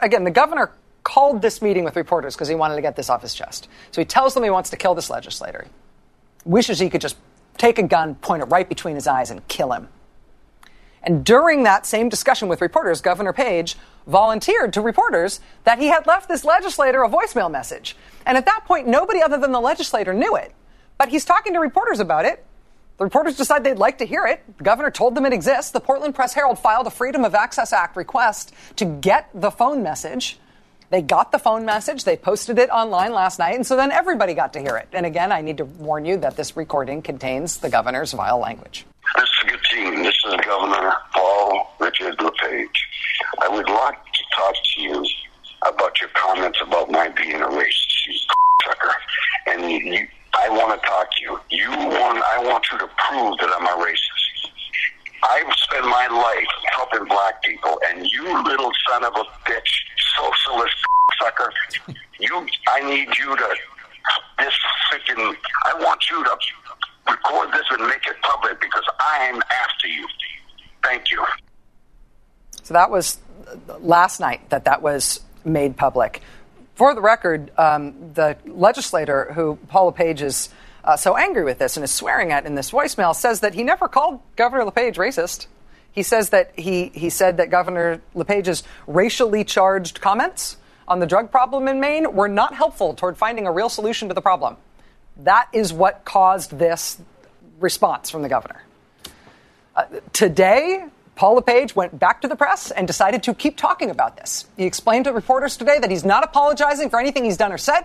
Again, 0.00 0.24
the 0.24 0.30
governor 0.30 0.72
called 1.04 1.42
this 1.42 1.62
meeting 1.62 1.84
with 1.84 1.96
reporters 1.96 2.34
because 2.34 2.48
he 2.48 2.54
wanted 2.54 2.76
to 2.76 2.82
get 2.82 2.96
this 2.96 3.10
off 3.10 3.22
his 3.22 3.34
chest. 3.34 3.68
So 3.92 4.00
he 4.00 4.04
tells 4.04 4.34
them 4.34 4.42
he 4.42 4.50
wants 4.50 4.70
to 4.70 4.76
kill 4.76 4.94
this 4.94 5.10
legislator. 5.10 5.66
Wishes 6.44 6.78
he 6.78 6.90
could 6.90 7.00
just 7.00 7.16
take 7.56 7.78
a 7.78 7.82
gun, 7.82 8.14
point 8.16 8.42
it 8.42 8.46
right 8.46 8.68
between 8.68 8.94
his 8.94 9.06
eyes, 9.06 9.30
and 9.30 9.46
kill 9.48 9.72
him. 9.72 9.88
And 11.02 11.24
during 11.24 11.62
that 11.62 11.86
same 11.86 12.08
discussion 12.08 12.48
with 12.48 12.60
reporters, 12.60 13.00
Governor 13.00 13.32
Page 13.32 13.76
volunteered 14.08 14.72
to 14.72 14.80
reporters 14.80 15.38
that 15.64 15.78
he 15.78 15.86
had 15.86 16.06
left 16.06 16.28
this 16.28 16.44
legislator 16.44 17.04
a 17.04 17.08
voicemail 17.08 17.50
message. 17.50 17.96
And 18.26 18.36
at 18.36 18.46
that 18.46 18.64
point, 18.66 18.88
nobody 18.88 19.22
other 19.22 19.38
than 19.38 19.52
the 19.52 19.60
legislator 19.60 20.12
knew 20.12 20.34
it. 20.34 20.52
But 20.96 21.10
he's 21.10 21.24
talking 21.24 21.52
to 21.52 21.60
reporters 21.60 22.00
about 22.00 22.24
it. 22.24 22.44
The 22.96 23.04
reporters 23.04 23.36
decide 23.36 23.62
they'd 23.62 23.78
like 23.78 23.98
to 23.98 24.04
hear 24.04 24.26
it. 24.26 24.42
The 24.58 24.64
governor 24.64 24.90
told 24.90 25.14
them 25.14 25.24
it 25.24 25.32
exists. 25.32 25.70
The 25.70 25.80
Portland 25.80 26.16
Press 26.16 26.34
Herald 26.34 26.58
filed 26.58 26.88
a 26.88 26.90
Freedom 26.90 27.24
of 27.24 27.34
Access 27.34 27.72
Act 27.72 27.96
request 27.96 28.52
to 28.76 28.84
get 28.84 29.30
the 29.32 29.52
phone 29.52 29.84
message. 29.84 30.38
They 30.90 31.02
got 31.02 31.30
the 31.30 31.38
phone 31.38 31.64
message. 31.64 32.02
They 32.02 32.16
posted 32.16 32.58
it 32.58 32.70
online 32.70 33.12
last 33.12 33.38
night. 33.38 33.54
And 33.54 33.66
so 33.66 33.76
then 33.76 33.92
everybody 33.92 34.34
got 34.34 34.54
to 34.54 34.60
hear 34.60 34.76
it. 34.76 34.88
And 34.92 35.06
again, 35.06 35.30
I 35.30 35.42
need 35.42 35.58
to 35.58 35.64
warn 35.64 36.06
you 36.06 36.16
that 36.18 36.34
this 36.34 36.56
recording 36.56 37.02
contains 37.02 37.58
the 37.58 37.68
governor's 37.68 38.12
vile 38.12 38.38
language. 38.38 38.84
This 39.16 39.24
is 39.24 39.30
a 39.42 39.46
good 39.46 39.60
team. 39.70 40.02
This 40.02 40.14
is 40.26 40.34
Governor 40.44 40.92
Paul 41.14 41.74
Richard 41.80 42.20
LePage. 42.20 42.88
I 43.40 43.48
would 43.48 43.68
like 43.68 44.04
to 44.04 44.22
talk 44.36 44.54
to 44.54 44.82
you 44.82 45.06
about 45.66 46.00
your 46.00 46.10
comments 46.14 46.58
about 46.62 46.90
my 46.90 47.08
being 47.08 47.40
a 47.40 47.46
racist, 47.46 48.06
you 48.06 48.18
sucker. 48.64 48.94
And 49.46 49.70
you, 49.70 50.06
I 50.38 50.50
want 50.50 50.80
to 50.80 50.86
talk 50.86 51.08
to 51.16 51.22
you. 51.22 51.40
You 51.50 51.70
want, 51.70 52.22
I 52.22 52.44
want 52.44 52.64
you 52.70 52.78
to 52.78 52.86
prove 52.86 53.38
that 53.38 53.50
I'm 53.58 53.66
a 53.66 53.84
racist. 53.84 54.50
I've 55.22 55.52
spent 55.54 55.84
my 55.84 56.06
life 56.08 56.48
helping 56.76 57.08
black 57.08 57.42
people, 57.42 57.80
and 57.88 58.06
you 58.06 58.42
little 58.44 58.70
son 58.88 59.04
of 59.04 59.14
a 59.14 59.24
bitch, 59.50 59.72
socialist 60.16 60.76
sucker, 61.18 61.52
you, 62.20 62.46
I 62.68 62.80
need 62.88 63.08
you 63.18 63.36
to, 63.36 63.56
this 64.38 64.54
freaking, 64.92 65.34
I 65.64 65.74
want 65.82 66.08
you 66.10 66.22
to 66.22 66.36
record 67.08 67.52
this 67.52 67.64
and 67.70 67.86
make 67.86 68.06
it 68.06 68.16
public 68.22 68.60
because 68.60 68.84
I 69.00 69.24
am 69.24 69.36
after 69.36 69.88
you. 69.88 70.06
Thank 70.82 71.10
you. 71.10 71.24
So 72.62 72.74
that 72.74 72.90
was 72.90 73.18
last 73.80 74.20
night 74.20 74.48
that 74.50 74.64
that 74.64 74.82
was 74.82 75.20
made 75.44 75.76
public. 75.76 76.22
For 76.74 76.94
the 76.94 77.00
record, 77.00 77.50
um, 77.58 78.12
the 78.14 78.36
legislator 78.46 79.32
who 79.32 79.58
Paul 79.68 79.86
LePage 79.86 80.22
is 80.22 80.48
uh, 80.84 80.96
so 80.96 81.16
angry 81.16 81.44
with 81.44 81.58
this 81.58 81.76
and 81.76 81.84
is 81.84 81.90
swearing 81.90 82.30
at 82.32 82.46
in 82.46 82.54
this 82.54 82.70
voicemail 82.70 83.14
says 83.14 83.40
that 83.40 83.54
he 83.54 83.62
never 83.62 83.88
called 83.88 84.20
Governor 84.36 84.64
LePage 84.64 84.96
racist. 84.96 85.46
He 85.90 86.02
says 86.02 86.30
that 86.30 86.52
he, 86.58 86.92
he 86.94 87.10
said 87.10 87.38
that 87.38 87.50
Governor 87.50 88.00
LePage's 88.14 88.62
racially 88.86 89.44
charged 89.44 90.00
comments 90.00 90.56
on 90.86 91.00
the 91.00 91.06
drug 91.06 91.30
problem 91.30 91.68
in 91.68 91.80
Maine 91.80 92.14
were 92.14 92.28
not 92.28 92.54
helpful 92.54 92.94
toward 92.94 93.16
finding 93.16 93.46
a 93.46 93.52
real 93.52 93.68
solution 93.68 94.08
to 94.08 94.14
the 94.14 94.22
problem. 94.22 94.56
That 95.18 95.48
is 95.52 95.72
what 95.72 96.04
caused 96.04 96.58
this 96.58 96.98
response 97.58 98.08
from 98.08 98.22
the 98.22 98.28
governor. 98.28 98.62
Uh, 99.74 99.84
today, 100.12 100.84
Paul 101.16 101.34
LePage 101.36 101.74
went 101.74 101.98
back 101.98 102.20
to 102.22 102.28
the 102.28 102.36
press 102.36 102.70
and 102.70 102.86
decided 102.86 103.24
to 103.24 103.34
keep 103.34 103.56
talking 103.56 103.90
about 103.90 104.16
this. 104.16 104.46
He 104.56 104.64
explained 104.64 105.06
to 105.06 105.12
reporters 105.12 105.56
today 105.56 105.80
that 105.80 105.90
he's 105.90 106.04
not 106.04 106.22
apologizing 106.22 106.90
for 106.90 107.00
anything 107.00 107.24
he's 107.24 107.36
done 107.36 107.52
or 107.52 107.58
said. 107.58 107.84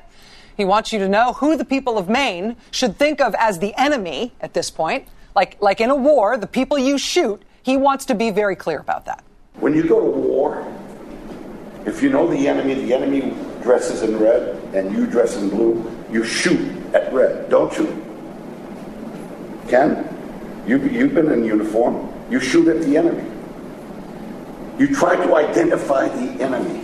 He 0.55 0.65
wants 0.65 0.93
you 0.93 0.99
to 0.99 1.09
know 1.09 1.33
who 1.33 1.57
the 1.57 1.65
people 1.65 1.97
of 1.97 2.07
Maine 2.07 2.55
should 2.69 2.97
think 2.97 3.19
of 3.19 3.33
as 3.39 3.57
the 3.57 3.73
enemy 3.75 4.33
at 4.39 4.53
this 4.53 4.69
point. 4.69 5.07
Like, 5.35 5.59
like 5.59 5.81
in 5.81 5.89
a 5.89 5.95
war, 5.95 6.37
the 6.37 6.45
people 6.45 6.77
you 6.77 6.99
shoot, 6.99 7.41
he 7.63 7.75
wants 7.75 8.05
to 8.05 8.15
be 8.15 8.29
very 8.29 8.55
clear 8.55 8.77
about 8.77 9.05
that. 9.05 9.23
When 9.55 9.73
you 9.73 9.87
go 9.87 9.99
to 9.99 10.05
war, 10.05 10.71
if 11.87 12.03
you 12.03 12.09
know 12.09 12.27
the 12.27 12.47
enemy, 12.47 12.75
the 12.75 12.93
enemy 12.93 13.35
dresses 13.63 14.03
in 14.03 14.19
red 14.19 14.59
and 14.75 14.95
you 14.95 15.07
dress 15.07 15.35
in 15.35 15.49
blue, 15.49 15.91
you 16.11 16.23
shoot 16.23 16.82
at 16.93 17.11
red, 17.13 17.49
don't 17.49 17.75
you? 17.77 18.05
Ken, 19.67 20.07
you, 20.67 20.77
you've 20.77 21.13
been 21.13 21.31
in 21.31 21.43
uniform. 21.43 22.11
You 22.29 22.39
shoot 22.39 22.67
at 22.67 22.81
the 22.81 22.97
enemy. 22.97 23.29
You 24.77 24.93
try 24.93 25.15
to 25.15 25.35
identify 25.35 26.07
the 26.07 26.43
enemy. 26.43 26.83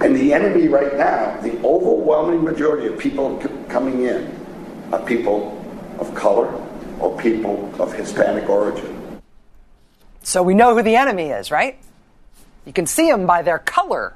And 0.00 0.14
the 0.14 0.34
enemy 0.34 0.68
right 0.68 0.96
now, 0.96 1.40
the 1.40 1.56
overwhelming 1.62 2.44
majority 2.44 2.88
of 2.88 2.98
people 2.98 3.40
c- 3.40 3.48
coming 3.68 4.02
in 4.02 4.34
are 4.92 5.00
people 5.00 5.64
of 5.98 6.14
color 6.14 6.52
or 6.98 7.16
people 7.18 7.70
of 7.80 7.92
Hispanic 7.92 8.48
origin. 8.48 9.20
So 10.22 10.42
we 10.42 10.54
know 10.54 10.74
who 10.74 10.82
the 10.82 10.96
enemy 10.96 11.30
is, 11.30 11.50
right? 11.50 11.78
You 12.66 12.72
can 12.72 12.86
see 12.86 13.10
them 13.10 13.26
by 13.26 13.42
their 13.42 13.58
color. 13.58 14.14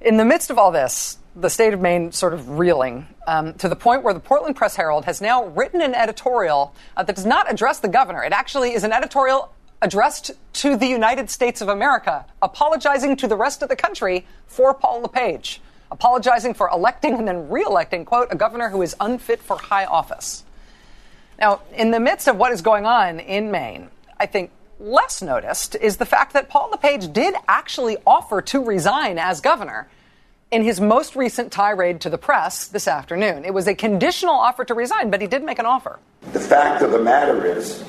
In 0.00 0.16
the 0.18 0.24
midst 0.24 0.50
of 0.50 0.58
all 0.58 0.70
this, 0.70 1.18
the 1.36 1.50
state 1.50 1.74
of 1.74 1.80
Maine 1.80 2.12
sort 2.12 2.32
of 2.32 2.58
reeling 2.58 3.06
um, 3.26 3.52
to 3.54 3.68
the 3.68 3.76
point 3.76 4.02
where 4.02 4.14
the 4.14 4.20
Portland 4.20 4.56
Press 4.56 4.74
Herald 4.74 5.04
has 5.04 5.20
now 5.20 5.44
written 5.44 5.82
an 5.82 5.94
editorial 5.94 6.74
uh, 6.96 7.02
that 7.02 7.14
does 7.14 7.26
not 7.26 7.50
address 7.52 7.78
the 7.78 7.88
governor. 7.88 8.24
It 8.24 8.32
actually 8.32 8.72
is 8.72 8.84
an 8.84 8.92
editorial 8.92 9.52
addressed 9.82 10.30
to 10.54 10.76
the 10.76 10.86
United 10.86 11.28
States 11.28 11.60
of 11.60 11.68
America, 11.68 12.24
apologizing 12.40 13.16
to 13.16 13.28
the 13.28 13.36
rest 13.36 13.62
of 13.62 13.68
the 13.68 13.76
country 13.76 14.26
for 14.46 14.72
Paul 14.72 15.02
LePage, 15.02 15.60
apologizing 15.92 16.54
for 16.54 16.70
electing 16.70 17.14
and 17.14 17.28
then 17.28 17.50
re-electing, 17.50 18.06
quote, 18.06 18.28
a 18.30 18.36
governor 18.36 18.70
who 18.70 18.80
is 18.80 18.96
unfit 18.98 19.40
for 19.42 19.58
high 19.58 19.84
office. 19.84 20.44
Now, 21.38 21.60
in 21.74 21.90
the 21.90 22.00
midst 22.00 22.28
of 22.28 22.38
what 22.38 22.52
is 22.52 22.62
going 22.62 22.86
on 22.86 23.20
in 23.20 23.50
Maine, 23.50 23.90
I 24.18 24.24
think 24.24 24.50
less 24.80 25.20
noticed 25.20 25.76
is 25.76 25.98
the 25.98 26.06
fact 26.06 26.32
that 26.32 26.48
Paul 26.48 26.70
LePage 26.70 27.12
did 27.12 27.34
actually 27.46 27.98
offer 28.06 28.40
to 28.40 28.64
resign 28.64 29.18
as 29.18 29.42
governor 29.42 29.88
in 30.50 30.62
his 30.62 30.80
most 30.80 31.16
recent 31.16 31.50
tirade 31.50 32.00
to 32.00 32.10
the 32.10 32.18
press 32.18 32.68
this 32.68 32.86
afternoon. 32.86 33.44
It 33.44 33.52
was 33.52 33.66
a 33.66 33.74
conditional 33.74 34.34
offer 34.34 34.64
to 34.64 34.74
resign, 34.74 35.10
but 35.10 35.20
he 35.20 35.26
did 35.26 35.42
make 35.42 35.58
an 35.58 35.66
offer. 35.66 35.98
The 36.32 36.40
fact 36.40 36.82
of 36.82 36.92
the 36.92 37.00
matter 37.00 37.44
is, 37.44 37.84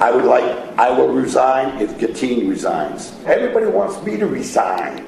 I 0.00 0.10
would 0.10 0.24
like, 0.24 0.44
I 0.78 0.90
will 0.90 1.12
resign 1.12 1.80
if 1.80 1.98
Gattine 1.98 2.48
resigns. 2.48 3.14
Everybody 3.26 3.66
wants 3.66 4.02
me 4.02 4.16
to 4.16 4.26
resign. 4.26 5.06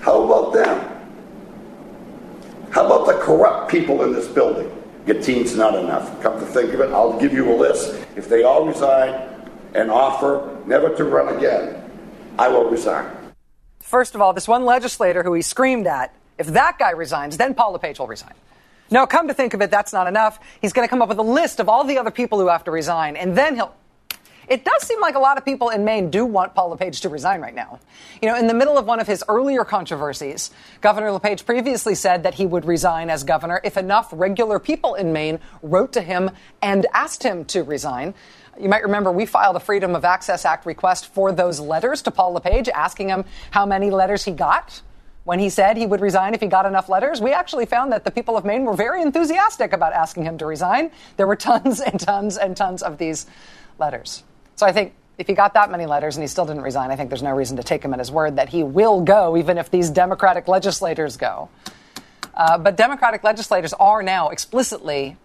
How 0.00 0.22
about 0.22 0.52
them? 0.52 0.92
How 2.70 2.84
about 2.84 3.06
the 3.06 3.14
corrupt 3.24 3.70
people 3.70 4.02
in 4.02 4.12
this 4.12 4.28
building? 4.28 4.70
Gattine's 5.06 5.56
not 5.56 5.74
enough. 5.76 6.20
Come 6.20 6.38
to 6.40 6.46
think 6.46 6.74
of 6.74 6.80
it, 6.80 6.90
I'll 6.92 7.18
give 7.18 7.32
you 7.32 7.50
a 7.50 7.56
list. 7.56 8.04
If 8.16 8.28
they 8.28 8.42
all 8.42 8.66
resign 8.66 9.30
and 9.74 9.90
offer 9.90 10.58
never 10.66 10.94
to 10.96 11.04
run 11.04 11.36
again, 11.36 11.82
I 12.38 12.48
will 12.48 12.68
resign. 12.68 13.15
First 13.86 14.16
of 14.16 14.20
all, 14.20 14.32
this 14.32 14.48
one 14.48 14.64
legislator 14.64 15.22
who 15.22 15.32
he 15.32 15.42
screamed 15.42 15.86
at, 15.86 16.12
if 16.38 16.48
that 16.48 16.76
guy 16.76 16.90
resigns, 16.90 17.36
then 17.36 17.54
Paul 17.54 17.72
LePage 17.72 18.00
will 18.00 18.08
resign. 18.08 18.34
No, 18.90 19.06
come 19.06 19.28
to 19.28 19.34
think 19.34 19.54
of 19.54 19.62
it, 19.62 19.70
that's 19.70 19.92
not 19.92 20.08
enough. 20.08 20.40
He's 20.60 20.72
going 20.72 20.84
to 20.84 20.90
come 20.90 21.02
up 21.02 21.08
with 21.08 21.18
a 21.18 21.22
list 21.22 21.60
of 21.60 21.68
all 21.68 21.84
the 21.84 21.96
other 21.96 22.10
people 22.10 22.40
who 22.40 22.48
have 22.48 22.64
to 22.64 22.72
resign, 22.72 23.14
and 23.14 23.38
then 23.38 23.54
he'll. 23.54 23.72
It 24.48 24.64
does 24.64 24.82
seem 24.82 25.00
like 25.00 25.14
a 25.14 25.20
lot 25.20 25.38
of 25.38 25.44
people 25.44 25.70
in 25.70 25.84
Maine 25.84 26.10
do 26.10 26.24
want 26.24 26.54
Paul 26.54 26.70
LePage 26.70 27.00
to 27.02 27.08
resign 27.08 27.40
right 27.40 27.54
now. 27.54 27.80
You 28.20 28.28
know, 28.28 28.36
in 28.36 28.48
the 28.48 28.54
middle 28.54 28.76
of 28.76 28.86
one 28.86 29.00
of 29.00 29.06
his 29.06 29.24
earlier 29.28 29.64
controversies, 29.64 30.50
Governor 30.80 31.10
LePage 31.12 31.46
previously 31.46 31.94
said 31.94 32.24
that 32.24 32.34
he 32.34 32.46
would 32.46 32.64
resign 32.64 33.10
as 33.10 33.24
governor 33.24 33.60
if 33.64 33.76
enough 33.76 34.08
regular 34.12 34.60
people 34.60 34.94
in 34.94 35.12
Maine 35.12 35.40
wrote 35.62 35.92
to 35.94 36.00
him 36.00 36.30
and 36.62 36.86
asked 36.92 37.24
him 37.24 37.44
to 37.46 37.62
resign. 37.62 38.14
You 38.58 38.68
might 38.68 38.82
remember 38.82 39.12
we 39.12 39.26
filed 39.26 39.56
a 39.56 39.60
Freedom 39.60 39.94
of 39.94 40.04
Access 40.04 40.44
Act 40.44 40.66
request 40.66 41.06
for 41.12 41.32
those 41.32 41.60
letters 41.60 42.02
to 42.02 42.10
Paul 42.10 42.32
LePage, 42.32 42.68
asking 42.68 43.08
him 43.08 43.24
how 43.50 43.66
many 43.66 43.90
letters 43.90 44.24
he 44.24 44.32
got 44.32 44.80
when 45.24 45.38
he 45.38 45.50
said 45.50 45.76
he 45.76 45.86
would 45.86 46.00
resign 46.00 46.34
if 46.34 46.40
he 46.40 46.46
got 46.46 46.66
enough 46.66 46.88
letters. 46.88 47.20
We 47.20 47.32
actually 47.32 47.66
found 47.66 47.92
that 47.92 48.04
the 48.04 48.10
people 48.10 48.36
of 48.36 48.44
Maine 48.44 48.64
were 48.64 48.74
very 48.74 49.02
enthusiastic 49.02 49.72
about 49.72 49.92
asking 49.92 50.22
him 50.22 50.38
to 50.38 50.46
resign. 50.46 50.90
There 51.16 51.26
were 51.26 51.36
tons 51.36 51.80
and 51.80 51.98
tons 52.00 52.38
and 52.38 52.56
tons 52.56 52.82
of 52.82 52.96
these 52.98 53.26
letters. 53.78 54.22
So 54.54 54.64
I 54.64 54.72
think 54.72 54.94
if 55.18 55.26
he 55.26 55.34
got 55.34 55.54
that 55.54 55.70
many 55.70 55.84
letters 55.84 56.16
and 56.16 56.22
he 56.22 56.28
still 56.28 56.46
didn't 56.46 56.62
resign, 56.62 56.90
I 56.90 56.96
think 56.96 57.10
there's 57.10 57.22
no 57.22 57.34
reason 57.34 57.56
to 57.56 57.62
take 57.62 57.82
him 57.84 57.92
at 57.92 57.98
his 57.98 58.10
word 58.10 58.36
that 58.36 58.48
he 58.50 58.62
will 58.62 59.00
go, 59.00 59.36
even 59.36 59.58
if 59.58 59.70
these 59.70 59.90
Democratic 59.90 60.46
legislators 60.48 61.16
go. 61.16 61.48
Uh, 62.34 62.58
but 62.58 62.76
Democratic 62.76 63.24
legislators 63.24 63.72
are 63.74 64.02
now 64.02 64.28
explicitly 64.28 65.16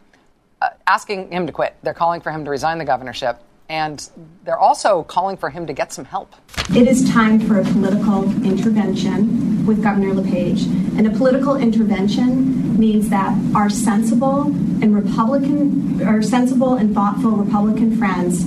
Uh, 0.62 0.70
asking 0.86 1.32
him 1.32 1.48
to 1.48 1.52
quit. 1.52 1.76
They're 1.82 1.96
calling 1.96 2.22
for 2.22 2.32
him 2.32 2.46
to 2.46 2.52
resign 2.52 2.78
the 2.78 2.86
governorship. 2.86 3.42
And 3.68 4.08
they're 4.44 4.60
also 4.60 5.02
calling 5.02 5.36
for 5.38 5.50
him 5.50 5.66
to 5.66 5.74
get 5.74 5.92
some 5.92 6.06
help. 6.06 6.36
It 6.76 6.88
is 6.88 7.10
time 7.10 7.40
for 7.40 7.60
a 7.60 7.64
political 7.64 8.26
intervention 8.44 9.66
with 9.66 9.82
Governor 9.82 10.14
LePage. 10.14 10.66
And 10.98 11.08
a 11.08 11.10
political 11.10 11.56
intervention 11.56 12.78
means 12.78 13.10
that 13.10 13.34
our 13.56 13.72
sensible 13.72 14.44
and 14.84 14.94
Republican, 14.94 16.06
our 16.06 16.22
sensible 16.22 16.76
and 16.76 16.94
thoughtful 16.94 17.32
Republican 17.32 17.98
friends 17.98 18.44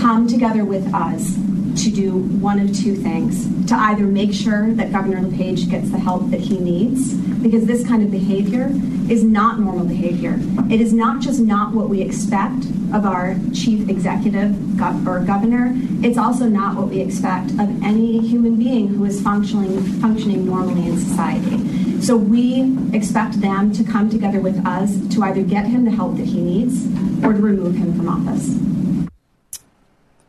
come 0.00 0.26
together 0.26 0.64
with 0.64 0.94
us 0.94 1.36
to 1.76 1.90
do 1.90 2.18
one 2.40 2.58
of 2.58 2.74
two 2.76 2.94
things 2.94 3.46
to 3.66 3.74
either 3.74 4.04
make 4.04 4.32
sure 4.32 4.72
that 4.72 4.92
Governor 4.92 5.22
LePage 5.22 5.68
gets 5.68 5.90
the 5.90 5.98
help 5.98 6.30
that 6.30 6.40
he 6.40 6.58
needs, 6.58 7.14
because 7.14 7.66
this 7.66 7.86
kind 7.86 8.02
of 8.02 8.10
behavior 8.10 8.70
is 9.08 9.24
not 9.24 9.58
normal 9.58 9.84
behavior. 9.84 10.38
It 10.70 10.80
is 10.80 10.92
not 10.92 11.20
just 11.20 11.40
not 11.40 11.72
what 11.72 11.88
we 11.88 12.00
expect 12.00 12.64
of 12.92 13.06
our 13.06 13.36
chief 13.54 13.88
executive 13.88 14.80
or 15.06 15.20
governor, 15.20 15.72
it's 16.02 16.18
also 16.18 16.46
not 16.46 16.76
what 16.76 16.88
we 16.88 17.00
expect 17.00 17.50
of 17.52 17.82
any 17.82 18.18
human 18.26 18.56
being 18.56 18.88
who 18.88 19.04
is 19.04 19.20
functioning, 19.22 19.80
functioning 20.00 20.46
normally 20.46 20.88
in 20.88 20.98
society. 20.98 22.00
So 22.00 22.16
we 22.16 22.76
expect 22.92 23.40
them 23.40 23.72
to 23.74 23.84
come 23.84 24.08
together 24.08 24.40
with 24.40 24.64
us 24.66 24.98
to 25.14 25.22
either 25.22 25.42
get 25.42 25.66
him 25.66 25.84
the 25.84 25.90
help 25.90 26.16
that 26.16 26.26
he 26.26 26.40
needs 26.40 26.86
or 27.24 27.32
to 27.32 27.40
remove 27.40 27.74
him 27.74 27.94
from 27.94 28.08
office. 28.08 29.09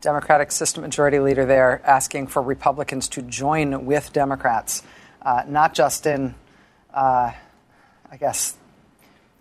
Democratic 0.02 0.50
system 0.52 0.82
majority 0.82 1.20
leader 1.20 1.46
there 1.46 1.80
asking 1.84 2.26
for 2.26 2.42
Republicans 2.42 3.08
to 3.08 3.22
join 3.22 3.86
with 3.86 4.12
Democrats, 4.12 4.82
uh, 5.22 5.44
not 5.46 5.74
just 5.74 6.06
in, 6.06 6.34
uh, 6.92 7.32
I 8.10 8.16
guess, 8.18 8.56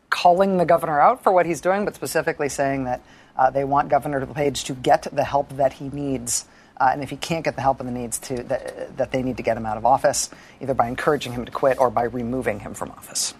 calling 0.10 0.58
the 0.58 0.66
governor 0.66 1.02
out 1.02 1.24
for 1.24 1.32
what 1.32 1.46
he's 1.46 1.62
doing, 1.62 1.84
but 1.84 1.96
specifically 1.96 2.48
saying 2.48 2.84
that 2.84 3.02
uh, 3.36 3.50
they 3.50 3.64
want 3.64 3.90
Governor 3.90 4.24
LePage 4.24 4.66
to 4.66 4.74
get 4.74 5.08
the 5.12 5.24
help 5.24 5.50
that 5.58 5.74
he 5.74 5.90
needs. 5.90 6.46
Uh, 6.80 6.90
and 6.94 7.02
if 7.02 7.10
he 7.10 7.18
can't 7.18 7.44
get 7.44 7.56
the 7.56 7.62
help 7.62 7.80
and 7.80 7.90
the 7.90 7.94
needs 7.94 8.20
to, 8.20 8.44
that, 8.44 8.98
that 8.98 9.12
they 9.12 9.24
need 9.24 9.38
to 9.38 9.44
get 9.44 9.58
him 9.58 9.66
out 9.66 9.78
of 9.78 9.86
office, 9.86 10.30
either 10.60 10.74
by 10.74 10.88
encouraging 10.88 11.32
him 11.32 11.46
to 11.46 11.52
quit 11.52 11.80
or 11.80 11.90
by 11.90 12.04
removing 12.04 12.60
him 12.60 12.74
from 12.74 12.92
office. 12.92 13.34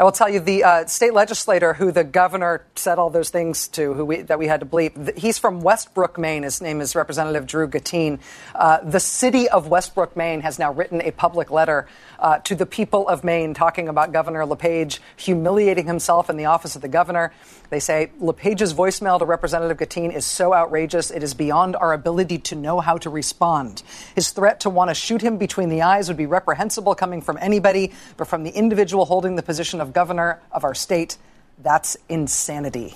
I 0.00 0.04
will 0.04 0.12
tell 0.12 0.28
you 0.28 0.38
the 0.38 0.62
uh, 0.62 0.86
state 0.86 1.12
legislator 1.12 1.74
who 1.74 1.90
the 1.90 2.04
governor 2.04 2.64
said 2.76 3.00
all 3.00 3.10
those 3.10 3.30
things 3.30 3.66
to, 3.68 3.94
who 3.94 4.04
we, 4.04 4.20
that 4.22 4.38
we 4.38 4.46
had 4.46 4.60
to 4.60 4.66
bleep. 4.66 5.18
He's 5.18 5.38
from 5.38 5.60
Westbrook, 5.60 6.16
Maine. 6.16 6.44
His 6.44 6.60
name 6.60 6.80
is 6.80 6.94
Representative 6.94 7.48
Drew 7.48 7.66
Gattine. 7.66 8.20
Uh, 8.54 8.78
the 8.84 9.00
city 9.00 9.48
of 9.48 9.66
Westbrook, 9.66 10.16
Maine, 10.16 10.42
has 10.42 10.56
now 10.56 10.72
written 10.72 11.00
a 11.00 11.10
public 11.10 11.50
letter 11.50 11.88
uh, 12.20 12.38
to 12.38 12.54
the 12.54 12.64
people 12.64 13.08
of 13.08 13.24
Maine 13.24 13.54
talking 13.54 13.88
about 13.88 14.12
Governor 14.12 14.46
LePage 14.46 15.00
humiliating 15.16 15.88
himself 15.88 16.30
in 16.30 16.36
the 16.36 16.44
office 16.44 16.76
of 16.76 16.82
the 16.82 16.88
governor. 16.88 17.32
They 17.70 17.80
say 17.80 18.10
LePage's 18.18 18.72
voicemail 18.72 19.18
to 19.18 19.26
Representative 19.26 19.76
Gattine 19.76 20.14
is 20.14 20.24
so 20.24 20.54
outrageous 20.54 21.10
it 21.10 21.22
is 21.22 21.34
beyond 21.34 21.76
our 21.76 21.92
ability 21.92 22.38
to 22.38 22.54
know 22.54 22.80
how 22.80 22.96
to 22.98 23.10
respond. 23.10 23.82
His 24.14 24.30
threat 24.30 24.60
to 24.60 24.70
want 24.70 24.88
to 24.90 24.94
shoot 24.94 25.20
him 25.20 25.36
between 25.36 25.68
the 25.68 25.82
eyes 25.82 26.08
would 26.08 26.16
be 26.16 26.26
reprehensible 26.26 26.94
coming 26.94 27.20
from 27.20 27.38
anybody, 27.40 27.92
but 28.16 28.26
from 28.26 28.42
the 28.42 28.50
individual 28.50 29.04
holding 29.04 29.36
the 29.36 29.42
position 29.42 29.80
of 29.80 29.92
governor 29.92 30.40
of 30.50 30.64
our 30.64 30.74
state, 30.74 31.18
that's 31.62 31.96
insanity. 32.08 32.94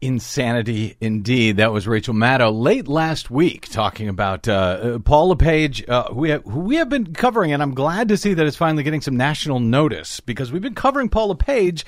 Insanity 0.00 0.96
indeed. 1.00 1.56
That 1.58 1.72
was 1.72 1.86
Rachel 1.86 2.14
Maddow 2.14 2.52
late 2.52 2.88
last 2.88 3.30
week 3.30 3.68
talking 3.70 4.08
about 4.08 4.46
uh, 4.48 4.98
Paul 4.98 5.28
LePage, 5.28 5.88
uh, 5.88 6.04
who, 6.08 6.20
we 6.20 6.30
have, 6.30 6.44
who 6.44 6.60
we 6.60 6.76
have 6.76 6.88
been 6.88 7.14
covering, 7.14 7.52
and 7.52 7.62
I'm 7.62 7.74
glad 7.74 8.08
to 8.08 8.16
see 8.16 8.34
that 8.34 8.46
it's 8.46 8.56
finally 8.56 8.82
getting 8.82 9.00
some 9.00 9.16
national 9.16 9.60
notice 9.60 10.20
because 10.20 10.52
we've 10.52 10.62
been 10.62 10.74
covering 10.74 11.08
Paul 11.08 11.28
LePage 11.28 11.84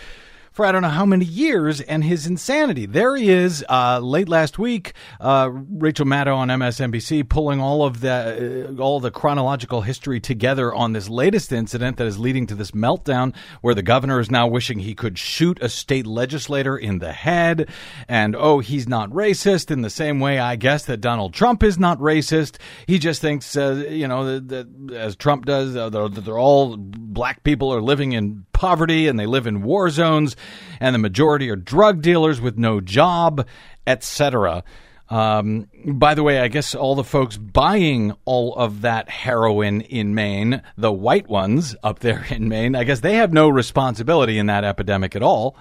for 0.57 0.64
I 0.64 0.73
don't 0.73 0.81
know 0.81 0.88
how 0.88 1.05
many 1.05 1.27
years 1.27 1.83
and 1.83 2.03
his 2.03 2.27
insanity. 2.27 2.87
There 2.87 3.14
he 3.14 3.29
is, 3.29 3.62
uh, 3.69 3.99
late 3.99 4.27
last 4.27 4.59
week. 4.59 4.95
Uh, 5.21 5.51
Rachel 5.53 6.07
Maddow 6.07 6.35
on 6.35 6.49
MSNBC 6.49 7.29
pulling 7.29 7.61
all 7.61 7.85
of 7.85 8.01
the 8.01 8.66
uh, 8.71 8.83
all 8.83 8.99
the 8.99 9.11
chronological 9.11 9.83
history 9.83 10.19
together 10.19 10.75
on 10.75 10.95
this 10.95 11.11
latest 11.11 11.53
incident 11.53 11.99
that 11.99 12.07
is 12.07 12.19
leading 12.19 12.47
to 12.47 12.55
this 12.55 12.71
meltdown, 12.71 13.37
where 13.61 13.75
the 13.75 13.83
governor 13.83 14.19
is 14.19 14.31
now 14.31 14.47
wishing 14.47 14.79
he 14.79 14.95
could 14.95 15.19
shoot 15.19 15.59
a 15.61 15.69
state 15.69 16.07
legislator 16.07 16.75
in 16.75 17.01
the 17.01 17.12
head, 17.12 17.69
and 18.09 18.35
oh, 18.35 18.61
he's 18.61 18.88
not 18.88 19.11
racist 19.11 19.71
in 19.71 19.83
the 19.83 19.90
same 19.90 20.21
way 20.21 20.38
I 20.38 20.57
guess 20.57 20.87
that 20.87 21.03
Donald 21.03 21.35
Trump 21.35 21.62
is 21.62 21.79
not 21.79 21.99
racist. 21.99 22.57
He 22.87 22.99
just 22.99 23.21
thinks, 23.21 23.59
uh, 23.59 23.85
you 23.90 24.09
know, 24.09 24.25
that, 24.25 24.49
that, 24.49 24.97
as 24.97 25.16
Trump 25.16 25.45
does, 25.45 25.77
uh, 25.77 25.90
that 25.90 26.25
they're 26.25 26.38
all 26.38 26.79
black 26.79 27.45
people 27.45 27.75
are 27.75 27.83
living 27.83 28.12
in 28.12 28.47
poverty 28.57 29.07
and 29.07 29.21
they 29.21 29.27
live 29.27 29.47
in 29.47 29.62
war 29.62 29.90
zones 29.90 30.35
and 30.81 30.95
the 30.95 30.99
majority 30.99 31.51
are 31.51 31.57
drug 31.57 32.01
dealers 32.01 32.40
with 32.40 32.57
no 32.57 32.81
job, 32.81 33.47
etc. 33.87 34.64
Um, 35.11 35.69
by 35.85 36.14
the 36.14 36.23
way, 36.23 36.40
I 36.40 36.49
guess 36.49 36.75
all 36.75 36.95
the 36.95 37.05
folks 37.05 37.37
buying 37.37 38.14
all 38.25 38.55
of 38.55 38.81
that 38.81 39.11
heroin 39.11 39.83
in 39.83 40.14
Maine, 40.14 40.62
the 40.79 40.90
white 40.90 41.29
ones 41.29 41.77
up 41.83 41.99
there 41.99 42.25
in 42.31 42.49
Maine, 42.49 42.75
I 42.75 42.85
guess 42.85 43.01
they 43.01 43.16
have 43.16 43.31
no 43.31 43.51
responsibility 43.51 44.38
in 44.38 44.47
that 44.47 44.64
epidemic 44.64 45.14
at 45.14 45.23
all. 45.23 45.57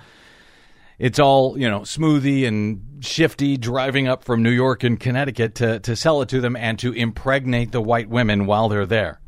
It's 0.98 1.20
all, 1.20 1.60
you 1.60 1.70
know, 1.70 1.82
smoothie 1.82 2.48
and 2.48 3.04
shifty 3.04 3.58
driving 3.58 4.08
up 4.08 4.24
from 4.24 4.42
New 4.42 4.52
York 4.52 4.86
and 4.86 4.98
Connecticut 4.98 5.56
to, 5.56 5.82
to 5.82 5.98
sell 5.98 6.22
it 6.22 6.30
to 6.30 6.40
them 6.40 6.56
and 6.56 6.80
to 6.80 6.94
impregnate 6.94 7.74
the 7.74 7.82
white 7.82 8.10
women 8.10 8.46
while 8.46 8.70
they're 8.70 8.86
there. 8.86 9.20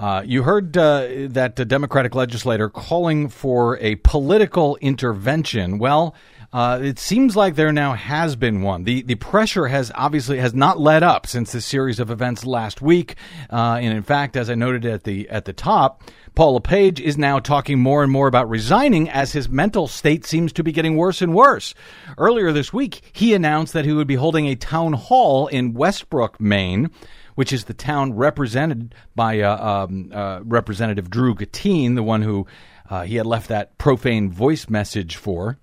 Uh, 0.00 0.22
you 0.24 0.42
heard 0.42 0.74
uh, 0.78 1.06
that 1.28 1.56
the 1.56 1.64
Democratic 1.66 2.14
legislator 2.14 2.70
calling 2.70 3.28
for 3.28 3.76
a 3.80 3.96
political 3.96 4.76
intervention. 4.76 5.78
Well, 5.78 6.14
uh, 6.54 6.80
it 6.82 6.98
seems 6.98 7.36
like 7.36 7.54
there 7.54 7.70
now 7.70 7.92
has 7.92 8.34
been 8.34 8.62
one. 8.62 8.84
The 8.84 9.02
the 9.02 9.16
pressure 9.16 9.66
has 9.66 9.92
obviously 9.94 10.38
has 10.38 10.54
not 10.54 10.80
let 10.80 11.02
up 11.02 11.26
since 11.26 11.52
the 11.52 11.60
series 11.60 12.00
of 12.00 12.10
events 12.10 12.46
last 12.46 12.80
week, 12.80 13.16
uh, 13.52 13.78
and 13.80 13.94
in 13.94 14.02
fact, 14.02 14.38
as 14.38 14.48
I 14.48 14.54
noted 14.54 14.86
at 14.86 15.04
the 15.04 15.28
at 15.28 15.44
the 15.44 15.52
top, 15.52 16.02
Paul 16.34 16.58
Page 16.60 16.98
is 16.98 17.18
now 17.18 17.38
talking 17.38 17.78
more 17.78 18.02
and 18.02 18.10
more 18.10 18.26
about 18.26 18.48
resigning 18.48 19.10
as 19.10 19.32
his 19.32 19.50
mental 19.50 19.86
state 19.86 20.24
seems 20.24 20.50
to 20.54 20.64
be 20.64 20.72
getting 20.72 20.96
worse 20.96 21.20
and 21.20 21.34
worse. 21.34 21.74
Earlier 22.16 22.52
this 22.52 22.72
week, 22.72 23.02
he 23.12 23.34
announced 23.34 23.74
that 23.74 23.84
he 23.84 23.92
would 23.92 24.08
be 24.08 24.14
holding 24.14 24.46
a 24.46 24.56
town 24.56 24.94
hall 24.94 25.46
in 25.46 25.74
Westbrook, 25.74 26.40
Maine 26.40 26.90
which 27.34 27.52
is 27.52 27.64
the 27.64 27.74
town 27.74 28.14
represented 28.14 28.94
by 29.14 29.40
uh, 29.40 29.84
um, 29.84 30.10
uh, 30.12 30.40
Representative 30.44 31.10
Drew 31.10 31.34
Gattine, 31.34 31.94
the 31.94 32.02
one 32.02 32.22
who 32.22 32.46
uh, 32.88 33.02
he 33.02 33.16
had 33.16 33.26
left 33.26 33.48
that 33.48 33.78
profane 33.78 34.30
voice 34.30 34.68
message 34.68 35.16
for. 35.16 35.58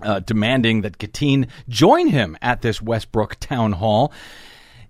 Uh, 0.00 0.20
demanding 0.20 0.82
that 0.82 0.96
Gattine 0.96 1.48
join 1.68 2.06
him 2.06 2.38
at 2.40 2.62
this 2.62 2.80
Westbrook 2.80 3.34
town 3.40 3.72
hall. 3.72 4.12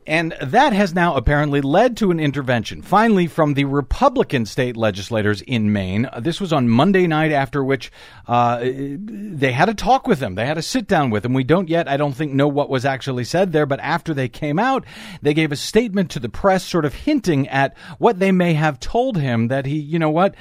And 0.08 0.34
that 0.40 0.72
has 0.72 0.94
now 0.94 1.16
apparently 1.16 1.60
led 1.60 1.98
to 1.98 2.10
an 2.10 2.18
intervention, 2.18 2.80
finally, 2.80 3.26
from 3.26 3.52
the 3.52 3.66
Republican 3.66 4.46
state 4.46 4.74
legislators 4.74 5.42
in 5.42 5.70
Maine. 5.70 6.08
This 6.18 6.40
was 6.40 6.50
on 6.50 6.66
Monday 6.66 7.06
night, 7.06 7.30
after 7.30 7.62
which 7.62 7.92
uh, 8.26 8.60
they 8.60 9.52
had 9.52 9.68
a 9.68 9.74
talk 9.74 10.06
with 10.06 10.18
them. 10.18 10.34
They 10.34 10.46
had 10.46 10.56
a 10.56 10.62
sit 10.62 10.88
down 10.88 11.10
with 11.10 11.24
them. 11.24 11.34
We 11.34 11.44
don't 11.44 11.68
yet, 11.68 11.88
I 11.88 11.98
don't 11.98 12.14
think, 12.14 12.32
know 12.32 12.48
what 12.48 12.70
was 12.70 12.86
actually 12.86 13.24
said 13.24 13.52
there, 13.52 13.66
but 13.66 13.80
after 13.80 14.14
they 14.14 14.30
came 14.30 14.58
out, 14.58 14.86
they 15.20 15.34
gave 15.34 15.52
a 15.52 15.56
statement 15.56 16.10
to 16.12 16.20
the 16.20 16.30
press, 16.30 16.64
sort 16.64 16.86
of 16.86 16.94
hinting 16.94 17.46
at 17.48 17.76
what 17.98 18.18
they 18.18 18.32
may 18.32 18.54
have 18.54 18.80
told 18.80 19.18
him 19.18 19.48
that 19.48 19.66
he, 19.66 19.78
you 19.78 19.98
know 19.98 20.08
what, 20.08 20.34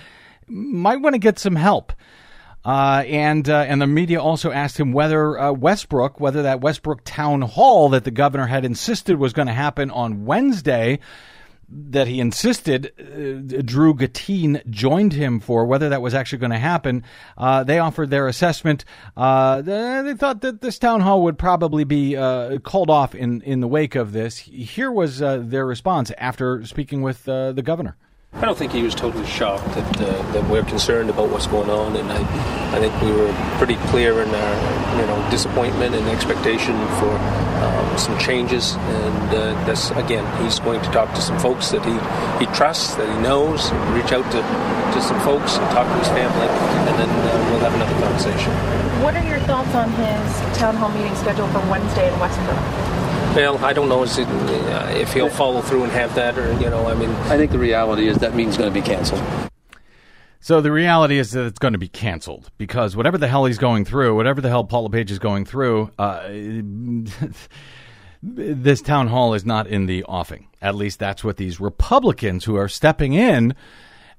might 0.48 1.02
want 1.02 1.14
to 1.14 1.20
get 1.20 1.40
some 1.40 1.58
help. 1.58 1.92
Uh, 2.68 3.02
and 3.08 3.48
uh, 3.48 3.60
and 3.60 3.82
the 3.82 3.88
media 3.88 4.22
also 4.22 4.52
asked 4.52 4.78
him 4.78 4.92
whether 4.92 5.40
uh, 5.40 5.54
Westbrook, 5.54 6.20
whether 6.20 6.44
that 6.44 6.60
Westbrook 6.60 7.02
town 7.06 7.42
hall 7.42 7.88
that 7.88 8.04
the 8.04 8.12
governor 8.12 8.46
had 8.46 8.66
insisted 8.66 9.18
was 9.18 9.32
going 9.32 9.48
to 9.48 9.54
happen 9.54 9.90
on 9.90 10.26
Wednesday, 10.26 11.00
that 11.70 12.10
he 12.10 12.20
insisted 12.20 12.92
uh, 13.00 13.62
Drew 13.62 13.94
Gattine 13.94 14.70
joined 14.70 15.14
him 15.14 15.40
for, 15.40 15.64
whether 15.64 15.88
that 15.88 16.02
was 16.02 16.14
actually 16.14 16.40
going 16.40 16.52
to 16.52 16.58
happen. 16.58 17.06
Uh, 17.38 17.64
they 17.64 17.80
offered 17.80 18.10
their 18.10 18.28
assessment. 18.28 18.84
Uh, 19.16 19.62
they 19.62 20.14
thought 20.16 20.42
that 20.42 20.60
this 20.60 20.78
town 20.78 21.00
hall 21.00 21.24
would 21.24 21.40
probably 21.40 21.86
be 21.86 22.16
called 22.64 22.90
off 22.90 23.16
in 23.16 23.42
in 23.44 23.62
the 23.62 23.68
wake 23.70 23.96
of 23.96 24.12
this. 24.12 24.40
Here 24.40 24.92
was 24.92 25.20
their 25.20 25.66
response 25.66 26.12
after 26.18 26.66
speaking 26.66 27.02
with 27.02 27.24
the 27.24 27.62
governor. 27.64 27.96
I 28.38 28.46
don't 28.46 28.56
think 28.56 28.72
he 28.72 28.84
was 28.84 28.94
totally 28.94 29.26
shocked 29.26 29.66
that 29.74 30.00
uh, 30.00 30.32
that 30.34 30.48
we're 30.48 30.64
concerned 30.64 31.10
about 31.10 31.30
what's 31.32 31.48
going 31.48 31.72
on, 31.72 31.96
and 31.96 32.12
I, 32.12 32.22
I 32.70 32.80
think 32.80 32.94
we 33.02 33.12
were 33.12 33.34
pretty 33.58 33.78
clear 33.90 34.22
in 34.22 34.30
our 34.30 35.02
you 35.02 35.08
know 35.08 35.28
disappointment 35.32 35.96
and 35.96 36.08
expectation 36.08 36.78
for 37.02 37.10
um, 37.66 37.98
some 37.98 38.16
changes. 38.20 38.76
And 38.76 39.30
uh, 39.34 39.66
that's 39.66 39.90
again, 39.98 40.22
he's 40.44 40.60
going 40.60 40.84
to 40.84 40.92
talk 40.92 41.16
to 41.16 41.22
some 41.22 41.40
folks 41.40 41.72
that 41.72 41.82
he, 41.82 41.98
he 42.38 42.46
trusts, 42.54 42.94
that 43.02 43.10
he 43.10 43.18
knows, 43.24 43.72
reach 43.98 44.14
out 44.14 44.30
to, 44.30 44.40
to 44.94 45.02
some 45.02 45.20
folks 45.22 45.58
and 45.58 45.66
talk 45.74 45.90
to 45.90 45.98
his 45.98 46.10
family, 46.10 46.46
and 46.46 46.94
then 46.94 47.10
uh, 47.10 47.50
we'll 47.50 47.66
have 47.66 47.74
another 47.74 47.98
conversation. 48.06 48.54
What 49.02 49.16
are 49.16 49.26
your 49.26 49.40
thoughts 49.50 49.74
on 49.74 49.90
his 49.98 50.58
town 50.60 50.76
hall 50.76 50.92
meeting 50.92 51.16
scheduled 51.16 51.50
for 51.50 51.66
Wednesday 51.74 52.14
in 52.14 52.20
Westbrook? 52.20 53.17
Well, 53.38 53.64
I 53.64 53.72
don't 53.72 53.88
know 53.88 54.02
uh, 54.02 54.92
if 54.96 55.14
he'll 55.14 55.30
follow 55.30 55.62
through 55.62 55.84
and 55.84 55.92
have 55.92 56.16
that, 56.16 56.40
or 56.40 56.52
you 56.54 56.72
know, 56.72 56.88
I 56.88 56.96
mean, 56.96 57.12
I 57.12 57.38
think 57.38 57.52
the 57.52 57.60
reality 57.60 58.08
is 58.08 58.18
that 58.18 58.34
meeting's 58.34 58.58
going 58.58 58.74
to 58.74 58.74
be 58.74 58.84
canceled. 58.84 59.22
So 60.40 60.60
the 60.60 60.72
reality 60.72 61.20
is 61.20 61.30
that 61.34 61.46
it's 61.46 61.60
going 61.60 61.74
to 61.74 61.78
be 61.78 61.88
canceled 61.88 62.50
because 62.58 62.96
whatever 62.96 63.16
the 63.16 63.28
hell 63.28 63.46
he's 63.46 63.60
going 63.60 63.86
through, 63.86 64.16
whatever 64.16 64.42
the 64.42 64.50
hell 64.50 64.64
Paul 64.64 64.86
LePage 64.86 65.12
is 65.12 65.20
going 65.20 65.46
through, 65.46 65.92
uh, 66.00 66.28
this 68.24 68.82
town 68.82 69.06
hall 69.06 69.36
is 69.36 69.46
not 69.46 69.68
in 69.68 69.86
the 69.86 70.04
offing. 70.06 70.48
At 70.60 70.74
least 70.74 70.98
that's 70.98 71.24
what 71.24 71.38
these 71.38 71.60
Republicans 71.60 72.44
who 72.46 72.56
are 72.56 72.68
stepping 72.68 73.14
in 73.14 73.54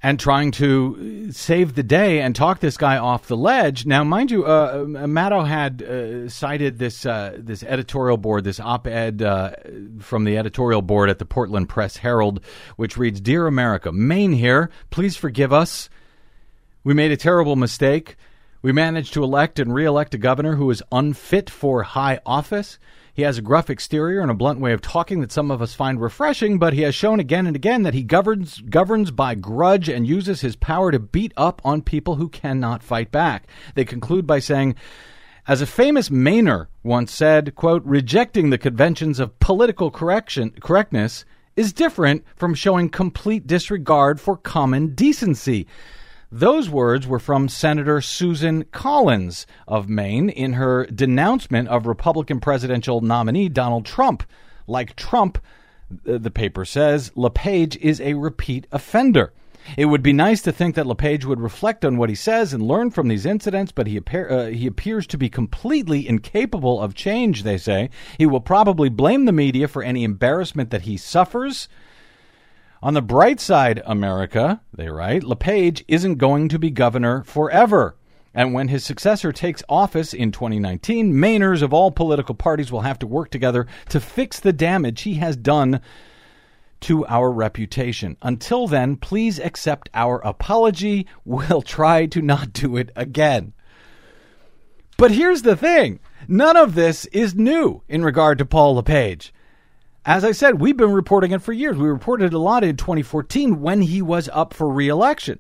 and 0.03 0.21
trying 0.21 0.53
to 0.53 1.31
save 1.33 1.75
the 1.75 1.83
day 1.83 2.21
and 2.21 2.35
talk 2.37 2.61
this 2.61 2.77
guy 2.77 2.99
off 2.99 3.27
the 3.27 3.37
ledge. 3.37 3.85
Now, 3.85 4.05
mind 4.05 4.31
you, 4.31 4.45
uh, 4.45 4.85
Maddow 4.85 5.47
had 5.47 5.83
uh, 5.83 6.29
cited 6.29 6.79
this 6.79 7.05
uh, 7.05 7.37
this 7.39 7.63
editorial 7.65 8.17
board, 8.17 8.45
this 8.45 8.61
op-ed 8.61 9.23
uh, 9.23 9.53
from 10.01 10.25
the 10.25 10.39
editorial 10.39 10.83
board 10.83 11.11
at 11.11 11.19
the 11.19 11.25
Portland 11.25 11.69
Press 11.69 11.97
Herald, 11.97 12.41
which 12.77 12.97
reads: 12.97 13.21
"Dear 13.21 13.47
America, 13.47 13.91
Maine 13.91 14.33
here. 14.33 14.71
Please 14.91 15.17
forgive 15.17 15.53
us. 15.53 15.89
We 16.85 16.95
made 16.95 17.11
a 17.11 17.17
terrible 17.17 17.57
mistake." 17.57 18.17
We 18.61 18.73
managed 18.73 19.15
to 19.15 19.23
elect 19.23 19.61
and 19.61 19.73
re-elect 19.73 20.15
a 20.15 20.19
governor 20.19 20.57
who 20.57 20.69
is 20.73 20.83
unfit 20.91 21.49
for 21.49 21.85
high 21.85 22.19
office. 22.27 22.81
He 23.19 23.25
has 23.25 23.37
a 23.37 23.43
gruff 23.43 23.69
exterior 23.69 24.21
and 24.21 24.31
a 24.31 24.35
blunt 24.35 24.61
way 24.61 24.73
of 24.73 24.81
talking 24.81 25.23
that 25.23 25.33
some 25.33 25.51
of 25.51 25.61
us 25.61 25.75
find 25.75 26.01
refreshing, 26.01 26.61
but 26.61 26.73
he 26.73 26.83
has 26.83 26.95
shown 26.95 27.19
again 27.19 27.49
and 27.49 27.57
again 27.57 27.83
that 27.83 27.93
he 27.93 28.05
governs 28.05 28.61
governs 28.61 29.11
by 29.11 29.35
grudge 29.35 29.89
and 29.89 30.07
uses 30.07 30.41
his 30.41 30.55
power 30.55 30.93
to 30.93 31.01
beat 31.01 31.33
up 31.37 31.61
on 31.65 31.83
people 31.83 32.15
who 32.15 32.29
cannot 32.29 32.81
fight 32.81 33.11
back. 33.11 33.49
They 33.75 33.85
conclude 33.85 34.25
by 34.25 34.39
saying, 34.39 34.77
as 35.49 35.61
a 35.61 35.67
famous 35.67 36.11
Mainer 36.11 36.69
once 36.85 37.11
said, 37.11 37.57
quote, 37.57 37.85
rejecting 37.85 38.51
the 38.51 38.57
conventions 38.57 39.19
of 39.19 39.41
political 39.41 39.91
correction, 39.91 40.53
correctness 40.61 41.25
is 41.57 41.73
different 41.73 42.25
from 42.37 42.55
showing 42.55 42.89
complete 42.89 43.49
disregard 43.49 44.21
for 44.21 44.37
common 44.37 44.95
decency. 44.95 45.67
Those 46.31 46.69
words 46.69 47.07
were 47.07 47.19
from 47.19 47.49
Senator 47.49 48.03
Susan 48.03 48.65
Collins 48.65 49.47
of 49.67 49.89
Maine 49.89 50.29
in 50.29 50.53
her 50.55 50.85
denouncement 50.87 51.69
of 51.69 51.87
Republican 51.87 52.39
presidential 52.39 53.01
nominee 53.01 53.49
Donald 53.49 53.87
Trump. 53.87 54.25
Like 54.67 54.95
Trump, 54.95 55.39
the 55.91 56.31
paper 56.31 56.67
says, 56.67 57.11
LePage 57.15 57.79
is 57.79 57.99
a 58.03 58.13
repeat 58.13 58.67
offender. 58.71 59.33
It 59.77 59.87
would 59.87 60.03
be 60.03 60.13
nice 60.13 60.43
to 60.43 60.53
think 60.53 60.75
that 60.75 60.87
LePage 60.87 61.25
would 61.25 61.41
reflect 61.41 61.85
on 61.85 61.97
what 61.97 62.09
he 62.09 62.15
says 62.15 62.53
and 62.53 62.63
learn 62.63 62.91
from 62.91 63.09
these 63.09 63.27
incidents, 63.27 63.73
but 63.73 63.87
he, 63.87 63.97
appear, 63.97 64.31
uh, 64.31 64.47
he 64.47 64.67
appears 64.67 65.07
to 65.09 65.19
be 65.19 65.29
completely 65.29 66.07
incapable 66.07 66.81
of 66.81 66.95
change, 66.95 67.43
they 67.43 67.59
say. 67.59 67.91
He 68.19 68.27
will 68.27 68.41
probably 68.41 68.89
blame 68.89 69.25
the 69.25 69.33
media 69.33 69.67
for 69.67 69.83
any 69.83 70.05
embarrassment 70.05 70.71
that 70.71 70.83
he 70.83 70.97
suffers. 70.97 71.69
On 72.83 72.95
the 72.95 73.03
bright 73.03 73.41
side, 73.41 73.83
America, 73.87 74.61
they 74.73 74.89
write, 74.89 75.25
LePage 75.25 75.85
isn't 75.89 76.17
going 76.17 76.49
to 76.49 76.59
be 76.59 76.71
governor 76.71 77.25
forever. 77.25 77.97
And 78.35 78.55
when 78.55 78.69
his 78.69 78.85
successor 78.85 79.33
takes 79.33 79.65
office 79.69 80.15
in 80.15 80.31
2019, 80.31 81.13
Mainers 81.13 81.63
of 81.63 81.73
all 81.73 81.91
political 81.91 82.37
parties 82.37 82.71
will 82.71 82.83
have 82.83 82.99
to 83.01 83.07
work 83.07 83.31
together 83.31 83.67
to 83.89 83.99
fix 83.99 84.39
the 84.39 84.53
damage 84.53 85.03
he 85.03 85.15
has 85.15 85.37
done 85.37 85.81
to 86.83 87.05
our 87.07 87.33
reputation. 87.33 88.17
Until 88.23 88.69
then, 88.69 88.97
please 88.97 89.41
accept 89.41 89.89
our 89.93 90.19
apology. 90.25 91.07
We'll 91.25 91.63
try 91.63 92.07
to 92.07 92.23
not 92.23 92.53
do 92.53 92.77
it 92.77 92.91
again. 92.95 93.55
But 94.97 95.11
here's 95.11 95.43
the 95.43 95.57
thing 95.57 95.99
none 96.29 96.57
of 96.57 96.75
this 96.75 97.07
is 97.07 97.35
new 97.35 97.83
in 97.89 98.05
regard 98.05 98.39
to 98.39 98.47
Paul 98.47 98.77
LePage. 98.77 99.33
As 100.05 100.25
I 100.25 100.33
said, 100.33 100.61
we've 100.61 100.77
been 100.77 100.93
reporting 100.93 101.33
it 101.33 101.43
for 101.43 101.53
years. 101.53 101.77
We 101.77 101.89
reported 101.89 102.33
a 102.33 102.39
lot 102.39 102.65
in 102.65 102.77
2014 102.77 103.61
when 103.61 103.83
he 103.83 104.01
was 104.01 104.29
up 104.33 104.55
for 104.55 104.69
reelection. 104.69 105.39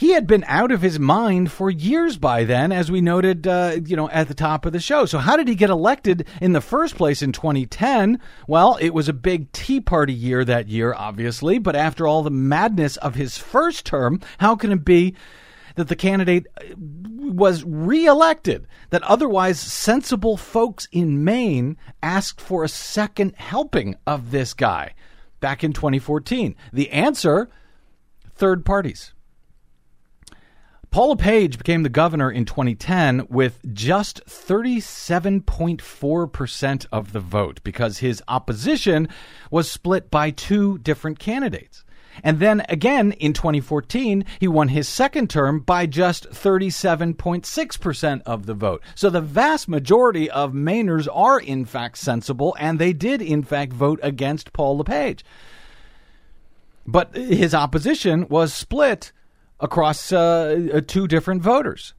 He 0.00 0.12
had 0.12 0.26
been 0.26 0.44
out 0.46 0.72
of 0.72 0.80
his 0.80 0.98
mind 0.98 1.52
for 1.52 1.70
years 1.70 2.16
by 2.16 2.44
then, 2.44 2.72
as 2.72 2.90
we 2.90 3.02
noted, 3.02 3.46
uh, 3.46 3.76
you 3.84 3.96
know, 3.96 4.08
at 4.08 4.28
the 4.28 4.34
top 4.34 4.64
of 4.64 4.72
the 4.72 4.80
show. 4.80 5.04
So 5.04 5.18
how 5.18 5.36
did 5.36 5.46
he 5.46 5.54
get 5.54 5.68
elected 5.68 6.26
in 6.40 6.54
the 6.54 6.62
first 6.62 6.96
place 6.96 7.20
in 7.20 7.32
2010? 7.32 8.18
Well, 8.46 8.78
it 8.80 8.94
was 8.94 9.10
a 9.10 9.12
big 9.12 9.52
Tea 9.52 9.80
Party 9.80 10.14
year 10.14 10.42
that 10.42 10.68
year, 10.68 10.94
obviously. 10.96 11.58
But 11.58 11.76
after 11.76 12.06
all 12.06 12.22
the 12.22 12.30
madness 12.30 12.96
of 12.96 13.14
his 13.14 13.36
first 13.36 13.84
term, 13.84 14.20
how 14.38 14.56
can 14.56 14.72
it 14.72 14.86
be 14.86 15.16
that 15.74 15.88
the 15.88 15.96
candidate 15.96 16.46
was 17.30 17.64
reelected? 17.64 18.66
That 18.90 19.02
otherwise 19.04 19.58
sensible 19.58 20.36
folks 20.36 20.86
in 20.92 21.24
Maine 21.24 21.78
asked 22.02 22.40
for 22.40 22.64
a 22.64 22.68
second 22.68 23.34
helping 23.36 23.96
of 24.06 24.30
this 24.30 24.54
guy 24.54 24.94
back 25.40 25.64
in 25.64 25.72
2014. 25.72 26.54
The 26.72 26.90
answer: 26.90 27.50
third 28.34 28.64
parties. 28.64 29.12
Paula 30.90 31.10
LePage 31.10 31.56
became 31.56 31.84
the 31.84 31.88
governor 31.88 32.32
in 32.32 32.44
2010 32.44 33.28
with 33.28 33.60
just 33.72 34.26
37.4% 34.26 36.86
of 36.90 37.12
the 37.12 37.20
vote 37.20 37.60
because 37.62 37.98
his 37.98 38.20
opposition 38.26 39.06
was 39.52 39.70
split 39.70 40.10
by 40.10 40.30
two 40.30 40.78
different 40.78 41.20
candidates. 41.20 41.84
And 42.22 42.38
then 42.40 42.62
again 42.68 43.12
in 43.12 43.32
2014, 43.32 44.24
he 44.38 44.48
won 44.48 44.68
his 44.68 44.88
second 44.88 45.30
term 45.30 45.60
by 45.60 45.86
just 45.86 46.30
37.6% 46.30 48.22
of 48.26 48.46
the 48.46 48.54
vote. 48.54 48.82
So 48.94 49.10
the 49.10 49.20
vast 49.20 49.68
majority 49.68 50.30
of 50.30 50.52
Mainers 50.52 51.08
are 51.12 51.38
in 51.38 51.64
fact 51.64 51.98
sensible, 51.98 52.56
and 52.58 52.78
they 52.78 52.92
did 52.92 53.22
in 53.22 53.42
fact 53.42 53.72
vote 53.72 54.00
against 54.02 54.52
Paul 54.52 54.78
LePage. 54.78 55.24
But 56.86 57.14
his 57.14 57.54
opposition 57.54 58.26
was 58.28 58.52
split 58.52 59.12
across 59.60 60.12
uh, 60.12 60.68
uh, 60.74 60.80
two 60.86 61.06
different 61.06 61.42
voters. 61.42 61.94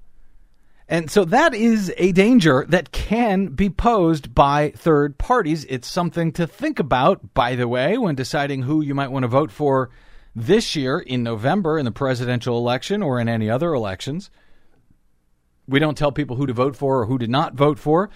And 0.91 1.10
so 1.10 1.23
that 1.23 1.54
is 1.56 1.93
a 1.95 2.12
danger 2.12 2.65
that 2.67 2.91
can 2.91 3.47
be 3.47 3.69
posed 3.69 4.36
by 4.36 4.71
third 4.75 5.17
parties. 5.17 5.63
It's 5.69 5.88
something 5.88 6.34
to 6.34 6.45
think 6.45 6.80
about, 6.80 7.34
by 7.34 7.56
the 7.56 7.69
way, 7.69 7.97
when 7.97 8.15
deciding 8.15 8.63
who 8.63 8.82
you 8.82 8.93
might 8.93 9.10
want 9.10 9.23
to 9.23 9.30
vote 9.30 9.51
for 9.51 9.89
this 10.36 10.75
year 10.75 10.99
in 10.99 11.23
November 11.23 11.80
in 11.80 11.86
the 11.86 11.91
presidential 11.91 12.58
election 12.58 13.01
or 13.01 13.21
in 13.21 13.30
any 13.30 13.49
other 13.49 13.73
elections. 13.73 14.30
We 15.65 15.80
don't 15.80 15.97
tell 15.97 16.12
people 16.12 16.36
who 16.36 16.45
to 16.45 16.54
vote 16.54 16.75
for 16.75 16.99
or 16.99 17.06
who 17.06 17.17
to 17.19 17.27
not 17.27 17.54
vote 17.54 17.80
for. 17.80 18.10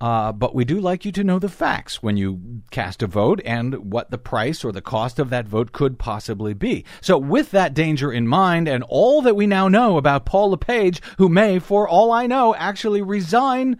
Uh, 0.00 0.30
but 0.30 0.54
we 0.54 0.64
do 0.64 0.78
like 0.78 1.04
you 1.04 1.10
to 1.10 1.24
know 1.24 1.38
the 1.40 1.48
facts 1.48 2.02
when 2.02 2.16
you 2.16 2.62
cast 2.70 3.02
a 3.02 3.06
vote 3.06 3.40
and 3.44 3.92
what 3.92 4.10
the 4.10 4.18
price 4.18 4.64
or 4.64 4.70
the 4.70 4.80
cost 4.80 5.18
of 5.18 5.30
that 5.30 5.48
vote 5.48 5.72
could 5.72 5.98
possibly 5.98 6.54
be. 6.54 6.84
So, 7.00 7.18
with 7.18 7.50
that 7.50 7.74
danger 7.74 8.12
in 8.12 8.28
mind 8.28 8.68
and 8.68 8.84
all 8.88 9.22
that 9.22 9.34
we 9.34 9.46
now 9.46 9.66
know 9.66 9.96
about 9.96 10.24
Paul 10.24 10.50
LePage, 10.50 11.02
who 11.18 11.28
may, 11.28 11.58
for 11.58 11.88
all 11.88 12.12
I 12.12 12.26
know, 12.26 12.54
actually 12.54 13.02
resign 13.02 13.78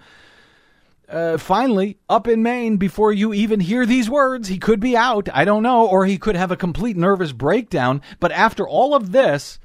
uh, 1.09 1.39
finally 1.39 1.99
up 2.09 2.29
in 2.29 2.43
Maine 2.43 2.77
before 2.77 3.13
you 3.13 3.33
even 3.33 3.61
hear 3.61 3.87
these 3.87 4.11
words. 4.11 4.49
He 4.49 4.59
could 4.59 4.81
be 4.81 4.97
out. 4.97 5.29
I 5.33 5.45
don't 5.45 5.63
know. 5.63 5.87
Or 5.87 6.05
he 6.05 6.19
could 6.19 6.37
have 6.37 6.51
a 6.51 6.57
complete 6.57 6.97
nervous 6.97 7.33
breakdown. 7.33 8.03
But 8.21 8.33
after 8.33 8.69
all 8.69 8.95
of 8.95 9.13
this, 9.13 9.59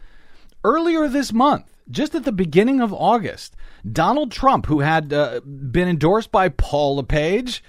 earlier 0.63 1.08
this 1.08 1.34
month, 1.34 1.66
just 1.89 2.16
at 2.16 2.24
the 2.24 2.32
beginning 2.32 2.80
of 2.80 2.94
August, 2.94 3.56
Donald 3.89 4.32
Trump, 4.32 4.65
who 4.65 4.80
had 4.80 5.12
uh, 5.12 5.41
been 5.41 5.88
endorsed 5.88 6.32
by 6.32 6.50
Paul 6.50 6.98
LePage, 6.98 7.63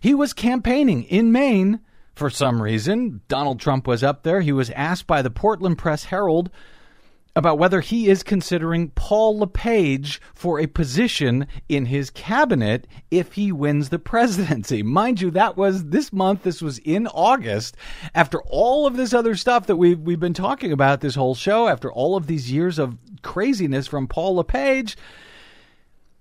he 0.00 0.14
was 0.14 0.32
campaigning 0.32 1.04
in 1.04 1.32
Maine 1.32 1.80
for 2.14 2.30
some 2.30 2.62
reason. 2.62 3.20
Donald 3.28 3.60
Trump 3.60 3.86
was 3.86 4.02
up 4.02 4.22
there. 4.22 4.40
He 4.40 4.52
was 4.52 4.70
asked 4.70 5.06
by 5.06 5.22
the 5.22 5.30
Portland 5.30 5.78
Press 5.78 6.04
Herald 6.04 6.50
about 7.36 7.58
whether 7.58 7.80
he 7.80 8.08
is 8.08 8.24
considering 8.24 8.90
Paul 8.90 9.38
LePage 9.38 10.20
for 10.34 10.58
a 10.58 10.66
position 10.66 11.46
in 11.68 11.86
his 11.86 12.10
cabinet 12.10 12.88
if 13.12 13.34
he 13.34 13.52
wins 13.52 13.90
the 13.90 13.98
presidency. 13.98 14.82
Mind 14.84 15.20
you, 15.20 15.30
that 15.30 15.56
was 15.56 15.84
this 15.84 16.12
month. 16.12 16.42
This 16.42 16.60
was 16.60 16.78
in 16.78 17.06
August. 17.06 17.76
After 18.14 18.42
all 18.42 18.86
of 18.86 18.96
this 18.96 19.14
other 19.14 19.36
stuff 19.36 19.66
that 19.66 19.76
we've, 19.76 20.00
we've 20.00 20.18
been 20.18 20.34
talking 20.34 20.72
about 20.72 21.00
this 21.00 21.14
whole 21.14 21.36
show, 21.36 21.68
after 21.68 21.92
all 21.92 22.16
of 22.16 22.26
these 22.26 22.50
years 22.50 22.78
of 22.78 22.98
craziness 23.22 23.86
from 23.86 24.08
Paul 24.08 24.36
LePage, 24.36 24.96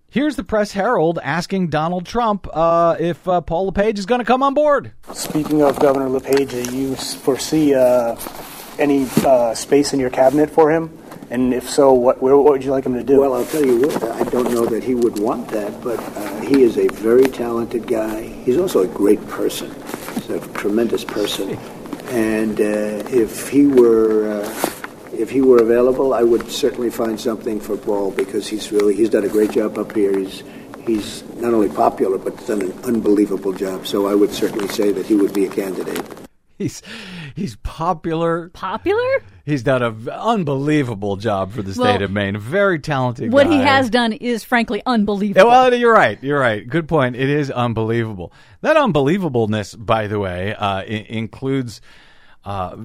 Here's 0.10 0.38
the 0.38 0.43
Press 0.43 0.72
Herald 0.72 1.20
asking 1.22 1.67
Donald 1.67 2.06
Trump 2.06 2.48
uh, 2.54 2.96
if 2.98 3.28
uh, 3.28 3.41
Paul 3.41 3.65
LePage 3.65 4.00
is 4.00 4.06
going 4.06 4.20
to 4.20 4.26
come 4.26 4.41
on 4.41 4.54
board. 4.54 4.93
Speaking 5.13 5.62
of 5.62 5.78
Governor 5.82 6.08
LePage, 6.08 6.52
do 6.52 6.78
you 6.78 6.96
foresee 6.96 7.76
uh, 7.76 8.15
any 8.80 9.06
uh, 9.26 9.54
space 9.54 9.91
in 9.91 10.00
your 10.00 10.10
cabinet 10.10 10.50
for 10.50 10.72
him? 10.72 10.98
And 11.30 11.54
if 11.54 11.70
so, 11.70 11.91
what, 11.91 12.22
what 12.22 12.41
would 12.46 12.63
you 12.63 12.72
like 12.72 12.86
him 12.86 12.93
to 12.93 13.04
do? 13.04 13.20
Well, 13.20 13.34
I'll 13.34 13.46
tell 13.46 13.65
you 13.65 13.82
what, 13.82 14.02
I 14.02 14.24
don't 14.30 14.50
know 14.50 14.65
that 14.67 14.82
he 14.82 14.96
would 14.96 15.20
want 15.20 15.50
that, 15.50 15.84
but 15.84 16.00
uh, 16.00 16.39
he 16.39 16.63
is 16.63 16.78
a 16.78 16.88
very 16.88 17.26
talented 17.26 17.86
guy. 17.86 18.22
He's 18.22 18.58
also 18.58 18.84
a 18.84 18.88
great 18.88 19.26
person. 19.28 19.76
He's 20.13 20.30
a 20.30 20.39
tremendous 20.54 21.04
person. 21.04 21.58
And 22.08 22.62
uh, 22.62 23.04
if 23.12 23.50
he 23.50 23.67
were 23.67 24.41
if 25.18 25.30
he 25.30 25.42
were 25.42 25.58
available, 25.58 26.14
I 26.14 26.24
would 26.24 26.50
certainly 26.50 26.90
find 26.90 27.20
something 27.20 27.60
for 27.60 27.78
Paul 27.78 28.12
because 28.12 28.48
he's 28.48 28.72
really 28.72 28.96
he's 28.96 29.10
done 29.10 29.24
a 29.24 29.30
great 29.30 29.52
job 29.52 29.78
up 29.78 29.94
here. 29.96 30.18
He's 30.18 30.44
he's 30.86 31.24
not 31.36 31.54
only 31.54 31.70
popular 31.70 32.18
but 32.18 32.46
done 32.48 32.62
an 32.62 32.72
unbelievable 32.84 33.54
job. 33.54 33.86
So 33.88 34.08
I 34.08 34.16
would 34.16 34.32
certainly 34.32 34.68
say 34.70 34.92
that 34.92 35.06
he 35.06 35.16
would 35.16 35.34
be 35.34 35.46
a 35.46 35.50
candidate. 35.50 36.04
He's 36.58 36.82
he's 37.36 37.56
popular. 37.58 38.50
Popular? 38.50 39.22
He's 39.46 39.62
done 39.64 39.84
an 39.84 40.10
unbelievable 40.10 41.16
job 41.16 41.52
for 41.54 41.62
the 41.62 41.72
state 41.74 41.84
Well, 41.84 42.04
of 42.04 42.12
Maine. 42.12 42.38
Very 42.38 42.80
talented. 42.80 43.32
What 43.32 43.46
guy. 43.48 43.54
he 43.54 43.60
has 43.60 43.90
done 43.90 44.12
is 44.14 44.44
frankly 44.44 44.82
unbelievable. 44.86 45.48
well, 45.50 45.74
you're 45.74 45.94
right. 45.94 46.22
You're 46.24 46.40
right. 46.40 46.68
Good 46.68 46.88
point. 46.88 47.16
It 47.16 47.30
is 47.30 47.52
unbelievable. 47.52 48.34
That 48.62 48.76
unbelievableness, 48.76 49.76
by 49.86 50.08
the 50.08 50.20
way, 50.20 50.54
uh, 50.56 50.80
i- 50.80 51.06
includes 51.10 51.80
uh, 52.48 52.78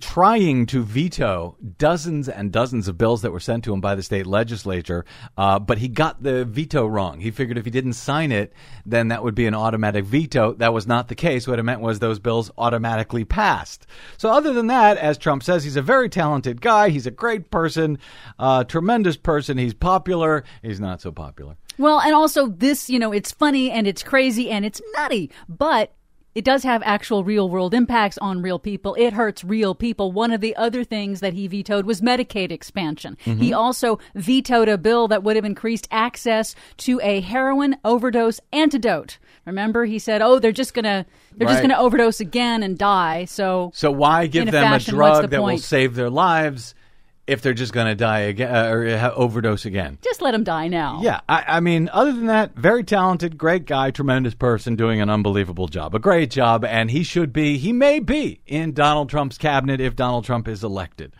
trying 0.00 0.66
to 0.66 0.84
veto 0.84 1.56
dozens 1.78 2.28
and 2.28 2.52
dozens 2.52 2.86
of 2.86 2.96
bills 2.96 3.22
that 3.22 3.32
were 3.32 3.40
sent 3.40 3.64
to 3.64 3.74
him 3.74 3.80
by 3.80 3.96
the 3.96 4.04
state 4.04 4.24
legislature, 4.24 5.04
uh, 5.36 5.58
but 5.58 5.78
he 5.78 5.88
got 5.88 6.22
the 6.22 6.44
veto 6.44 6.86
wrong. 6.86 7.18
He 7.18 7.32
figured 7.32 7.58
if 7.58 7.64
he 7.64 7.72
didn't 7.72 7.94
sign 7.94 8.30
it, 8.30 8.52
then 8.86 9.08
that 9.08 9.24
would 9.24 9.34
be 9.34 9.46
an 9.46 9.54
automatic 9.54 10.04
veto. 10.04 10.52
That 10.52 10.72
was 10.72 10.86
not 10.86 11.08
the 11.08 11.16
case. 11.16 11.48
What 11.48 11.58
it 11.58 11.64
meant 11.64 11.80
was 11.80 11.98
those 11.98 12.20
bills 12.20 12.52
automatically 12.56 13.24
passed. 13.24 13.84
So, 14.16 14.30
other 14.30 14.52
than 14.52 14.68
that, 14.68 14.96
as 14.96 15.18
Trump 15.18 15.42
says, 15.42 15.64
he's 15.64 15.74
a 15.74 15.82
very 15.82 16.08
talented 16.08 16.60
guy. 16.60 16.90
He's 16.90 17.08
a 17.08 17.10
great 17.10 17.50
person, 17.50 17.98
uh, 18.38 18.62
tremendous 18.62 19.16
person. 19.16 19.58
He's 19.58 19.74
popular. 19.74 20.44
He's 20.62 20.78
not 20.78 21.00
so 21.00 21.10
popular. 21.10 21.56
Well, 21.78 22.00
and 22.00 22.14
also 22.14 22.46
this, 22.46 22.88
you 22.88 23.00
know, 23.00 23.10
it's 23.10 23.32
funny 23.32 23.72
and 23.72 23.88
it's 23.88 24.04
crazy 24.04 24.50
and 24.50 24.64
it's 24.64 24.80
nutty, 24.94 25.32
but 25.48 25.92
it 26.34 26.44
does 26.44 26.62
have 26.64 26.82
actual 26.84 27.24
real 27.24 27.48
world 27.48 27.74
impacts 27.74 28.18
on 28.18 28.42
real 28.42 28.58
people. 28.58 28.94
It 28.98 29.12
hurts 29.12 29.44
real 29.44 29.74
people. 29.74 30.12
One 30.12 30.32
of 30.32 30.40
the 30.40 30.54
other 30.56 30.84
things 30.84 31.20
that 31.20 31.32
he 31.34 31.46
vetoed 31.46 31.86
was 31.86 32.00
Medicaid 32.00 32.50
expansion. 32.50 33.16
Mhm. 33.24 33.38
He 33.38 33.52
also 33.52 33.98
vetoed 34.14 34.68
a 34.68 34.76
bill 34.78 35.08
that 35.08 35.22
would 35.22 35.36
have 35.36 35.44
increased 35.44 35.88
access 35.90 36.54
to 36.78 37.00
a 37.02 37.20
heroin 37.20 37.76
overdose 37.84 38.40
antidote. 38.52 39.18
Remember, 39.46 39.84
he 39.84 39.98
said, 39.98 40.22
"Oh, 40.22 40.38
they're 40.38 40.52
just 40.52 40.74
gonna 40.74 41.06
they're 41.36 41.48
just 41.48 41.62
gonna 41.62 41.78
overdose 41.78 42.20
again 42.20 42.62
and 42.62 42.78
die." 42.78 43.24
So, 43.26 43.70
So 43.74 43.90
why 43.90 44.26
give 44.26 44.48
a 44.48 44.50
them 44.50 44.64
a 44.64 44.66
fashion, 44.66 44.92
the 44.92 44.96
drug 44.96 45.30
that 45.30 45.40
will 45.40 45.48
point? 45.48 45.60
save 45.60 45.94
their 45.94 46.10
lives 46.10 46.74
if 47.26 47.42
they're 47.42 47.54
just 47.54 47.72
going 47.72 47.86
to 47.86 47.94
die 47.94 48.20
again 48.20 48.54
uh, 48.54 48.68
or 48.70 48.98
ha- 48.98 49.12
overdose 49.14 49.64
again? 49.64 49.98
just 50.02 50.20
let 50.20 50.34
him 50.34 50.44
die 50.44 50.68
now. 50.68 51.00
Yeah, 51.02 51.20
I, 51.28 51.44
I 51.46 51.60
mean, 51.60 51.88
other 51.92 52.12
than 52.12 52.26
that, 52.26 52.54
very 52.54 52.84
talented, 52.84 53.38
great 53.38 53.64
guy, 53.66 53.90
tremendous 53.90 54.34
person, 54.34 54.76
doing 54.76 55.00
an 55.00 55.10
unbelievable 55.10 55.68
job, 55.68 55.94
a 55.94 55.98
great 55.98 56.30
job, 56.30 56.64
and 56.64 56.90
he 56.90 57.02
should 57.02 57.32
be, 57.32 57.56
he 57.58 57.72
may 57.72 57.98
be 57.98 58.40
in 58.46 58.72
Donald 58.72 59.08
Trump's 59.08 59.38
cabinet 59.38 59.80
if 59.80 59.96
Donald 59.96 60.24
Trump 60.24 60.48
is 60.48 60.62
elected. 60.62 61.14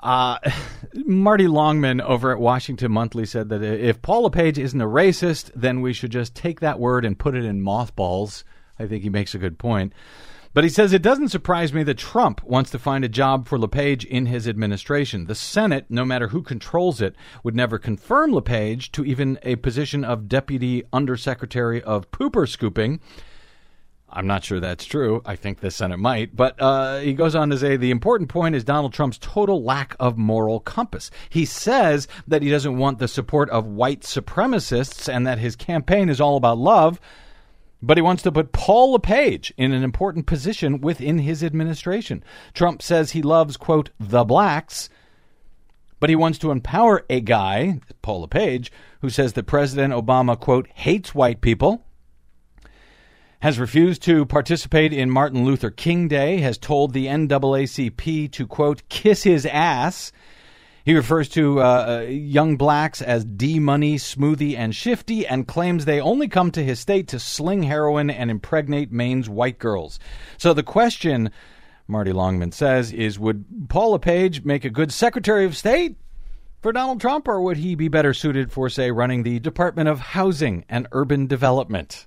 Uh, 0.00 0.38
Marty 0.94 1.46
Longman 1.46 2.00
over 2.00 2.32
at 2.32 2.38
Washington 2.38 2.92
Monthly 2.92 3.24
said 3.24 3.48
that 3.50 3.62
if 3.62 4.02
Paul 4.02 4.24
LePage 4.24 4.58
isn't 4.58 4.80
a 4.80 4.86
racist, 4.86 5.50
then 5.54 5.80
we 5.80 5.92
should 5.92 6.10
just 6.10 6.34
take 6.34 6.60
that 6.60 6.80
word 6.80 7.04
and 7.04 7.18
put 7.18 7.34
it 7.34 7.44
in 7.44 7.62
mothballs. 7.62 8.44
I 8.78 8.86
think 8.86 9.02
he 9.02 9.10
makes 9.10 9.34
a 9.34 9.38
good 9.38 9.58
point. 9.58 9.92
But 10.54 10.64
he 10.64 10.70
says 10.70 10.92
it 10.92 11.00
doesn't 11.00 11.30
surprise 11.30 11.72
me 11.72 11.82
that 11.84 11.96
Trump 11.96 12.42
wants 12.44 12.70
to 12.70 12.78
find 12.78 13.04
a 13.04 13.08
job 13.08 13.46
for 13.46 13.58
LePage 13.58 14.04
in 14.04 14.26
his 14.26 14.46
administration. 14.46 15.24
The 15.24 15.34
Senate, 15.34 15.86
no 15.88 16.04
matter 16.04 16.28
who 16.28 16.42
controls 16.42 17.00
it, 17.00 17.14
would 17.42 17.56
never 17.56 17.78
confirm 17.78 18.32
LePage 18.32 18.92
to 18.92 19.04
even 19.04 19.38
a 19.42 19.56
position 19.56 20.04
of 20.04 20.28
deputy 20.28 20.84
undersecretary 20.92 21.82
of 21.82 22.10
pooper 22.10 22.46
scooping. 22.46 23.00
I'm 24.14 24.26
not 24.26 24.44
sure 24.44 24.60
that's 24.60 24.84
true. 24.84 25.22
I 25.24 25.36
think 25.36 25.60
the 25.60 25.70
Senate 25.70 25.98
might. 25.98 26.36
But 26.36 26.60
uh, 26.60 26.98
he 26.98 27.14
goes 27.14 27.34
on 27.34 27.48
to 27.48 27.56
say 27.56 27.78
the 27.78 27.90
important 27.90 28.28
point 28.28 28.54
is 28.54 28.62
Donald 28.62 28.92
Trump's 28.92 29.16
total 29.16 29.64
lack 29.64 29.96
of 29.98 30.18
moral 30.18 30.60
compass. 30.60 31.10
He 31.30 31.46
says 31.46 32.08
that 32.28 32.42
he 32.42 32.50
doesn't 32.50 32.76
want 32.76 32.98
the 32.98 33.08
support 33.08 33.48
of 33.48 33.64
white 33.64 34.02
supremacists 34.02 35.10
and 35.10 35.26
that 35.26 35.38
his 35.38 35.56
campaign 35.56 36.10
is 36.10 36.20
all 36.20 36.36
about 36.36 36.58
love. 36.58 37.00
But 37.82 37.98
he 37.98 38.02
wants 38.02 38.22
to 38.22 38.32
put 38.32 38.52
Paul 38.52 38.92
LePage 38.92 39.52
in 39.56 39.72
an 39.72 39.82
important 39.82 40.26
position 40.26 40.80
within 40.80 41.18
his 41.18 41.42
administration. 41.42 42.22
Trump 42.54 42.80
says 42.80 43.10
he 43.10 43.22
loves, 43.22 43.56
quote, 43.56 43.90
the 43.98 44.24
blacks, 44.24 44.88
but 45.98 46.08
he 46.08 46.16
wants 46.16 46.38
to 46.38 46.50
empower 46.50 47.04
a 47.10 47.20
guy, 47.20 47.80
Paul 48.00 48.20
LePage, 48.22 48.70
who 49.00 49.10
says 49.10 49.32
that 49.32 49.46
President 49.46 49.92
Obama, 49.92 50.38
quote, 50.38 50.68
hates 50.74 51.14
white 51.14 51.40
people 51.40 51.84
has 53.42 53.58
refused 53.58 54.02
to 54.02 54.24
participate 54.24 54.92
in 54.92 55.10
Martin 55.10 55.44
Luther 55.44 55.70
King 55.70 56.06
Day, 56.06 56.38
has 56.38 56.56
told 56.56 56.92
the 56.92 57.06
NAACP 57.06 58.30
to, 58.30 58.46
quote, 58.46 58.88
kiss 58.88 59.24
his 59.24 59.44
ass. 59.46 60.12
He 60.84 60.94
refers 60.94 61.28
to 61.30 61.60
uh, 61.60 62.06
young 62.08 62.56
blacks 62.56 63.00
as 63.00 63.24
D 63.24 63.58
Money, 63.58 63.96
Smoothie, 63.96 64.56
and 64.56 64.74
Shifty, 64.74 65.26
and 65.26 65.46
claims 65.46 65.84
they 65.84 66.00
only 66.00 66.26
come 66.28 66.50
to 66.50 66.64
his 66.64 66.80
state 66.80 67.08
to 67.08 67.20
sling 67.20 67.62
heroin 67.62 68.10
and 68.10 68.30
impregnate 68.30 68.90
Maine's 68.90 69.28
white 69.28 69.58
girls. 69.58 70.00
So 70.38 70.52
the 70.52 70.62
question, 70.62 71.30
Marty 71.86 72.12
Longman 72.12 72.52
says, 72.52 72.92
is 72.92 73.18
would 73.18 73.68
Paul 73.68 73.92
LePage 73.92 74.44
make 74.44 74.64
a 74.64 74.70
good 74.70 74.92
Secretary 74.92 75.44
of 75.44 75.56
State? 75.56 75.96
For 76.60 76.72
Donald 76.72 77.00
Trump, 77.00 77.26
or 77.26 77.40
would 77.40 77.56
he 77.56 77.74
be 77.74 77.88
better 77.88 78.14
suited 78.14 78.52
for, 78.52 78.68
say, 78.68 78.92
running 78.92 79.24
the 79.24 79.40
Department 79.40 79.88
of 79.88 79.98
Housing 79.98 80.64
and 80.68 80.86
Urban 80.92 81.26
Development? 81.26 82.06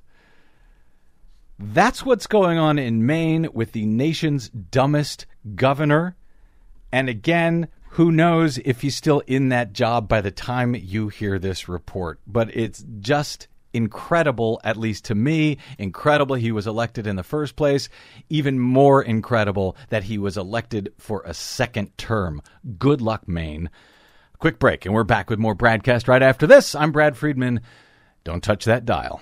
That's 1.60 2.06
what's 2.06 2.26
going 2.26 2.58
on 2.58 2.80
in 2.80 3.06
Maine 3.06 3.50
with 3.54 3.74
the 3.74 3.86
nation's 3.86 4.48
dumbest 4.48 5.26
governor. 5.56 6.16
And 6.94 7.10
again, 7.10 7.68
who 7.96 8.12
knows 8.12 8.58
if 8.66 8.82
he's 8.82 8.96
still 8.96 9.22
in 9.26 9.48
that 9.50 9.72
job 9.72 10.10
by 10.10 10.20
the 10.20 10.32
time 10.32 10.76
you 10.76 11.08
hear 11.08 11.40
this 11.40 11.70
report. 11.70 12.20
But 12.28 12.54
it's 12.54 12.84
just 13.00 13.48
incredible, 13.74 14.60
at 14.66 14.76
least 14.76 15.06
to 15.06 15.16
me. 15.16 15.60
Incredible 15.78 16.36
he 16.36 16.52
was 16.52 16.68
elected 16.68 17.08
in 17.08 17.16
the 17.16 17.24
first 17.24 17.56
place. 17.56 17.88
Even 18.28 18.60
more 18.60 19.02
incredible 19.02 19.78
that 19.90 20.04
he 20.04 20.18
was 20.18 20.36
elected 20.36 20.92
for 20.98 21.24
a 21.26 21.34
second 21.34 21.98
term. 21.98 22.42
Good 22.78 23.00
luck, 23.00 23.30
Maine. 23.30 23.70
Quick 24.40 24.60
break, 24.60 24.86
and 24.86 24.94
we're 24.94 25.06
back 25.06 25.30
with 25.30 25.40
more 25.40 25.56
BradCast 25.56 26.10
right 26.10 26.22
after 26.22 26.46
this. 26.46 26.76
I'm 26.76 26.92
Brad 26.92 27.16
Friedman. 27.16 27.62
Don't 28.26 28.44
touch 28.44 28.66
that 28.66 28.86
dial. 28.86 29.22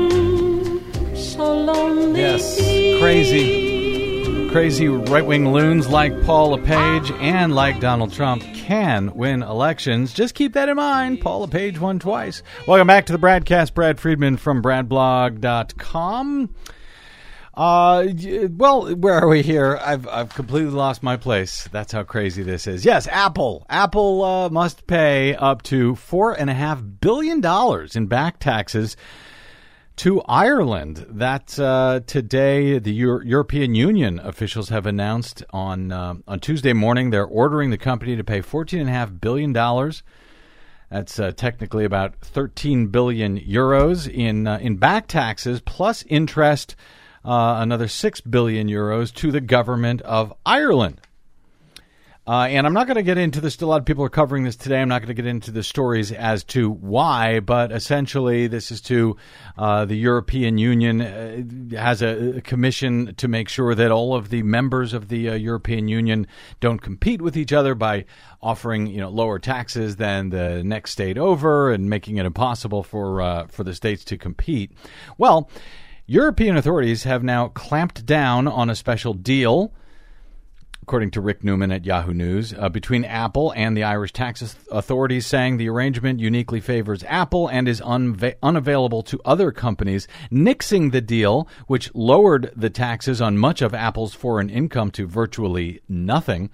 lonely. 1.43 2.19
Yes, 2.19 2.57
crazy. 2.99 3.71
Crazy 4.51 4.89
right 4.89 5.25
wing 5.25 5.53
loons 5.53 5.87
like 5.87 6.23
Paul 6.23 6.49
LePage 6.49 7.09
and 7.11 7.55
like 7.55 7.79
Donald 7.79 8.11
Trump 8.11 8.43
can 8.53 9.13
win 9.15 9.43
elections. 9.43 10.13
Just 10.13 10.35
keep 10.35 10.53
that 10.53 10.67
in 10.67 10.75
mind. 10.75 11.21
Paul 11.21 11.41
LePage 11.41 11.79
won 11.79 11.99
twice. 11.99 12.43
Welcome 12.67 12.87
back 12.87 13.05
to 13.05 13.13
the 13.13 13.19
BradCast. 13.19 13.73
Brad 13.73 13.97
Friedman 13.99 14.35
from 14.35 14.61
BradBlog.com. 14.61 16.53
Uh, 17.53 18.07
well, 18.49 18.93
where 18.95 19.13
are 19.15 19.27
we 19.27 19.41
here? 19.41 19.77
I've 19.81 20.07
I've 20.07 20.33
completely 20.33 20.71
lost 20.71 21.03
my 21.03 21.17
place. 21.17 21.67
That's 21.71 21.91
how 21.91 22.03
crazy 22.03 22.43
this 22.43 22.65
is. 22.65 22.85
Yes, 22.85 23.07
Apple. 23.07 23.65
Apple 23.69 24.23
uh, 24.23 24.49
must 24.49 24.87
pay 24.87 25.35
up 25.35 25.61
to 25.63 25.95
four 25.95 26.33
and 26.33 26.49
a 26.49 26.53
half 26.53 26.81
billion 27.01 27.41
dollars 27.41 27.95
in 27.95 28.07
back 28.07 28.39
taxes 28.39 28.95
to 30.01 30.19
Ireland. 30.23 31.05
That 31.09 31.59
uh, 31.59 31.99
today 32.07 32.79
the 32.79 32.91
Euro- 32.91 33.23
European 33.23 33.75
Union 33.75 34.17
officials 34.17 34.69
have 34.69 34.87
announced 34.87 35.43
on 35.51 35.91
uh, 35.91 36.15
on 36.27 36.39
Tuesday 36.39 36.73
morning 36.73 37.11
they're 37.11 37.23
ordering 37.23 37.69
the 37.69 37.77
company 37.77 38.15
to 38.15 38.23
pay 38.23 38.41
fourteen 38.41 38.79
and 38.79 38.89
a 38.89 38.93
half 38.93 39.11
billion 39.21 39.53
dollars. 39.53 40.01
That's 40.89 41.19
uh, 41.19 41.33
technically 41.33 41.85
about 41.85 42.15
13 42.21 42.87
billion 42.87 43.39
euros 43.39 44.11
in 44.11 44.47
uh, 44.47 44.57
in 44.57 44.77
back 44.77 45.05
taxes 45.05 45.61
plus 45.61 46.03
interest, 46.07 46.75
uh, 47.23 47.57
another 47.59 47.87
6 47.87 48.21
billion 48.21 48.67
euros 48.67 49.13
to 49.13 49.31
the 49.31 49.39
government 49.39 50.01
of 50.01 50.33
Ireland. 50.47 50.99
Uh, 52.27 52.43
and 52.43 52.67
I'm 52.67 52.73
not 52.73 52.85
going 52.85 52.97
to 52.97 53.03
get 53.03 53.17
into 53.17 53.41
this. 53.41 53.59
A 53.61 53.65
lot 53.65 53.79
of 53.79 53.85
people 53.85 54.05
are 54.05 54.09
covering 54.09 54.43
this 54.43 54.55
today. 54.55 54.79
I'm 54.79 54.89
not 54.89 54.99
going 54.99 55.07
to 55.07 55.15
get 55.15 55.25
into 55.25 55.49
the 55.49 55.63
stories 55.63 56.11
as 56.11 56.43
to 56.45 56.69
why, 56.69 57.39
but 57.39 57.71
essentially, 57.71 58.45
this 58.45 58.69
is 58.69 58.79
to 58.81 59.17
uh, 59.57 59.85
the 59.85 59.95
European 59.95 60.59
Union 60.59 61.01
uh, 61.01 61.75
has 61.75 62.03
a, 62.03 62.39
commission 62.41 63.15
to 63.15 63.27
make 63.27 63.49
sure 63.49 63.73
that 63.73 63.89
all 63.89 64.13
of 64.13 64.29
the 64.29 64.43
members 64.43 64.93
of 64.93 65.07
the 65.07 65.29
uh, 65.29 65.33
European 65.33 65.87
Union 65.87 66.27
don't 66.59 66.79
compete 66.79 67.23
with 67.23 67.35
each 67.35 67.51
other 67.51 67.73
by 67.73 68.05
offering 68.39 68.85
you 68.85 68.99
know 68.99 69.09
lower 69.09 69.39
taxes 69.39 69.95
than 69.95 70.29
the 70.29 70.63
next 70.63 70.91
state 70.91 71.17
over 71.17 71.71
and 71.71 71.89
making 71.89 72.17
it 72.17 72.25
impossible 72.27 72.83
for 72.83 73.19
uh, 73.19 73.47
for 73.47 73.63
the 73.63 73.73
states 73.73 74.05
to 74.05 74.15
compete. 74.15 74.71
Well, 75.17 75.49
European 76.05 76.55
authorities 76.55 77.03
have 77.03 77.23
now 77.23 77.47
clamped 77.47 78.05
down 78.05 78.47
on 78.47 78.69
a 78.69 78.75
special 78.75 79.15
deal 79.15 79.73
according 80.83 81.11
to 81.11 81.21
Rick 81.21 81.43
Newman 81.43 81.71
at 81.71 81.85
Yahoo 81.85 82.13
News, 82.13 82.53
uh, 82.53 82.67
between 82.67 83.05
Apple 83.05 83.53
and 83.55 83.77
the 83.77 83.83
Irish 83.83 84.13
tax 84.13 84.55
authorities, 84.71 85.27
saying 85.27 85.57
the 85.57 85.69
arrangement 85.69 86.19
uniquely 86.19 86.59
favors 86.59 87.03
Apple 87.07 87.47
and 87.47 87.67
is 87.67 87.79
unva- 87.81 88.35
unavailable 88.41 89.03
to 89.03 89.21
other 89.23 89.51
companies, 89.51 90.07
nixing 90.31 90.91
the 90.91 91.01
deal, 91.01 91.47
which 91.67 91.93
lowered 91.93 92.51
the 92.55 92.69
taxes 92.69 93.21
on 93.21 93.37
much 93.37 93.61
of 93.61 93.73
Apple's 93.73 94.13
foreign 94.15 94.49
income 94.49 94.89
to 94.91 95.05
virtually 95.05 95.81
nothing. 95.87 96.49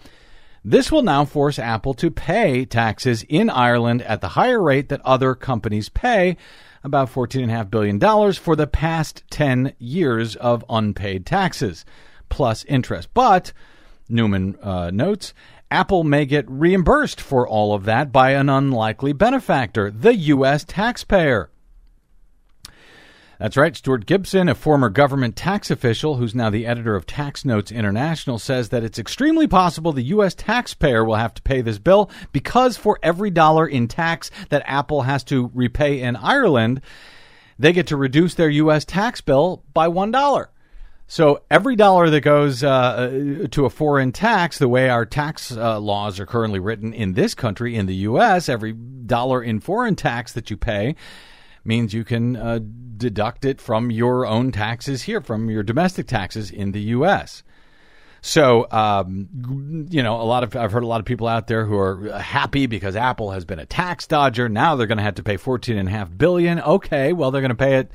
This 0.63 0.91
will 0.91 1.03
now 1.03 1.23
force 1.23 1.57
Apple 1.57 1.93
to 1.93 2.11
pay 2.11 2.65
taxes 2.65 3.23
in 3.30 3.49
Ireland 3.49 4.01
at 4.01 4.19
the 4.19 4.30
higher 4.30 4.61
rate 4.61 4.89
that 4.89 5.01
other 5.05 5.34
companies 5.36 5.88
pay, 5.88 6.36
about 6.84 7.09
$14.5 7.09 7.69
billion 7.69 8.34
for 8.34 8.55
the 8.57 8.67
past 8.67 9.23
10 9.30 9.73
years 9.80 10.36
of 10.36 10.65
unpaid 10.69 11.25
taxes, 11.25 11.86
plus 12.28 12.65
interest. 12.65 13.07
But 13.13 13.53
Newman 14.10 14.58
uh, 14.62 14.91
notes, 14.91 15.34
Apple 15.70 16.03
may 16.03 16.26
get 16.26 16.49
reimbursed 16.49 17.20
for 17.20 17.47
all 17.47 17.74
of 17.74 17.86
that 17.86 18.12
by 18.12 18.32
an 18.32 18.49
unlikely 18.49 19.14
benefactor, 19.14 19.91
the 19.91 20.16
U.S. 20.16 20.64
taxpayer. 20.64 21.49
That's 23.39 23.58
right. 23.58 23.76
Stuart 23.76 24.08
Gibson, 24.08 24.49
a 24.49 24.55
former 24.55 24.89
government 24.89 25.36
tax 25.36 25.70
official 25.70 26.16
who's 26.16 26.34
now 26.34 26.49
the 26.49 26.66
editor 26.66 26.95
of 26.95 27.05
Tax 27.05 27.45
Notes 27.45 27.72
International, 27.72 28.39
says 28.39 28.70
that 28.70 28.84
it's 28.84 28.97
extremely 28.97 29.45
possible 29.45 29.91
the 29.91 30.01
U.S. 30.03 30.34
taxpayer 30.34 31.05
will 31.05 31.18
have 31.18 31.36
to 31.36 31.41
pay 31.43 31.62
this 31.62 31.78
bill 31.78 32.10
because 32.32 32.78
for 32.78 32.97
every 33.03 33.30
dollar 33.30 33.68
in 33.68 33.88
tax 33.88 34.32
that 34.49 34.64
Apple 34.66 35.03
has 35.03 35.24
to 35.26 35.51
repay 35.53 36.01
in 36.01 36.16
Ireland, 36.16 36.82
they 37.60 37.74
get 37.74 37.88
to 37.88 37.97
reduce 37.97 38.34
their 38.34 38.49
U.S. 38.49 38.86
tax 38.86 39.22
bill 39.22 39.64
by 39.72 39.88
$1. 39.88 40.47
So 41.10 41.41
every 41.49 41.78
dollar 41.78 42.10
that 42.10 42.22
goes 42.22 42.66
uh, 42.66 43.47
to 43.51 43.66
a 43.66 43.70
foreign 43.70 44.12
tax, 44.12 44.58
the 44.58 44.68
way 44.68 44.89
our 44.89 45.05
tax 45.05 45.55
uh, 45.55 45.80
laws 45.80 46.20
are 46.20 46.26
currently 46.26 46.60
written 46.60 46.93
in 46.93 47.14
this 47.14 47.34
country, 47.34 47.76
in 47.76 47.86
the 47.86 47.95
U.S., 47.95 48.49
every 48.49 48.74
dollar 48.74 49.41
in 49.41 49.62
foreign 49.62 49.95
tax 49.95 50.34
that 50.34 50.49
you 50.49 50.58
pay 50.58 50.95
means 51.64 51.93
you 51.93 52.03
can 52.03 52.36
uh, 52.36 52.60
deduct 52.97 53.45
it 53.45 53.62
from 53.62 53.89
your 53.89 54.26
own 54.26 54.51
taxes 54.51 55.03
here, 55.03 55.22
from 55.22 55.49
your 55.49 55.64
domestic 55.64 56.08
taxes 56.08 56.51
in 56.51 56.74
the 56.74 56.82
U.S. 56.82 57.41
So, 58.22 58.68
um, 58.70 59.88
you 59.89 60.03
know, 60.03 60.20
a 60.20 60.24
lot 60.24 60.43
of 60.43 60.58
I've 60.58 60.74
heard 60.74 60.84
a 60.84 60.88
lot 60.88 60.99
of 60.99 61.05
people 61.05 61.28
out 61.28 61.47
there 61.47 61.64
who 61.64 61.78
are 61.78 62.20
happy 62.20 62.66
because 62.66 62.97
Apple 62.97 63.32
has 63.32 63.45
been 63.45 63.60
a 63.60 63.66
tax 63.66 64.08
dodger. 64.08 64.49
Now 64.49 64.76
they're 64.76 64.88
going 64.88 64.97
to 64.97 65.03
have 65.03 65.16
to 65.16 65.24
pay 65.24 65.38
fourteen 65.38 65.78
and 65.78 65.88
a 65.88 65.91
half 65.91 66.10
billion. 66.18 66.60
Okay, 66.60 67.14
well 67.14 67.32
they're 67.32 67.41
going 67.41 67.49
to 67.49 67.55
pay 67.55 67.78
it 67.78 67.91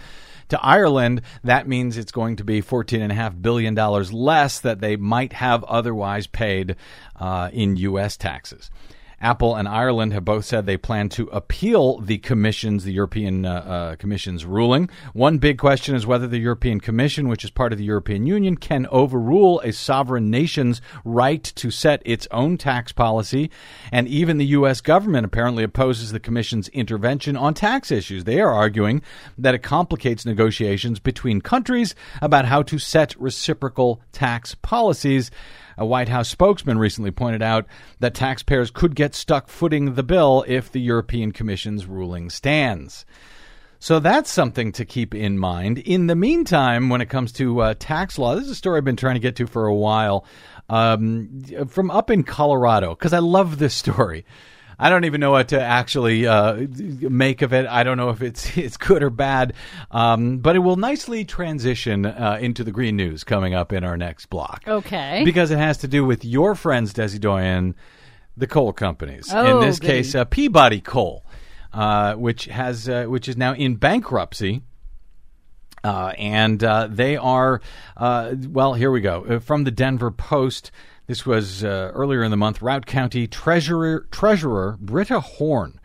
to 0.53 0.65
Ireland. 0.65 1.23
That 1.45 1.67
means 1.67 1.97
it's 1.97 2.13
going 2.13 2.37
to 2.37 2.45
be 2.45 2.61
fourteen 2.61 3.03
and 3.03 3.11
a 3.11 3.15
half 3.15 3.35
billion 3.41 3.75
dollars 3.75 4.13
less 4.13 4.61
that 4.61 4.81
they 4.81 4.97
might 4.97 5.33
have 5.33 5.65
otherwise 5.65 6.27
paid 6.27 6.77
uh, 7.17 7.51
in 7.53 7.77
U.S. 7.77 8.17
taxes. 8.17 8.71
Apple 9.23 9.55
and 9.55 9.69
Ireland 9.69 10.13
have 10.13 10.25
both 10.25 10.45
said 10.45 10.67
they 10.67 10.77
plan 10.77 11.09
to 11.11 11.29
appeal 11.29 12.01
the 12.01 12.19
Commission's, 12.19 12.83
the 12.83 12.93
European 12.93 13.47
uh, 13.47 13.53
uh, 13.53 13.97
Commission's 13.97 14.45
ruling. 14.45 14.91
One 15.13 15.39
big 15.39 15.59
question 15.59 15.95
is 15.95 16.07
whether 16.07 16.27
the 16.27 16.39
European 16.39 16.81
Commission, 16.81 17.29
which 17.29 17.45
is 17.45 17.51
part 17.51 17.73
of 17.73 17.79
the 17.79 17.85
European 17.85 18.27
Union, 18.27 18.57
can 18.57 18.89
overrule 18.91 19.61
a 19.61 19.73
sovereign 19.73 20.29
nation's 20.29 20.83
right 21.05 21.43
to 21.45 21.71
set 21.71 22.03
its 22.05 22.27
own 22.33 22.59
tax 22.59 22.91
policy. 22.91 23.49
And 23.93 24.09
even 24.09 24.39
the 24.39 24.47
U.S. 24.47 24.81
government 24.81 25.25
apparently 25.25 25.63
opposes 25.63 26.11
the 26.11 26.21
Commission's 26.21 26.67
intervention 26.69 27.37
on 27.37 27.55
tax 27.55 27.93
issues. 27.93 28.25
They 28.25 28.41
are 28.41 28.53
arguing 28.53 29.03
that 29.39 29.55
it 29.55 29.63
complicates 29.63 30.27
negotiations 30.27 30.99
between 30.99 31.41
countries 31.41 31.95
about 32.21 32.47
how 32.47 32.63
to 32.63 32.79
set 32.79 33.15
reciprocal 33.21 34.01
tax 34.11 34.57
policies. 34.57 35.31
A 35.77 35.87
White 35.87 36.09
House 36.09 36.29
spokesman 36.29 36.79
recently 36.79 37.11
pointed 37.11 37.43
out 37.43 37.67
that 38.01 38.15
taxpayers 38.15 38.71
could 38.71 38.95
get 38.95 39.15
stuck 39.15 39.49
footing 39.49 39.95
the 39.95 40.03
bill 40.03 40.45
if 40.47 40.71
the 40.71 40.81
European 40.81 41.33
Commission's 41.33 41.87
ruling 41.87 42.31
stands. 42.31 43.05
So 43.79 43.99
that's 43.99 44.31
something 44.31 44.71
to 44.73 44.85
keep 44.85 45.13
in 45.13 45.39
mind. 45.39 45.79
In 45.79 46.07
the 46.07 46.15
meantime, 46.15 46.89
when 46.89 47.01
it 47.01 47.09
comes 47.09 47.33
to 47.33 47.61
uh, 47.61 47.75
tax 47.79 48.17
law, 48.17 48.37
this 48.37 48.45
is 48.45 48.51
a 48.51 48.55
story 48.55 48.79
I've 48.79 48.85
been 48.85 48.95
trying 48.95 49.17
to 49.17 49.21
get 49.21 49.35
to 49.37 49.47
for 49.49 49.67
a 49.67 49.75
while 49.75 50.25
um, 50.69 51.43
from 51.67 51.91
up 51.91 52.09
in 52.09 52.23
Colorado 52.23 52.91
because 52.91 53.13
I 53.13 53.19
love 53.19 53.59
this 53.59 53.75
story. 53.75 54.25
I 54.79 54.91
don't 54.91 55.05
even 55.05 55.21
know 55.21 55.31
what 55.31 55.49
to 55.49 55.61
actually 55.61 56.27
uh, 56.27 56.67
make 57.01 57.43
of 57.43 57.53
it. 57.53 57.67
I 57.67 57.83
don't 57.83 57.97
know 57.97 58.11
if 58.11 58.23
it's 58.23 58.57
it's 58.57 58.77
good 58.77 59.03
or 59.03 59.11
bad, 59.11 59.55
um, 59.91 60.39
but 60.39 60.57
it 60.57 60.61
will 60.61 60.77
nicely 60.77 61.25
transition 61.25 62.07
uh, 62.07 62.39
into 62.41 62.65
the 62.65 62.73
green 62.73 62.97
news 62.97 63.25
coming 63.25 63.55
up 63.55 63.73
in 63.73 63.85
our 63.85 63.97
next 63.97 64.27
block. 64.27 64.65
Okay. 64.67 65.23
because 65.25 65.51
it 65.51 65.59
has 65.59 65.79
to 65.79 65.89
do 65.89 66.05
with 66.05 66.25
your 66.25 66.55
friends, 66.55 66.93
Desi 66.93 67.21
Doyen, 67.21 67.75
the 68.37 68.47
coal 68.47 68.73
companies. 68.73 69.31
Oh, 69.33 69.61
in 69.61 69.67
this 69.67 69.79
goody. 69.79 69.93
case, 69.93 70.15
uh, 70.15 70.25
Peabody 70.25 70.81
Coal, 70.81 71.25
uh, 71.73 72.15
which 72.15 72.47
has 72.47 72.89
uh, 72.89 73.05
which 73.05 73.29
is 73.29 73.37
now 73.37 73.55
in 73.55 73.77
bankruptcy. 73.77 74.63
Uh, 75.85 76.13
and 76.17 76.63
uh, 76.63 76.87
they 76.89 77.17
are, 77.17 77.61
uh, 77.97 78.33
well, 78.51 78.73
here 78.73 78.93
we 78.93 79.01
go. 79.01 79.41
From 79.41 79.65
the 79.65 79.73
Denver 79.73 80.13
Post, 80.13 80.71
this 81.07 81.27
was 81.27 81.65
uh, 81.65 81.91
earlier 81.95 82.23
in 82.23 82.31
the 82.31 82.37
month. 82.37 82.61
Routt 82.61 82.87
County 82.87 83.27
Treasurer, 83.27 84.07
Treasurer 84.11 84.77
Britta 84.81 85.21
Horn 85.21 85.81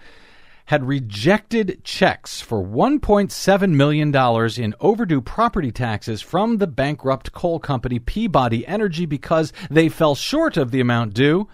had 0.68 0.86
rejected 0.86 1.82
checks 1.84 2.42
for 2.42 2.62
$1.7 2.62 3.72
million 3.72 4.14
in 4.62 4.76
overdue 4.82 5.22
property 5.22 5.72
taxes 5.72 6.22
from 6.22 6.58
the 6.58 6.68
bankrupt 6.68 7.32
coal 7.32 7.58
company 7.58 8.00
Peabody 8.00 8.68
Energy 8.68 9.06
because 9.06 9.54
they 9.70 9.88
fell 9.88 10.14
short 10.14 10.58
of 10.58 10.72
the 10.72 10.82
amount 10.82 11.14
due. 11.14 11.48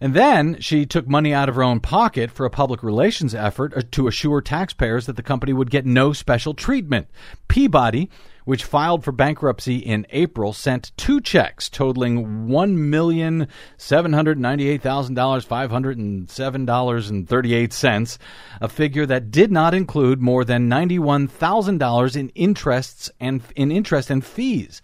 And 0.00 0.14
then 0.14 0.60
she 0.60 0.86
took 0.86 1.08
money 1.08 1.34
out 1.34 1.48
of 1.48 1.56
her 1.56 1.62
own 1.62 1.80
pocket 1.80 2.30
for 2.30 2.46
a 2.46 2.50
public 2.50 2.84
relations 2.84 3.34
effort 3.34 3.72
uh, 3.76 3.82
to 3.92 4.06
assure 4.06 4.40
taxpayers 4.40 5.06
that 5.06 5.16
the 5.16 5.22
company 5.22 5.52
would 5.52 5.70
get 5.70 5.84
no 5.84 6.12
special 6.12 6.54
treatment. 6.54 7.08
Peabody, 7.48 8.10
which 8.44 8.64
filed 8.64 9.04
for 9.04 9.12
bankruptcy 9.12 9.76
in 9.76 10.06
April, 10.10 10.52
sent 10.52 10.92
two 10.96 11.20
checks 11.20 11.68
totaling 11.68 12.48
one 12.48 12.90
million 12.90 13.48
seven 13.76 14.12
hundred 14.12 14.38
ninety-eight 14.38 14.82
thousand 14.82 15.14
dollars 15.14 15.44
five 15.44 15.70
hundred 15.70 15.98
and 15.98 16.30
seven 16.30 16.64
dollars 16.64 17.10
and 17.10 17.28
thirty-eight 17.28 17.72
cents, 17.72 18.18
a 18.60 18.68
figure 18.68 19.06
that 19.06 19.30
did 19.30 19.50
not 19.50 19.74
include 19.74 20.20
more 20.20 20.44
than 20.44 20.68
ninety-one 20.68 21.28
thousand 21.28 21.78
dollars 21.78 22.16
in 22.16 22.28
interests 22.30 23.10
and 23.20 23.42
in 23.56 23.70
interest 23.70 24.10
and 24.10 24.24
fees. 24.24 24.82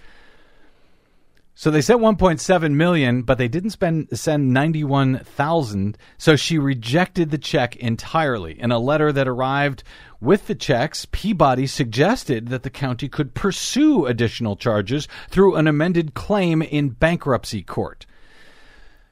So 1.59 1.73
they 1.73 1.83
sent 1.83 2.01
1.7 2.01 2.75
million, 2.75 3.23
but 3.23 3.37
they 3.37 3.49
didn't 3.49 3.71
spend 3.71 4.17
send 4.17 4.53
91,000. 4.53 5.99
So 6.17 6.37
she 6.37 6.57
rejected 6.57 7.33
the 7.33 7.37
check 7.37 7.75
entirely. 7.75 8.61
In 8.61 8.71
a 8.71 8.79
letter 8.79 9.11
that 9.11 9.27
arrived 9.27 9.83
with 10.21 10.47
the 10.47 10.55
checks, 10.55 11.07
Peabody 11.11 11.67
suggested 11.67 12.49
that 12.49 12.65
the 12.65 12.71
county 12.71 13.09
could 13.09 13.35
pursue 13.35 14.07
additional 14.07 14.57
charges 14.57 15.07
through 15.31 15.55
an 15.55 15.69
amended 15.69 16.15
claim 16.15 16.61
in 16.61 16.91
bankruptcy 16.91 17.63
court. 17.63 18.05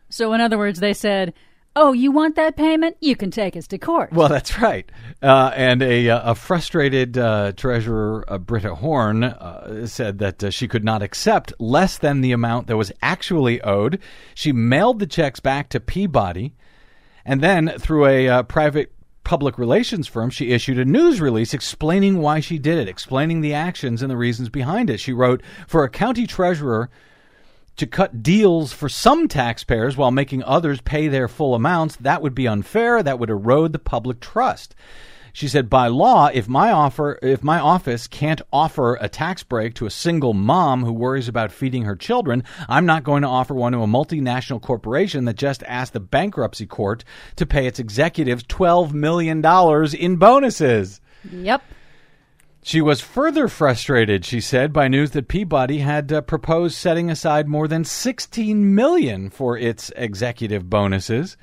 So, 0.08 0.32
in 0.32 0.40
other 0.40 0.58
words, 0.58 0.80
they 0.80 0.92
said, 0.92 1.32
"Oh, 1.76 1.92
you 1.92 2.10
want 2.10 2.34
that 2.36 2.56
payment? 2.56 2.96
You 3.00 3.14
can 3.14 3.30
take 3.30 3.56
us 3.56 3.68
to 3.68 3.78
court." 3.78 4.12
Well, 4.12 4.28
that's 4.28 4.58
right. 4.60 4.90
Uh, 5.22 5.52
and 5.54 5.82
a, 5.82 6.10
uh, 6.10 6.32
a 6.32 6.34
frustrated 6.34 7.18
uh, 7.18 7.52
treasurer, 7.52 8.24
uh, 8.26 8.38
Britta 8.38 8.74
Horn, 8.74 9.24
uh, 9.24 9.86
said 9.86 10.18
that 10.18 10.42
uh, 10.42 10.50
she 10.50 10.66
could 10.66 10.84
not 10.84 11.02
accept 11.02 11.52
less 11.60 11.98
than 11.98 12.20
the 12.20 12.32
amount 12.32 12.66
that 12.66 12.76
was 12.76 12.92
actually 13.00 13.60
owed. 13.62 14.00
She 14.34 14.52
mailed 14.52 14.98
the 14.98 15.06
checks 15.06 15.38
back 15.38 15.68
to 15.70 15.80
Peabody, 15.80 16.54
and 17.24 17.40
then 17.40 17.68
through 17.78 18.06
a 18.06 18.28
uh, 18.28 18.42
private 18.44 18.92
public 19.26 19.58
relations 19.58 20.06
firm, 20.06 20.30
she 20.30 20.52
issued 20.52 20.78
a 20.78 20.84
news 20.84 21.20
release 21.20 21.52
explaining 21.52 22.18
why 22.18 22.38
she 22.38 22.58
did 22.58 22.78
it, 22.78 22.88
explaining 22.88 23.40
the 23.40 23.52
actions 23.52 24.00
and 24.00 24.08
the 24.08 24.16
reasons 24.16 24.48
behind 24.48 24.88
it. 24.88 25.00
She 25.00 25.12
wrote, 25.12 25.42
"For 25.66 25.82
a 25.82 25.90
county 25.90 26.26
treasurer." 26.26 26.88
to 27.76 27.86
cut 27.86 28.22
deals 28.22 28.72
for 28.72 28.88
some 28.88 29.28
taxpayers 29.28 29.98
while 29.98 30.10
making 30.10 30.42
others 30.44 30.80
pay 30.80 31.08
their 31.08 31.28
full 31.28 31.54
amounts, 31.54 31.96
that 31.96 32.22
would 32.22 32.34
be 32.34 32.48
unfair. 32.48 33.02
That 33.02 33.18
would 33.18 33.28
erode 33.28 33.74
the 33.74 33.78
public 33.78 34.18
trust. 34.18 34.74
She 35.36 35.48
said, 35.48 35.68
by 35.68 35.88
law, 35.88 36.30
if 36.32 36.48
my 36.48 36.72
offer, 36.72 37.18
if 37.20 37.44
my 37.44 37.60
office 37.60 38.06
can't 38.06 38.40
offer 38.50 38.94
a 38.94 39.06
tax 39.10 39.42
break 39.42 39.74
to 39.74 39.84
a 39.84 39.90
single 39.90 40.32
mom 40.32 40.82
who 40.82 40.94
worries 40.94 41.28
about 41.28 41.52
feeding 41.52 41.82
her 41.82 41.94
children, 41.94 42.42
I'm 42.70 42.86
not 42.86 43.04
going 43.04 43.20
to 43.20 43.28
offer 43.28 43.52
one 43.52 43.72
to 43.72 43.82
a 43.82 43.86
multinational 43.86 44.62
corporation 44.62 45.26
that 45.26 45.36
just 45.36 45.62
asked 45.64 45.92
the 45.92 46.00
bankruptcy 46.00 46.64
court 46.64 47.04
to 47.36 47.44
pay 47.44 47.66
its 47.66 47.78
executives 47.78 48.44
$12 48.44 48.94
million 48.94 49.44
in 49.94 50.16
bonuses. 50.16 51.02
Yep. 51.30 51.62
She 52.62 52.80
was 52.80 53.02
further 53.02 53.46
frustrated, 53.46 54.24
she 54.24 54.40
said, 54.40 54.72
by 54.72 54.88
news 54.88 55.10
that 55.10 55.28
Peabody 55.28 55.80
had 55.80 56.10
uh, 56.10 56.22
proposed 56.22 56.76
setting 56.76 57.10
aside 57.10 57.46
more 57.46 57.68
than 57.68 57.84
16 57.84 58.74
million 58.74 59.28
for 59.28 59.58
its 59.58 59.92
executive 59.96 60.70
bonuses. 60.70 61.36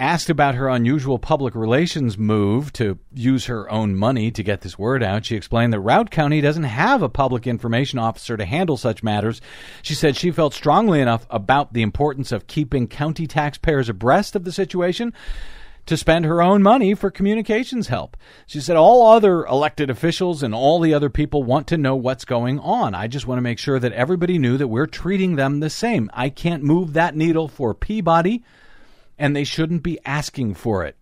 Asked 0.00 0.30
about 0.30 0.54
her 0.54 0.68
unusual 0.68 1.18
public 1.18 1.56
relations 1.56 2.16
move 2.16 2.72
to 2.74 3.00
use 3.12 3.46
her 3.46 3.68
own 3.68 3.96
money 3.96 4.30
to 4.30 4.44
get 4.44 4.60
this 4.60 4.78
word 4.78 5.02
out, 5.02 5.24
she 5.24 5.34
explained 5.34 5.72
that 5.72 5.80
Routt 5.80 6.12
County 6.12 6.40
doesn't 6.40 6.62
have 6.62 7.02
a 7.02 7.08
public 7.08 7.48
information 7.48 7.98
officer 7.98 8.36
to 8.36 8.44
handle 8.44 8.76
such 8.76 9.02
matters. 9.02 9.40
She 9.82 9.94
said 9.94 10.14
she 10.14 10.30
felt 10.30 10.54
strongly 10.54 11.00
enough 11.00 11.26
about 11.30 11.72
the 11.72 11.82
importance 11.82 12.30
of 12.30 12.46
keeping 12.46 12.86
county 12.86 13.26
taxpayers 13.26 13.88
abreast 13.88 14.36
of 14.36 14.44
the 14.44 14.52
situation 14.52 15.12
to 15.86 15.96
spend 15.96 16.26
her 16.26 16.42
own 16.42 16.62
money 16.62 16.94
for 16.94 17.10
communications 17.10 17.88
help. 17.88 18.16
She 18.46 18.60
said, 18.60 18.76
All 18.76 19.04
other 19.04 19.44
elected 19.46 19.90
officials 19.90 20.44
and 20.44 20.54
all 20.54 20.78
the 20.78 20.94
other 20.94 21.10
people 21.10 21.42
want 21.42 21.66
to 21.68 21.76
know 21.76 21.96
what's 21.96 22.24
going 22.24 22.60
on. 22.60 22.94
I 22.94 23.08
just 23.08 23.26
want 23.26 23.38
to 23.38 23.42
make 23.42 23.58
sure 23.58 23.80
that 23.80 23.92
everybody 23.94 24.38
knew 24.38 24.58
that 24.58 24.68
we're 24.68 24.86
treating 24.86 25.34
them 25.34 25.58
the 25.58 25.70
same. 25.70 26.08
I 26.14 26.28
can't 26.28 26.62
move 26.62 26.92
that 26.92 27.16
needle 27.16 27.48
for 27.48 27.74
Peabody, 27.74 28.44
and 29.18 29.34
they 29.34 29.44
shouldn't 29.44 29.82
be 29.82 29.98
asking 30.04 30.54
for 30.54 30.84
it. 30.84 30.96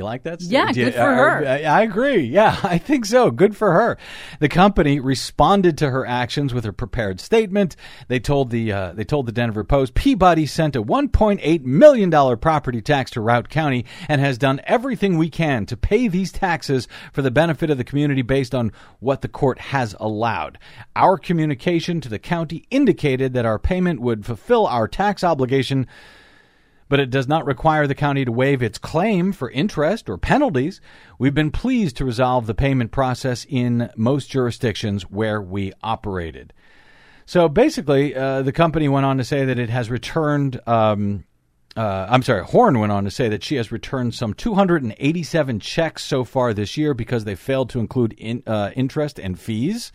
You 0.00 0.04
like 0.04 0.22
that? 0.22 0.40
Steve? 0.40 0.52
Yeah, 0.52 0.72
good 0.72 0.94
for 0.94 1.00
her. 1.00 1.46
I, 1.46 1.62
I 1.64 1.82
agree. 1.82 2.20
Yeah, 2.22 2.58
I 2.62 2.78
think 2.78 3.04
so. 3.04 3.30
Good 3.30 3.54
for 3.54 3.72
her. 3.72 3.98
The 4.38 4.48
company 4.48 4.98
responded 4.98 5.76
to 5.76 5.90
her 5.90 6.06
actions 6.06 6.54
with 6.54 6.64
a 6.64 6.72
prepared 6.72 7.20
statement. 7.20 7.76
They 8.08 8.18
told 8.18 8.48
the 8.50 8.72
uh, 8.72 8.92
they 8.94 9.04
told 9.04 9.26
the 9.26 9.32
Denver 9.32 9.62
Post 9.62 9.92
Peabody 9.92 10.46
sent 10.46 10.74
a 10.74 10.82
1.8 10.82 11.64
million 11.64 12.08
dollar 12.08 12.36
property 12.36 12.80
tax 12.80 13.10
to 13.10 13.20
Routt 13.20 13.50
County 13.50 13.84
and 14.08 14.22
has 14.22 14.38
done 14.38 14.62
everything 14.64 15.18
we 15.18 15.28
can 15.28 15.66
to 15.66 15.76
pay 15.76 16.08
these 16.08 16.32
taxes 16.32 16.88
for 17.12 17.20
the 17.20 17.30
benefit 17.30 17.68
of 17.68 17.76
the 17.76 17.84
community 17.84 18.22
based 18.22 18.54
on 18.54 18.72
what 19.00 19.20
the 19.20 19.28
court 19.28 19.58
has 19.58 19.94
allowed. 20.00 20.58
Our 20.96 21.18
communication 21.18 22.00
to 22.00 22.08
the 22.08 22.18
county 22.18 22.64
indicated 22.70 23.34
that 23.34 23.44
our 23.44 23.58
payment 23.58 24.00
would 24.00 24.24
fulfill 24.24 24.66
our 24.66 24.88
tax 24.88 25.22
obligation 25.22 25.86
but 26.90 27.00
it 27.00 27.08
does 27.08 27.26
not 27.26 27.46
require 27.46 27.86
the 27.86 27.94
county 27.94 28.26
to 28.26 28.32
waive 28.32 28.62
its 28.62 28.76
claim 28.76 29.32
for 29.32 29.50
interest 29.50 30.10
or 30.10 30.18
penalties. 30.18 30.82
We've 31.18 31.32
been 31.32 31.52
pleased 31.52 31.96
to 31.96 32.04
resolve 32.04 32.46
the 32.46 32.54
payment 32.54 32.90
process 32.90 33.46
in 33.48 33.88
most 33.96 34.28
jurisdictions 34.28 35.04
where 35.04 35.40
we 35.40 35.72
operated. 35.82 36.52
So 37.24 37.48
basically, 37.48 38.14
uh, 38.14 38.42
the 38.42 38.52
company 38.52 38.88
went 38.88 39.06
on 39.06 39.18
to 39.18 39.24
say 39.24 39.44
that 39.44 39.58
it 39.58 39.70
has 39.70 39.88
returned 39.88 40.60
um, 40.66 41.24
uh, 41.76 42.06
I'm 42.10 42.22
sorry, 42.22 42.44
Horn 42.44 42.80
went 42.80 42.90
on 42.90 43.04
to 43.04 43.10
say 43.12 43.28
that 43.28 43.44
she 43.44 43.54
has 43.54 43.70
returned 43.70 44.14
some 44.14 44.34
287 44.34 45.60
checks 45.60 46.04
so 46.04 46.24
far 46.24 46.52
this 46.52 46.76
year 46.76 46.94
because 46.94 47.24
they 47.24 47.36
failed 47.36 47.70
to 47.70 47.78
include 47.78 48.12
in, 48.14 48.42
uh, 48.46 48.72
interest 48.74 49.20
and 49.20 49.38
fees. 49.38 49.92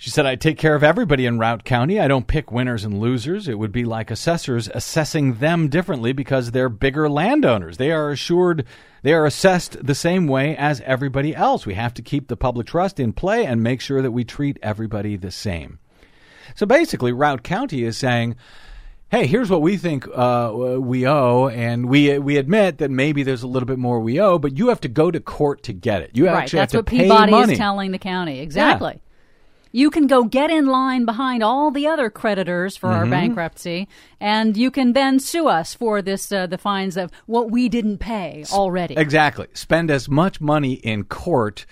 She 0.00 0.10
said, 0.10 0.26
I 0.26 0.36
take 0.36 0.58
care 0.58 0.76
of 0.76 0.84
everybody 0.84 1.26
in 1.26 1.38
Routt 1.38 1.64
County. 1.64 1.98
I 1.98 2.06
don't 2.06 2.28
pick 2.28 2.52
winners 2.52 2.84
and 2.84 3.00
losers. 3.00 3.48
It 3.48 3.58
would 3.58 3.72
be 3.72 3.84
like 3.84 4.12
assessors 4.12 4.70
assessing 4.72 5.34
them 5.34 5.68
differently 5.68 6.12
because 6.12 6.52
they're 6.52 6.68
bigger 6.68 7.10
landowners. 7.10 7.78
They 7.78 7.90
are 7.90 8.12
assured, 8.12 8.64
they 9.02 9.12
are 9.12 9.26
assessed 9.26 9.84
the 9.84 9.96
same 9.96 10.28
way 10.28 10.56
as 10.56 10.80
everybody 10.82 11.34
else. 11.34 11.66
We 11.66 11.74
have 11.74 11.94
to 11.94 12.02
keep 12.02 12.28
the 12.28 12.36
public 12.36 12.68
trust 12.68 13.00
in 13.00 13.12
play 13.12 13.44
and 13.44 13.60
make 13.60 13.80
sure 13.80 14.00
that 14.00 14.12
we 14.12 14.22
treat 14.22 14.56
everybody 14.62 15.16
the 15.16 15.32
same. 15.32 15.80
So 16.54 16.64
basically, 16.64 17.10
Routt 17.10 17.42
County 17.42 17.82
is 17.82 17.98
saying, 17.98 18.36
hey, 19.08 19.26
here's 19.26 19.50
what 19.50 19.62
we 19.62 19.76
think 19.76 20.06
uh, 20.14 20.76
we 20.78 21.08
owe, 21.08 21.48
and 21.48 21.88
we 21.88 22.18
we 22.20 22.36
admit 22.36 22.78
that 22.78 22.92
maybe 22.92 23.24
there's 23.24 23.42
a 23.42 23.48
little 23.48 23.66
bit 23.66 23.78
more 23.78 23.98
we 23.98 24.20
owe, 24.20 24.38
but 24.38 24.56
you 24.56 24.68
have 24.68 24.80
to 24.82 24.88
go 24.88 25.10
to 25.10 25.18
court 25.18 25.64
to 25.64 25.72
get 25.72 26.02
it. 26.02 26.12
You 26.14 26.26
right. 26.26 26.36
actually 26.44 26.60
That's 26.60 26.72
have 26.72 26.78
what 26.78 26.86
to 26.86 26.90
pay 26.90 26.96
money.' 26.98 27.08
That's 27.08 27.10
what 27.10 27.26
Peabody 27.26 27.32
money. 27.32 27.52
is 27.54 27.58
telling 27.58 27.90
the 27.90 27.98
county. 27.98 28.38
Exactly. 28.38 29.00
You 29.72 29.90
can 29.90 30.06
go 30.06 30.24
get 30.24 30.50
in 30.50 30.66
line 30.66 31.04
behind 31.04 31.42
all 31.42 31.70
the 31.70 31.86
other 31.86 32.10
creditors 32.10 32.76
for 32.76 32.88
our 32.88 33.04
Mhm. 33.04 33.10
bankruptcy, 33.10 33.88
and 34.20 34.56
you 34.56 34.70
can 34.70 34.92
then 34.94 35.18
sue 35.20 35.48
us 35.48 35.74
for 35.74 36.00
this 36.00 36.32
uh, 36.32 36.46
the 36.46 36.58
fines 36.58 36.96
of 36.96 37.10
what 37.26 37.50
we 37.50 37.68
didn't 37.68 37.98
pay 37.98 38.44
already. 38.52 38.94
Exactly. 38.96 39.46
Spend 39.52 39.90
as 39.90 40.08
much 40.08 40.40
money 40.40 40.74
in 40.74 41.04
court 41.04 41.66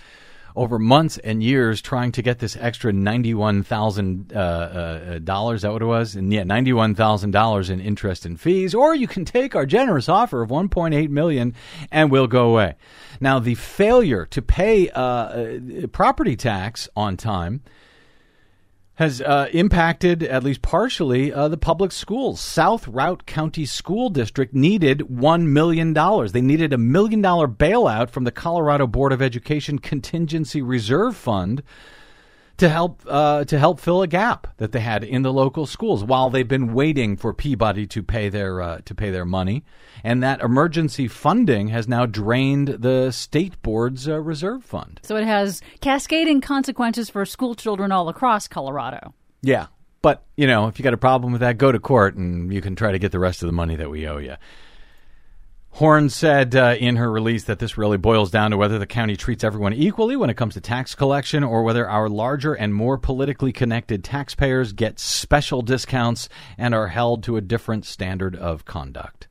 over 0.55 0.78
months 0.78 1.18
and 1.18 1.42
years 1.42 1.82
trying 1.82 2.11
to 2.11 2.22
get 2.22 2.38
this 2.38 2.57
extra 2.59 2.90
ninety-one 2.92 3.62
thousand 3.62 4.32
uh, 4.34 4.38
uh, 4.38 5.18
dollars. 5.18 5.62
That 5.62 5.72
what 5.72 5.82
it 5.82 5.86
was, 5.86 6.16
and 6.16 6.32
yeah, 6.32 6.44
ninety-one 6.44 6.94
thousand 6.94 7.30
dollars 7.32 7.68
in 7.70 7.80
interest 7.80 8.24
and 8.24 8.40
fees. 8.40 8.74
Or 8.74 8.94
you 8.94 9.07
can 9.07 9.24
take 9.24 9.55
our 9.55 9.66
generous 9.66 10.09
offer 10.09 10.42
of 10.42 10.51
one 10.51 10.68
point 10.68 10.94
eight 10.94 11.11
million, 11.11 11.55
and 11.90 12.11
we'll 12.11 12.26
go 12.26 12.51
away. 12.51 12.74
Now, 13.20 13.38
the 13.38 13.55
failure 13.55 14.26
to 14.26 14.42
pay 14.42 14.90
uh, 14.90 15.03
uh, 15.03 15.86
property 15.92 16.36
tax 16.36 16.88
on 16.97 17.16
time 17.16 17.62
has 18.97 19.20
uh, 19.20 19.49
impacted, 19.53 20.22
at 20.22 20.42
least 20.42 20.62
partially, 20.62 21.32
uh, 21.32 21.49
the 21.49 21.59
public 21.59 21.92
schools. 21.92 22.40
South 22.40 22.86
Routt 22.86 23.26
County 23.26 23.66
School 23.66 24.09
District 24.09 24.55
needed 24.55 25.01
$1 25.01 25.42
million. 25.47 25.92
They 25.92 26.40
needed 26.40 26.72
a 26.72 26.78
million 26.78 27.20
dollar 27.20 27.47
bailout 27.47 28.09
from 28.09 28.24
the 28.24 28.30
Colorado 28.30 28.86
Board 28.86 29.12
of 29.12 29.20
Education 29.20 29.78
Contingency 29.78 30.62
Reserve 30.62 31.14
Fund 31.14 31.62
to 32.59 32.68
help 32.68 33.02
uh, 33.07 33.44
to 33.44 33.59
help 33.59 33.80
fill 33.80 34.02
a 34.02 34.07
gap 34.07 34.46
that 34.57 34.72
they 34.72 34.80
had 34.80 35.04
in 35.04 35.22
the 35.22 35.32
local 35.32 35.66
schools 35.66 36.02
while 36.02 36.30
they've 36.30 36.48
been 36.48 36.72
waiting 36.72 37.16
for 37.16 37.32
Peabody 37.32 37.86
to 37.86 38.02
pay 38.02 38.28
their 38.28 38.61
uh, 38.61 38.80
to 38.84 38.94
pay 38.94 39.11
their 39.11 39.24
money, 39.24 39.64
and 40.02 40.22
that 40.22 40.40
emergency 40.40 41.09
funding 41.09 41.68
has 41.68 41.86
now 41.86 42.07
drained 42.07 42.68
the 42.68 43.11
state 43.11 43.61
board's 43.62 44.09
uh, 44.09 44.20
reserve 44.20 44.64
fund. 44.64 45.00
So 45.02 45.16
it 45.16 45.24
has 45.24 45.61
cascading 45.80 46.40
consequences 46.40 47.11
for 47.11 47.24
school 47.24 47.54
children 47.54 47.92
all 47.92 48.09
across 48.09 48.48
Colorado. 48.48 49.14
Yeah. 49.42 49.66
But, 50.02 50.24
you 50.36 50.46
know, 50.46 50.68
if 50.68 50.78
you 50.78 50.84
got 50.84 50.94
a 50.94 50.98
problem 50.98 51.32
with 51.32 51.40
that, 51.40 51.59
go 51.59 51.72
to 51.72 51.80
court 51.80 52.14
and 52.14 52.52
you 52.52 52.61
can 52.61 52.76
try 52.76 52.92
to 52.92 52.98
get 52.98 53.11
the 53.11 53.18
rest 53.18 53.42
of 53.42 53.48
the 53.48 53.52
money 53.52 53.74
that 53.74 53.90
we 53.90 54.07
owe 54.07 54.18
you. 54.18 54.36
Horn 55.76 56.08
said 56.08 56.56
uh, 56.56 56.74
in 56.80 56.96
her 56.96 57.12
release 57.12 57.44
that 57.44 57.58
this 57.58 57.76
really 57.76 57.98
boils 57.98 58.30
down 58.30 58.50
to 58.52 58.56
whether 58.56 58.78
the 58.78 58.86
county 58.86 59.14
treats 59.14 59.44
everyone 59.44 59.74
equally 59.74 60.16
when 60.16 60.30
it 60.30 60.36
comes 60.36 60.54
to 60.54 60.60
tax 60.62 60.94
collection 60.94 61.44
or 61.44 61.64
whether 61.64 61.86
our 61.86 62.08
larger 62.08 62.54
and 62.54 62.74
more 62.74 62.96
politically 62.96 63.52
connected 63.52 64.02
taxpayers 64.02 64.72
get 64.72 64.98
special 64.98 65.60
discounts 65.60 66.30
and 66.56 66.74
are 66.74 66.88
held 66.88 67.22
to 67.24 67.36
a 67.36 67.42
different 67.42 67.84
standard 67.84 68.34
of 68.34 68.64
conduct. 68.64 69.28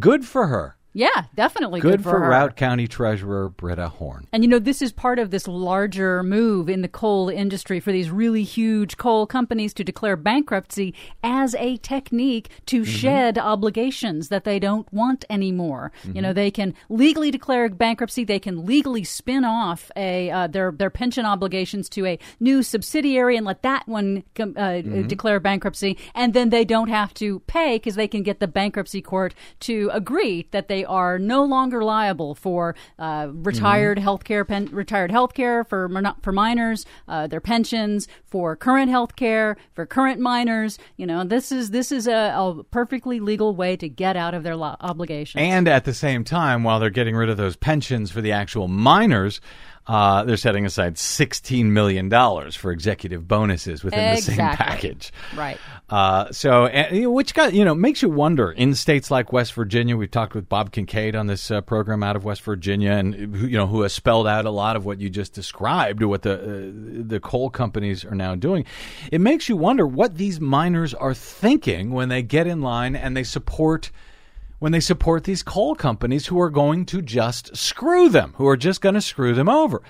Good 0.00 0.24
for 0.24 0.48
her. 0.48 0.77
Yeah, 0.98 1.24
definitely 1.36 1.78
Good, 1.80 1.98
good, 1.98 2.02
for, 2.02 2.18
her. 2.18 2.28
Routt 2.30 2.56
County 2.56 2.88
Treasurer 2.88 3.50
Britta 3.50 3.88
Horn. 3.88 4.26
And 4.32 4.42
you 4.42 4.48
know, 4.50 4.58
this 4.58 4.82
is 4.82 4.90
part 4.90 5.20
of 5.20 5.30
this 5.30 5.46
larger 5.46 6.24
move 6.24 6.68
in 6.68 6.82
the 6.82 6.88
coal 6.88 7.28
industry 7.28 7.78
for 7.78 7.92
these 7.92 8.10
really 8.10 8.42
huge 8.42 8.96
coal 8.96 9.24
companies 9.24 9.72
to 9.74 9.84
declare 9.84 10.16
bankruptcy 10.16 10.94
as 11.22 11.54
a 11.54 11.76
technique 11.78 12.48
to 12.66 12.78
Mm-hmm. 12.82 12.90
shed 12.90 13.38
obligations 13.38 14.28
that 14.28 14.42
they 14.44 14.58
don't 14.58 14.92
want 14.92 15.24
anymore. 15.30 15.92
You 16.02 16.10
Mm-hmm. 16.10 16.20
know, 16.22 16.32
they 16.32 16.50
can 16.50 16.74
legally 16.88 17.30
declare 17.30 17.68
bankruptcy. 17.68 18.24
They 18.24 18.40
can 18.40 18.66
legally 18.66 19.04
spin 19.04 19.44
off 19.44 19.90
a 19.94 20.30
uh, 20.30 20.46
their 20.48 20.72
their 20.72 20.90
pension 20.90 21.24
obligations 21.24 21.88
to 21.90 22.06
a 22.06 22.18
new 22.40 22.62
subsidiary 22.64 23.36
and 23.36 23.46
let 23.46 23.62
that 23.62 23.86
one 23.86 24.24
uh, 24.40 24.42
Mm-hmm. 24.42 25.06
declare 25.06 25.38
bankruptcy, 25.38 25.96
and 26.14 26.34
then 26.34 26.50
they 26.50 26.64
don't 26.64 26.88
have 26.88 27.14
to 27.14 27.38
pay 27.46 27.76
because 27.76 27.94
they 27.94 28.08
can 28.08 28.22
get 28.24 28.40
the 28.40 28.48
bankruptcy 28.48 29.00
court 29.00 29.32
to 29.60 29.90
agree 29.92 30.48
that 30.50 30.66
they 30.68 30.84
are 30.88 31.18
no 31.18 31.44
longer 31.44 31.84
liable 31.84 32.34
for 32.34 32.74
uh, 32.98 33.28
retired 33.32 33.98
health 33.98 34.24
care, 34.24 34.44
pen- 34.44 34.68
retired 34.72 35.10
health 35.10 35.34
care 35.34 35.64
for 35.64 35.88
for 36.22 36.32
miners, 36.32 36.86
uh, 37.06 37.26
their 37.26 37.40
pensions, 37.40 38.08
for 38.26 38.56
current 38.56 38.90
health 38.90 39.16
care, 39.16 39.56
for 39.74 39.86
current 39.86 40.20
miners. 40.20 40.78
You 40.96 41.06
know, 41.06 41.24
this 41.24 41.52
is 41.52 41.70
this 41.70 41.92
is 41.92 42.06
a, 42.06 42.34
a 42.36 42.64
perfectly 42.70 43.20
legal 43.20 43.54
way 43.54 43.76
to 43.76 43.88
get 43.88 44.16
out 44.16 44.34
of 44.34 44.42
their 44.42 44.56
lo- 44.56 44.76
obligations. 44.80 45.40
And 45.40 45.68
at 45.68 45.84
the 45.84 45.94
same 45.94 46.24
time, 46.24 46.64
while 46.64 46.80
they're 46.80 46.90
getting 46.90 47.16
rid 47.16 47.28
of 47.28 47.36
those 47.36 47.56
pensions 47.56 48.10
for 48.10 48.20
the 48.20 48.32
actual 48.32 48.68
miners, 48.68 49.40
uh, 49.88 50.22
they're 50.24 50.36
setting 50.36 50.66
aside 50.66 50.96
$16 50.96 51.64
million 51.64 52.10
for 52.52 52.70
executive 52.70 53.26
bonuses 53.26 53.82
within 53.82 54.14
the 54.14 54.20
same 54.20 54.36
package. 54.36 55.10
Right. 55.34 55.58
Uh, 55.88 56.30
so, 56.30 56.66
and, 56.66 56.94
you 56.94 57.02
know, 57.04 57.10
which 57.10 57.32
got, 57.32 57.54
you 57.54 57.64
know, 57.64 57.74
makes 57.74 58.02
you 58.02 58.10
wonder 58.10 58.52
in 58.52 58.74
states 58.74 59.10
like 59.10 59.32
West 59.32 59.54
Virginia, 59.54 59.96
we've 59.96 60.10
talked 60.10 60.34
with 60.34 60.46
Bob 60.46 60.72
Kincaid 60.72 61.16
on 61.16 61.26
this 61.26 61.50
uh, 61.50 61.62
program 61.62 62.02
out 62.02 62.16
of 62.16 62.24
West 62.24 62.42
Virginia 62.42 62.90
and, 62.90 63.14
who, 63.14 63.46
you 63.46 63.56
know, 63.56 63.66
who 63.66 63.80
has 63.80 63.94
spelled 63.94 64.26
out 64.26 64.44
a 64.44 64.50
lot 64.50 64.76
of 64.76 64.84
what 64.84 65.00
you 65.00 65.08
just 65.08 65.32
described, 65.32 66.02
what 66.02 66.20
the, 66.20 66.34
uh, 66.34 66.70
the 67.08 67.18
coal 67.18 67.48
companies 67.48 68.04
are 68.04 68.14
now 68.14 68.34
doing. 68.34 68.66
It 69.10 69.22
makes 69.22 69.48
you 69.48 69.56
wonder 69.56 69.86
what 69.86 70.18
these 70.18 70.38
miners 70.38 70.92
are 70.92 71.14
thinking 71.14 71.92
when 71.92 72.10
they 72.10 72.22
get 72.22 72.46
in 72.46 72.60
line 72.60 72.94
and 72.94 73.16
they 73.16 73.24
support 73.24 73.90
when 74.58 74.72
they 74.72 74.80
support 74.80 75.24
these 75.24 75.42
coal 75.42 75.74
companies 75.74 76.26
who 76.26 76.40
are 76.40 76.50
going 76.50 76.84
to 76.86 77.02
just 77.02 77.56
screw 77.56 78.08
them, 78.08 78.34
who 78.36 78.46
are 78.46 78.56
just 78.56 78.80
going 78.80 78.94
to 78.94 79.00
screw 79.00 79.34
them 79.34 79.48
over. 79.48 79.82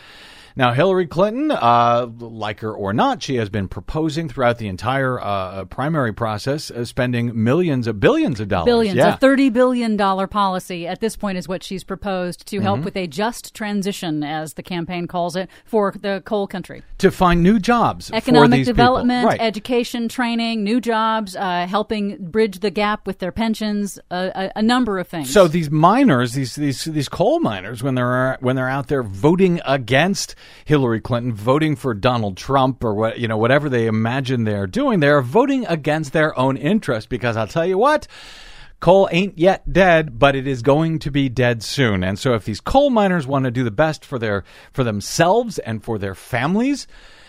Now, 0.57 0.73
Hillary 0.73 1.07
Clinton, 1.07 1.51
uh, 1.51 2.07
like 2.19 2.61
her 2.61 2.73
or 2.73 2.93
not, 2.93 3.23
she 3.23 3.37
has 3.37 3.49
been 3.49 3.69
proposing 3.69 4.29
throughout 4.29 4.59
the 4.59 4.69
entire 4.69 5.21
uh, 5.21 5.65
primary 5.67 6.13
process, 6.13 6.71
uh, 6.71 6.85
spending 6.85 7.43
millions 7.43 7.87
of 7.87 8.01
billions 8.01 8.41
of 8.41 8.49
dollars. 8.49 8.67
Billions, 8.67 8.97
yeah. 8.97 9.15
a 9.15 9.17
thirty 9.17 9.51
billion 9.51 9.97
dollar 9.97 10.27
policy 10.27 10.87
at 10.87 11.01
this 11.01 11.17
point 11.17 11.39
is 11.39 11.47
what 11.49 11.63
she's 11.63 11.85
proposed 11.85 12.47
to 12.49 12.61
help 12.61 12.81
Mhm. 12.81 12.85
with 12.85 12.97
a 12.97 13.07
just 13.07 13.55
transition, 13.55 14.23
as 14.23 14.55
the 14.55 14.63
campaign 14.63 15.07
calls 15.07 15.37
it, 15.37 15.49
for 15.65 15.95
the 16.01 16.23
coal 16.25 16.47
country. 16.47 16.83
to 16.99 17.11
find 17.13 17.43
new 17.45 17.59
jobs 17.61 18.09
for 18.09 18.17
Economic 18.17 18.65
development, 18.65 19.25
Right. 19.27 19.41
education, 19.41 20.09
training, 20.09 20.65
new 20.65 20.81
jobs, 20.81 21.37
uh, 21.37 21.65
helping 21.69 22.17
bridge 22.31 22.59
the 22.59 22.71
gap 22.71 23.07
with 23.07 23.21
their 23.21 23.31
pensions, 23.31 24.01
a, 24.11 24.51
a 24.57 24.63
number 24.63 24.99
of 24.99 25.07
things. 25.07 25.31
So 25.31 25.47
these 25.47 25.71
miners, 25.71 26.33
these 26.33 26.57
these 26.57 26.85
these 26.85 27.09
coal 27.09 27.39
miners, 27.41 27.83
when 27.85 27.95
they're 27.95 28.37
when 28.41 28.57
they're 28.57 28.69
out 28.69 28.89
there 28.89 29.03
voting 29.05 29.61
against 29.65 30.35
Hillary 30.65 31.01
Clinton, 31.01 31.33
voting 31.33 31.77
for 31.77 31.95
Donald 31.95 32.37
Trump, 32.37 32.85
or 32.85 32.95
what 32.95 33.19
you 33.19 33.29
know, 33.29 33.37
whatever 33.37 33.69
they 33.69 33.87
imagine 33.87 34.45
they're 34.45 34.67
doing, 34.67 35.01
they're 35.01 35.23
voting 35.23 35.67
against 35.67 36.13
their 36.13 36.39
own 36.39 36.57
interest. 36.57 37.09
Because 37.09 37.37
I'll 37.37 37.47
tell 37.47 37.67
you 37.67 37.79
what. 37.79 38.07
Coal 38.81 39.09
ain't 39.11 39.37
yet 39.37 39.73
dead, 39.73 40.21
but 40.21 40.37
it 40.37 40.47
is 40.47 40.63
going 40.63 41.01
to 41.01 41.11
be 41.11 41.29
dead 41.29 41.65
soon. 41.65 42.05
And 42.05 42.17
so 42.17 42.35
if 42.35 42.45
these 42.45 42.61
coal 42.61 42.91
miners 42.91 43.27
want 43.27 43.45
to 43.45 43.51
do 43.51 43.65
the 43.65 43.73
best 43.73 44.05
for 44.05 44.21
their 44.21 44.45
for 44.73 44.85
themselves 44.85 45.59
and 45.59 45.83
for 45.83 45.99
their 45.99 46.15
families, 46.15 46.87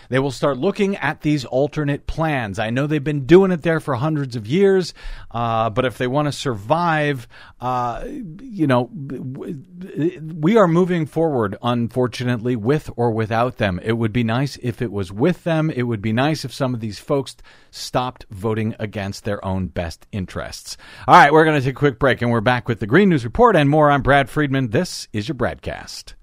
they 0.10 0.20
will 0.20 0.32
start 0.32 0.58
looking 0.58 0.96
at 0.98 1.22
these 1.22 1.46
alternate 1.46 2.08
plans. 2.08 2.60
I 2.60 2.70
know 2.70 2.88
they've 2.88 3.04
been 3.04 3.26
doing 3.26 3.52
it 3.52 3.62
there 3.62 3.80
for 3.80 3.96
hundreds 3.96 4.36
of 4.36 4.48
years, 4.48 4.94
uh, 5.32 5.70
but 5.70 5.86
if 5.86 5.98
they 5.98 6.08
want 6.08 6.28
to 6.28 6.32
survive, 6.32 7.28
uh, 7.62 8.04
you 8.06 8.68
know, 8.68 8.90
we 8.92 10.58
are 10.58 10.68
moving 10.68 11.06
forward, 11.06 11.56
unfortunately, 11.62 12.56
with 12.56 12.90
or 12.96 13.12
without 13.12 13.58
them. 13.58 13.80
It 13.84 13.94
would 13.94 14.14
be 14.14 14.24
nice 14.24 14.58
if 14.62 14.82
it 14.82 14.92
was 14.92 15.12
with 15.12 15.44
them. 15.44 15.70
It 15.70 15.84
would 15.84 16.02
be 16.02 16.14
nice 16.14 16.44
if 16.44 16.54
some 16.54 16.74
of 16.74 16.80
these 16.80 17.00
folks 17.00 17.38
stopped 17.72 18.26
voting 18.30 18.76
against 18.80 19.24
their 19.24 19.44
own 19.46 19.68
best 19.68 20.08
interests. 20.12 20.78
All 21.08 21.16
right, 21.16 21.32
we're 21.32 21.46
going 21.46 21.60
to 21.60 21.66
take 21.66 21.76
a 21.76 21.80
quick 21.80 22.00
break, 22.00 22.22
and 22.22 22.32
we're 22.32 22.42
back 22.42 22.68
with 22.68 22.80
the 22.80 22.88
Green 22.88 23.10
News 23.10 23.24
Report 23.24 23.56
and 23.56 23.70
more. 23.70 23.92
I'm 23.92 24.02
Brad 24.02 24.30
Friedman. 24.30 24.70
This 24.70 25.08
is 25.14 25.28
your 25.28 25.36
Bradcast. 25.36 26.14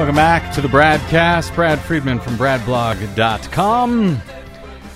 Welcome 0.00 0.16
back 0.16 0.54
to 0.54 0.62
the 0.62 0.68
Bradcast. 0.68 1.54
Brad 1.54 1.78
Friedman 1.78 2.20
from 2.20 2.36
BradBlog.com. 2.36 4.16
All 4.16 4.16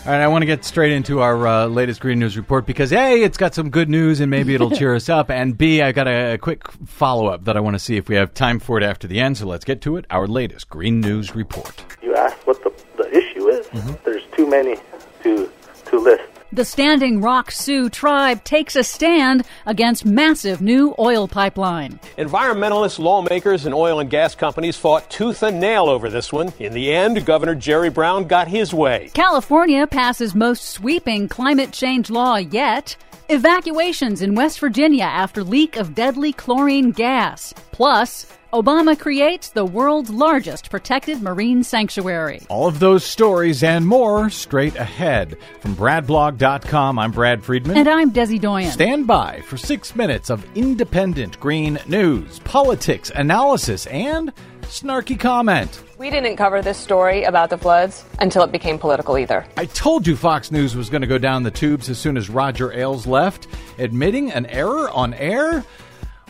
right, 0.06 0.20
I 0.22 0.26
want 0.28 0.40
to 0.40 0.46
get 0.46 0.64
straight 0.64 0.92
into 0.92 1.20
our 1.20 1.46
uh, 1.46 1.66
latest 1.66 2.00
Green 2.00 2.18
News 2.18 2.38
report 2.38 2.64
because 2.64 2.90
A, 2.90 3.22
it's 3.22 3.36
got 3.36 3.54
some 3.54 3.68
good 3.68 3.90
news 3.90 4.20
and 4.20 4.30
maybe 4.30 4.54
it'll 4.54 4.70
cheer 4.78 4.94
us 4.94 5.10
up, 5.10 5.30
and 5.30 5.58
B, 5.58 5.82
I 5.82 5.92
got 5.92 6.08
a, 6.08 6.32
a 6.32 6.38
quick 6.38 6.66
follow 6.86 7.26
up 7.26 7.44
that 7.44 7.54
I 7.54 7.60
want 7.60 7.74
to 7.74 7.78
see 7.78 7.98
if 7.98 8.08
we 8.08 8.14
have 8.14 8.32
time 8.32 8.58
for 8.58 8.78
it 8.78 8.82
after 8.82 9.06
the 9.06 9.20
end. 9.20 9.36
So 9.36 9.44
let's 9.44 9.66
get 9.66 9.82
to 9.82 9.98
it. 9.98 10.06
Our 10.08 10.26
latest 10.26 10.70
Green 10.70 11.02
News 11.02 11.34
report. 11.34 11.84
You 12.00 12.16
asked 12.16 12.46
what 12.46 12.64
the, 12.64 12.72
the 12.96 13.14
issue 13.14 13.46
is. 13.48 13.68
There's 14.06 14.24
too 14.34 14.48
many 14.48 14.78
to 15.22 15.52
to 15.84 15.98
list. 15.98 16.33
The 16.54 16.64
Standing 16.64 17.20
Rock 17.20 17.50
Sioux 17.50 17.90
tribe 17.90 18.44
takes 18.44 18.76
a 18.76 18.84
stand 18.84 19.44
against 19.66 20.06
massive 20.06 20.60
new 20.60 20.94
oil 21.00 21.26
pipeline. 21.26 21.98
Environmentalists, 22.16 23.00
lawmakers, 23.00 23.66
and 23.66 23.74
oil 23.74 23.98
and 23.98 24.08
gas 24.08 24.36
companies 24.36 24.76
fought 24.76 25.10
tooth 25.10 25.42
and 25.42 25.58
nail 25.58 25.86
over 25.86 26.08
this 26.08 26.32
one. 26.32 26.52
In 26.60 26.72
the 26.72 26.92
end, 26.92 27.26
Governor 27.26 27.56
Jerry 27.56 27.90
Brown 27.90 28.28
got 28.28 28.46
his 28.46 28.72
way. 28.72 29.10
California 29.14 29.84
passes 29.88 30.36
most 30.36 30.66
sweeping 30.66 31.26
climate 31.26 31.72
change 31.72 32.08
law 32.08 32.36
yet. 32.36 32.96
Evacuations 33.28 34.22
in 34.22 34.36
West 34.36 34.60
Virginia 34.60 35.06
after 35.06 35.42
leak 35.42 35.74
of 35.74 35.92
deadly 35.96 36.32
chlorine 36.32 36.92
gas. 36.92 37.52
Plus, 37.72 38.26
Obama 38.54 38.96
creates 38.96 39.48
the 39.48 39.64
world's 39.64 40.10
largest 40.10 40.70
protected 40.70 41.20
marine 41.20 41.64
sanctuary. 41.64 42.40
All 42.48 42.68
of 42.68 42.78
those 42.78 43.02
stories 43.02 43.64
and 43.64 43.84
more 43.84 44.30
straight 44.30 44.76
ahead. 44.76 45.36
From 45.58 45.74
BradBlog.com, 45.74 46.96
I'm 46.96 47.10
Brad 47.10 47.42
Friedman. 47.42 47.76
And 47.76 47.88
I'm 47.88 48.12
Desi 48.12 48.40
Doyen. 48.40 48.70
Stand 48.70 49.08
by 49.08 49.40
for 49.40 49.56
six 49.56 49.96
minutes 49.96 50.30
of 50.30 50.46
independent 50.54 51.40
green 51.40 51.80
news, 51.88 52.38
politics, 52.44 53.10
analysis, 53.16 53.86
and 53.86 54.32
snarky 54.62 55.18
comment. 55.18 55.82
We 55.98 56.10
didn't 56.10 56.36
cover 56.36 56.62
this 56.62 56.78
story 56.78 57.24
about 57.24 57.50
the 57.50 57.58
floods 57.58 58.04
until 58.20 58.44
it 58.44 58.52
became 58.52 58.78
political 58.78 59.18
either. 59.18 59.44
I 59.56 59.66
told 59.66 60.06
you 60.06 60.14
Fox 60.14 60.52
News 60.52 60.76
was 60.76 60.90
going 60.90 61.02
to 61.02 61.08
go 61.08 61.18
down 61.18 61.42
the 61.42 61.50
tubes 61.50 61.90
as 61.90 61.98
soon 61.98 62.16
as 62.16 62.30
Roger 62.30 62.72
Ailes 62.72 63.04
left, 63.04 63.48
admitting 63.78 64.30
an 64.30 64.46
error 64.46 64.88
on 64.90 65.12
air? 65.14 65.64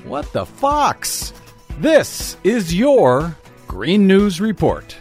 What 0.04 0.32
the 0.32 0.46
Fox? 0.46 1.34
This 1.80 2.36
is 2.44 2.72
your 2.72 3.36
Green 3.66 4.06
News 4.06 4.40
Report. 4.40 4.96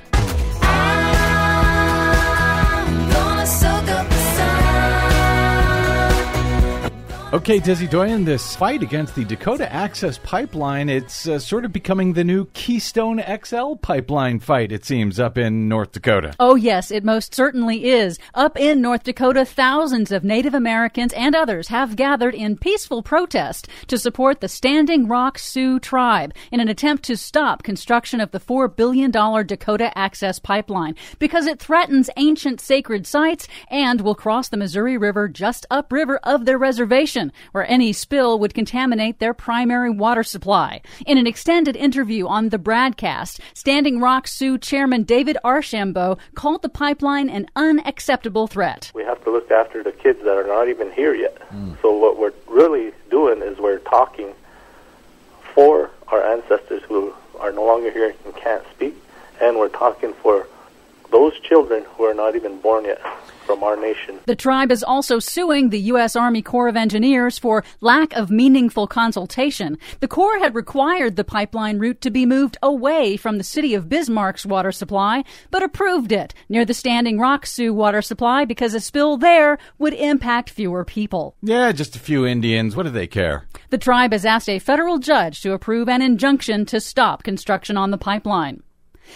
Okay, 7.34 7.60
Desi 7.60 7.90
Doyen, 7.90 8.26
this 8.26 8.56
fight 8.56 8.84
against 8.84 9.16
the 9.16 9.26
Dakota 9.26 9.68
Access 9.74 10.20
Pipeline, 10.20 10.88
it's 10.88 11.28
uh, 11.28 11.40
sort 11.40 11.66
of 11.66 11.74
becoming 11.74 12.14
the 12.14 12.24
new 12.24 12.46
Keystone 12.54 13.20
XL 13.44 13.74
pipeline 13.82 14.40
fight, 14.40 14.72
it 14.72 14.86
seems, 14.86 15.20
up 15.20 15.36
in 15.36 15.68
North 15.68 15.94
Dakota. 15.94 16.36
Oh, 16.40 16.54
yes, 16.54 16.92
it 16.92 17.04
most 17.04 17.34
certainly 17.34 17.86
is. 17.86 18.20
Up 18.36 18.56
in 18.56 18.82
North 18.82 19.02
Dakota, 19.02 19.46
thousands 19.46 20.12
of 20.12 20.24
Native 20.24 20.54
Americans 20.54 21.12
and 21.14 21.36
others 21.36 21.70
have 21.70 21.96
gathered 21.96 22.36
in 22.36 22.56
peaceful 22.56 23.02
protest 23.02 23.68
to 23.88 23.98
support 23.98 24.40
the 24.40 24.48
Standing 24.48 25.08
Rock 25.08 25.40
Sioux 25.40 25.80
tribe 25.80 26.36
in 26.52 26.60
an 26.60 26.68
attempt 26.70 27.02
to 27.06 27.18
stop 27.18 27.64
construction 27.64 28.22
of 28.22 28.30
the 28.30 28.40
$4 28.40 28.76
billion 28.76 29.10
Dakota 29.10 29.98
Access 29.98 30.38
Pipeline 30.38 30.94
because 31.18 31.48
it 31.48 31.60
threatens 31.60 32.12
ancient 32.16 32.62
sacred 32.62 33.08
sites 33.08 33.48
and 33.72 34.02
will 34.02 34.14
cross 34.14 34.50
the 34.50 34.58
Missouri 34.58 35.00
River 35.00 35.28
just 35.28 35.66
upriver 35.72 36.18
of 36.18 36.46
their 36.46 36.60
reservation, 36.60 37.23
where 37.52 37.70
any 37.70 37.94
spill 37.94 38.40
would 38.40 38.54
contaminate 38.54 39.20
their 39.20 39.34
primary 39.34 39.90
water 39.90 40.24
supply. 40.24 40.82
In 41.06 41.18
an 41.18 41.28
extended 41.28 41.76
interview 41.76 42.28
on 42.28 42.50
the 42.50 42.58
BradCast, 42.60 43.40
Standing 43.54 44.00
Rock 44.00 44.28
Sioux 44.28 44.58
Chairman 44.58 45.04
David 45.04 45.38
Archambault 45.44 46.20
called 46.36 46.62
the 46.62 46.70
pipeline 46.70 47.30
an 47.30 47.48
unacceptable 47.56 48.48
threat. 48.48 48.92
We 48.94 49.04
have 49.04 49.24
to 49.24 49.32
look 49.32 49.52
after 49.52 49.84
the 49.84 49.92
kids 49.92 50.20
that 50.24 50.36
are 50.38 50.48
not 50.48 50.68
even 50.68 50.92
here 50.92 51.14
yet. 51.14 51.38
Hmm. 51.50 51.74
So 51.82 51.96
what 51.96 52.18
we're 52.18 52.34
really 52.48 52.92
doing 53.10 53.42
is 53.42 53.58
we're 53.60 53.80
talking 53.80 54.34
for 55.54 55.92
our 56.08 56.24
ancestors 56.24 56.82
who 56.84 57.14
are 57.40 57.52
no 57.52 57.64
longer 57.66 57.92
here 57.92 58.14
and 58.26 58.36
can't 58.36 58.64
speak, 58.72 58.96
and 59.42 59.58
we're 59.58 59.70
talking 59.70 60.14
for 60.14 60.48
those 61.12 61.40
children 61.40 61.86
who 61.96 62.06
are 62.06 62.14
not 62.14 62.36
even 62.36 62.60
born 62.60 62.86
yet 62.86 63.02
from 63.44 63.64
our 63.64 63.76
nation. 63.76 64.20
The 64.26 64.36
tribe 64.36 64.72
is 64.72 64.84
also 64.84 65.20
suing 65.20 65.70
the 65.70 65.80
U.S. 65.80 66.16
Army 66.16 66.42
Corps 66.42 66.68
of 66.68 66.76
Engineers 66.76 67.38
for 67.38 67.64
lack 67.82 68.14
of 68.14 68.32
meaningful 68.32 68.88
consultation. 68.88 69.78
The 70.00 70.08
Corps 70.08 70.40
had 70.40 70.56
required 70.56 71.16
the 71.16 71.24
pipeline 71.24 71.80
route 71.80 72.02
to 72.02 72.10
be 72.10 72.26
moved 72.26 72.58
away 72.62 73.18
from 73.18 73.38
the 73.38 73.44
city 73.44 73.74
of 73.74 73.90
Bismarck's 73.90 74.46
water 74.46 74.72
supply, 74.72 75.24
but 75.52 75.64
approved 75.64 76.12
it 76.12 76.34
near 76.50 76.66
the 76.66 76.74
Standing 76.74 77.20
Rock 77.20 77.46
Sioux 77.46 77.74
water 77.74 78.02
supply 78.02 78.46
because 78.46 78.74
a 78.74 78.80
spill 78.80 79.18
there 79.18 79.58
would 79.78 79.94
impact 79.94 80.50
fewer 80.50 80.86
people. 80.86 81.36
Yeah, 81.42 81.72
just 81.72 81.96
a 81.96 82.00
few 82.00 82.26
Indians. 82.26 82.76
What 82.76 82.84
do 82.84 82.90
they 82.90 83.08
care? 83.08 83.48
The 83.70 83.78
tribe 83.78 84.12
has 84.12 84.26
asked 84.26 84.50
a 84.50 84.60
federal 84.60 85.00
judge 85.00 85.42
to 85.42 85.54
approve 85.54 85.90
an 85.90 86.02
injunction 86.02 86.66
to 86.68 86.80
stop 86.80 87.24
construction 87.24 87.78
on 87.78 87.92
the 87.92 87.98
pipeline. 87.98 88.64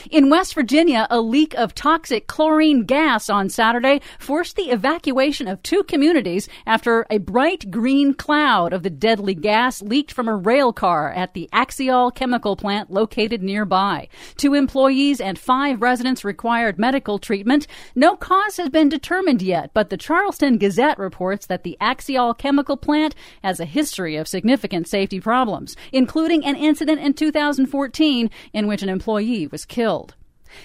In 0.09 0.29
West 0.29 0.53
Virginia, 0.53 1.07
a 1.09 1.19
leak 1.19 1.53
of 1.55 1.73
toxic 1.73 2.27
chlorine 2.27 2.83
gas 2.83 3.29
on 3.29 3.49
Saturday 3.49 4.01
forced 4.19 4.55
the 4.55 4.69
evacuation 4.69 5.47
of 5.47 5.61
two 5.63 5.83
communities 5.83 6.47
after 6.65 7.05
a 7.09 7.17
bright 7.17 7.71
green 7.71 8.13
cloud 8.13 8.73
of 8.73 8.83
the 8.83 8.89
deadly 8.89 9.33
gas 9.33 9.81
leaked 9.81 10.11
from 10.11 10.27
a 10.27 10.35
rail 10.35 10.71
car 10.71 11.11
at 11.11 11.33
the 11.33 11.49
Axiall 11.51 12.13
chemical 12.13 12.55
plant 12.55 12.91
located 12.91 13.41
nearby. 13.41 14.07
Two 14.37 14.53
employees 14.53 15.19
and 15.19 15.39
five 15.39 15.81
residents 15.81 16.23
required 16.23 16.77
medical 16.79 17.17
treatment. 17.19 17.67
No 17.95 18.15
cause 18.15 18.57
has 18.57 18.69
been 18.69 18.89
determined 18.89 19.41
yet, 19.41 19.71
but 19.73 19.89
the 19.89 19.97
Charleston 19.97 20.57
Gazette 20.57 20.99
reports 20.99 21.47
that 21.47 21.63
the 21.63 21.77
Axiall 21.81 22.37
chemical 22.37 22.77
plant 22.77 23.15
has 23.43 23.59
a 23.59 23.65
history 23.65 24.15
of 24.15 24.27
significant 24.27 24.87
safety 24.87 25.19
problems, 25.19 25.75
including 25.91 26.45
an 26.45 26.55
incident 26.55 27.01
in 27.01 27.13
2014 27.13 28.29
in 28.53 28.67
which 28.67 28.83
an 28.83 28.89
employee 28.89 29.47
was 29.47 29.65
killed. 29.65 29.76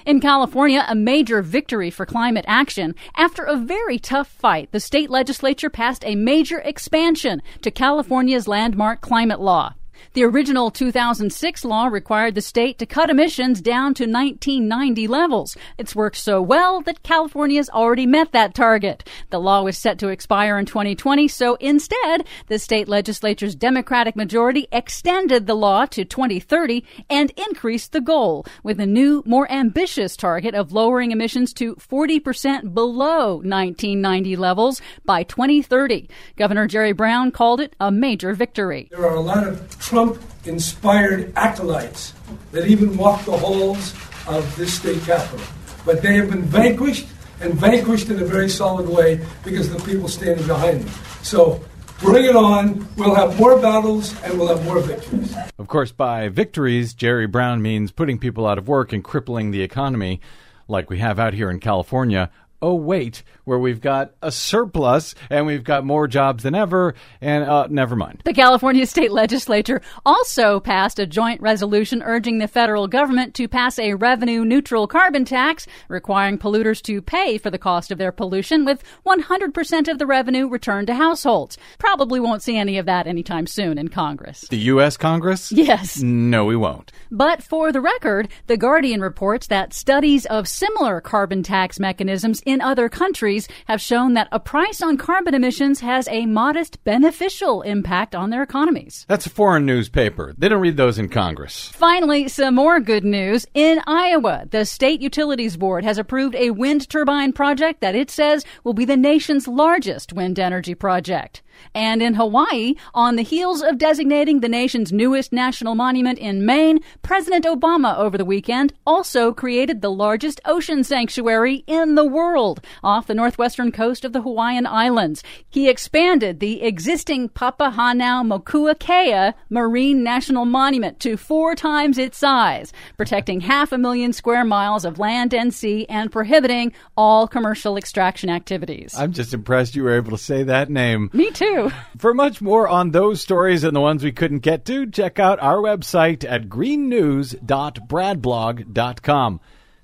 In 0.07 0.21
California, 0.21 0.85
a 0.89 0.95
major 0.95 1.43
victory 1.43 1.91
for 1.91 2.07
climate 2.07 2.45
action. 2.49 2.95
After 3.17 3.43
a 3.43 3.57
very 3.57 3.99
tough 3.99 4.29
fight, 4.29 4.73
the 4.73 4.81
state 4.81 5.11
legislature 5.11 5.71
passed 5.71 6.05
a 6.05 6.15
major 6.15 6.61
expansion 6.61 7.43
to 7.61 7.71
California's 7.71 8.49
landmark 8.49 9.01
climate 9.01 9.41
law. 9.41 9.75
The 10.15 10.25
original 10.25 10.71
2006 10.71 11.65
law 11.65 11.87
required 11.87 12.35
the 12.35 12.41
state 12.41 12.79
to 12.79 12.87
cut 12.87 13.11
emissions 13.11 13.61
down 13.61 13.95
to 13.95 14.05
1990 14.05 15.09
levels. 15.09 15.57
It's 15.79 15.95
worked 15.95 16.17
so 16.17 16.43
well 16.43 16.81
that 16.83 17.03
California's 17.03 17.71
already 17.71 18.07
met 18.07 18.33
that 18.33 18.55
target. 18.55 19.09
The 19.31 19.41
law 19.41 19.63
was 19.63 19.79
set 19.79 19.99
to 20.01 20.09
expire 20.09 20.59
in 20.59 20.67
2020, 20.67 21.29
so 21.29 21.55
instead, 21.57 22.27
the 22.49 22.59
state 22.59 22.89
legislature's 22.89 23.55
Democratic 23.55 24.17
majority 24.17 24.69
extended 24.71 25.47
the 25.47 25.55
law 25.55 25.87
to 25.87 26.05
2030 26.05 26.85
and 27.09 27.31
increased 27.37 27.93
the 27.93 28.01
goal 28.01 28.45
with 28.63 28.81
a 28.81 28.87
new, 28.87 29.23
more 29.27 29.51
ambitious 29.51 30.17
target 30.17 30.55
of 30.55 30.73
lowering 30.73 31.11
emissions 31.11 31.53
to 31.55 31.75
40% 31.77 32.75
below 32.75 33.37
1990 33.37 34.37
levels 34.37 34.81
by 35.05 35.23
2030. 35.23 36.09
Governor 36.37 36.67
Jerry 36.67 36.93
Brown 36.93 37.31
called 37.31 37.61
it 37.61 37.75
a 37.81 37.91
major 37.91 38.35
victory. 38.35 38.89
There 38.91 39.07
are 39.07 39.15
a 39.15 39.21
lot 39.21 39.47
of 39.47 39.79
Trump 39.93 40.19
inspired 40.47 41.31
acolytes 41.37 42.15
that 42.51 42.67
even 42.67 42.97
walk 42.97 43.27
the 43.27 43.37
halls 43.37 43.93
of 44.27 44.57
this 44.57 44.73
state 44.73 45.03
capitol. 45.03 45.45
But 45.85 46.01
they 46.01 46.15
have 46.15 46.31
been 46.31 46.45
vanquished 46.45 47.07
and 47.43 47.53
vanquished 47.53 48.09
in 48.09 48.19
a 48.19 48.25
very 48.25 48.49
solid 48.49 48.89
way 48.89 49.21
because 49.45 49.71
of 49.71 49.85
the 49.85 49.93
people 49.93 50.09
standing 50.09 50.47
behind 50.47 50.81
them. 50.81 50.95
So 51.23 51.63
bring 52.01 52.25
it 52.25 52.35
on. 52.35 52.89
We'll 52.97 53.15
have 53.15 53.39
more 53.39 53.59
battles 53.59 54.15
and 54.23 54.39
we'll 54.39 54.49
have 54.49 54.65
more 54.65 54.81
victories. 54.81 55.37
Of 55.59 55.69
course, 55.69 55.93
by 55.93 56.31
victories, 56.31 56.95
Jerry 56.95 57.27
Brown 57.27 57.61
means 57.61 57.93
putting 57.93 58.19
people 58.19 58.47
out 58.47 58.57
of 58.57 58.67
work 58.67 58.95
and 58.95 59.05
crippling 59.05 59.51
the 59.51 59.61
economy, 59.61 60.23
like 60.69 60.89
we 60.89 61.01
have 61.01 61.19
out 61.19 61.35
here 61.35 61.51
in 61.51 61.61
California. 61.61 62.31
Oh, 62.63 62.77
wait, 62.77 63.25
where 63.45 63.59
we've 63.59 63.81
got 63.81 64.13
a 64.23 64.31
surplus 64.31 65.15
and 65.31 65.47
we've 65.47 65.65
got 65.65 65.85
more 65.85 66.07
jobs 66.07 66.43
than 66.45 66.55
ever, 66.55 66.95
and 67.21 67.45
uh, 67.45 67.67
never 67.69 67.97
mind. 67.97 68.23
The 68.25 68.33
California 68.33 68.87
state 68.87 69.13
legislature 69.13 69.81
also 70.07 70.61
passed 70.61 70.99
a 70.99 71.07
joint 71.07 71.41
resolution 71.41 72.03
urging 72.03 72.39
the 72.39 72.49
federal 72.49 72.87
government 72.87 73.35
to 73.35 73.49
pass 73.49 73.79
a 73.79 73.95
revenue 73.95 74.45
neutral 74.45 74.87
carbon 74.87 75.25
tax, 75.25 75.67
requiring 75.89 76.39
polluters 76.39 76.81
to 76.83 77.03
pay 77.03 77.39
for 77.39 77.51
the 77.51 77.59
cost 77.59 77.91
of 77.91 77.99
their 77.99 78.13
pollution, 78.13 78.65
with 78.65 78.83
100% 79.07 79.89
of 79.89 79.99
the 79.99 80.07
revenue 80.07 80.49
returned 80.49 80.87
to 80.87 80.95
households. 80.95 81.59
Probably 81.79 82.21
won't 82.21 82.43
see 82.43 82.57
any 82.57 82.79
of 82.79 82.87
that 82.87 83.07
anytime 83.07 83.47
soon 83.47 83.79
in 83.79 83.89
Congress. 83.89 84.43
The 84.49 84.59
U.S. 84.59 84.97
Congress? 84.97 85.51
Yes. 85.53 86.01
No, 86.03 86.45
we 86.45 86.57
won't. 86.57 86.93
But 87.11 87.43
for 87.43 87.73
the 87.73 87.81
record, 87.81 88.29
The 88.47 88.57
Guardian 88.57 89.01
reports 89.01 89.47
that 89.49 89.73
studies 89.73 90.27
of 90.27 90.49
similar 90.49 91.01
carbon 91.01 91.43
tax 91.43 91.81
mechanisms 91.81 92.43
in 92.45 92.61
other 92.61 92.89
countries 92.89 93.32
have 93.67 93.81
shown 93.81 94.15
that 94.15 94.29
a 94.33 94.41
price 94.41 94.83
on 94.83 94.97
carbon 94.97 95.35
emissions 95.35 95.81
has 95.81 96.09
a 96.09 96.27
modest 96.27 96.83
beneficial 96.85 97.63
impact 97.63 98.15
on 98.15 98.31
their 98.31 98.43
economies. 98.43 99.05
That's 99.09 99.27
a 99.27 99.31
foreign 99.31 99.67
newspaper. 99.67 100.35
They 100.37 100.49
don't 100.49 100.61
read 100.61 100.77
those 100.77 100.99
in 100.99 101.09
Congress. 101.09 101.69
Finally, 101.69 102.29
some 102.29 102.55
more 102.55 102.81
good 102.81 103.05
news. 103.05 103.47
In 103.55 103.81
Iowa, 103.87 104.47
the 104.51 104.65
State 104.65 105.01
Utilities 105.01 105.57
Board 105.57 105.85
has 105.85 105.99
approved 105.99 106.35
a 106.35 106.51
wind 106.51 106.89
turbine 106.89 107.33
project 107.33 107.81
that 107.81 107.95
it 107.95 108.11
says 108.11 108.45
will 108.65 108.75
be 108.75 108.85
the 108.85 108.97
nation's 108.97 109.49
largest 109.49 110.13
wind 110.13 110.39
energy 110.39 110.75
project. 110.75 111.43
And 111.75 112.03
in 112.03 112.15
Hawaii, 112.15 112.75
on 112.95 113.17
the 113.17 113.23
heels 113.23 113.63
of 113.63 113.79
designating 113.79 114.41
the 114.41 114.49
nation's 114.49 114.93
newest 114.93 115.33
national 115.33 115.75
monument 115.75 116.19
in 116.19 116.45
Maine, 116.45 116.81
President 117.03 117.45
Obama 117.45 117.97
over 117.99 118.19
the 118.19 118.25
weekend 118.25 118.73
also 118.87 119.33
created 119.33 119.81
the 119.81 119.91
largest 119.91 120.41
ocean 120.45 120.83
sanctuary 120.83 121.63
in 121.67 121.95
the 121.95 122.07
world 122.07 122.61
off 122.83 123.07
the 123.07 123.15
northwestern 123.23 123.71
coast 123.71 124.05
of 124.05 124.13
the 124.13 124.23
Hawaiian 124.23 124.67
Islands. 124.67 125.23
He 125.49 125.69
expanded 125.69 126.41
the 126.41 126.61
existing 126.61 127.29
Papahanaumokuakea 127.29 129.35
Marine 129.49 130.03
National 130.03 130.45
Monument 130.45 130.99
to 130.99 131.17
four 131.17 131.55
times 131.55 131.99
its 131.99 132.19
size, 132.19 132.73
protecting 132.97 133.43
half 133.43 133.71
a 133.71 133.79
million 133.79 134.13
square 134.13 134.45
miles 134.45 134.85
of 134.85 134.99
land 134.99 135.33
and 135.33 135.55
sea 135.55 135.87
and 135.89 136.11
prohibiting 136.11 136.73
all 136.97 137.29
commercial 137.29 137.77
extraction 137.77 138.29
activities. 138.29 138.93
I'm 138.99 139.13
just 139.13 139.33
impressed 139.33 139.77
you 139.77 139.85
were 139.85 139.95
able 139.95 140.11
to 140.11 140.19
say 140.19 140.43
that 140.43 140.69
name. 140.69 141.09
Me 141.13 141.31
too. 141.31 141.71
For 141.99 142.13
much 142.13 142.43
more 142.43 142.67
on 142.67 142.91
those 142.91 143.21
stories 143.21 143.63
and 143.63 143.77
the 143.77 143.81
ones 143.81 144.03
we 144.03 144.11
couldn't 144.11 144.41
get 144.41 144.65
to, 144.65 144.91
check 144.91 145.21
out 145.21 145.41
our 145.41 145.59
website 145.59 146.29
at 146.29 146.49
greennews.bradblog.com. 146.49 149.41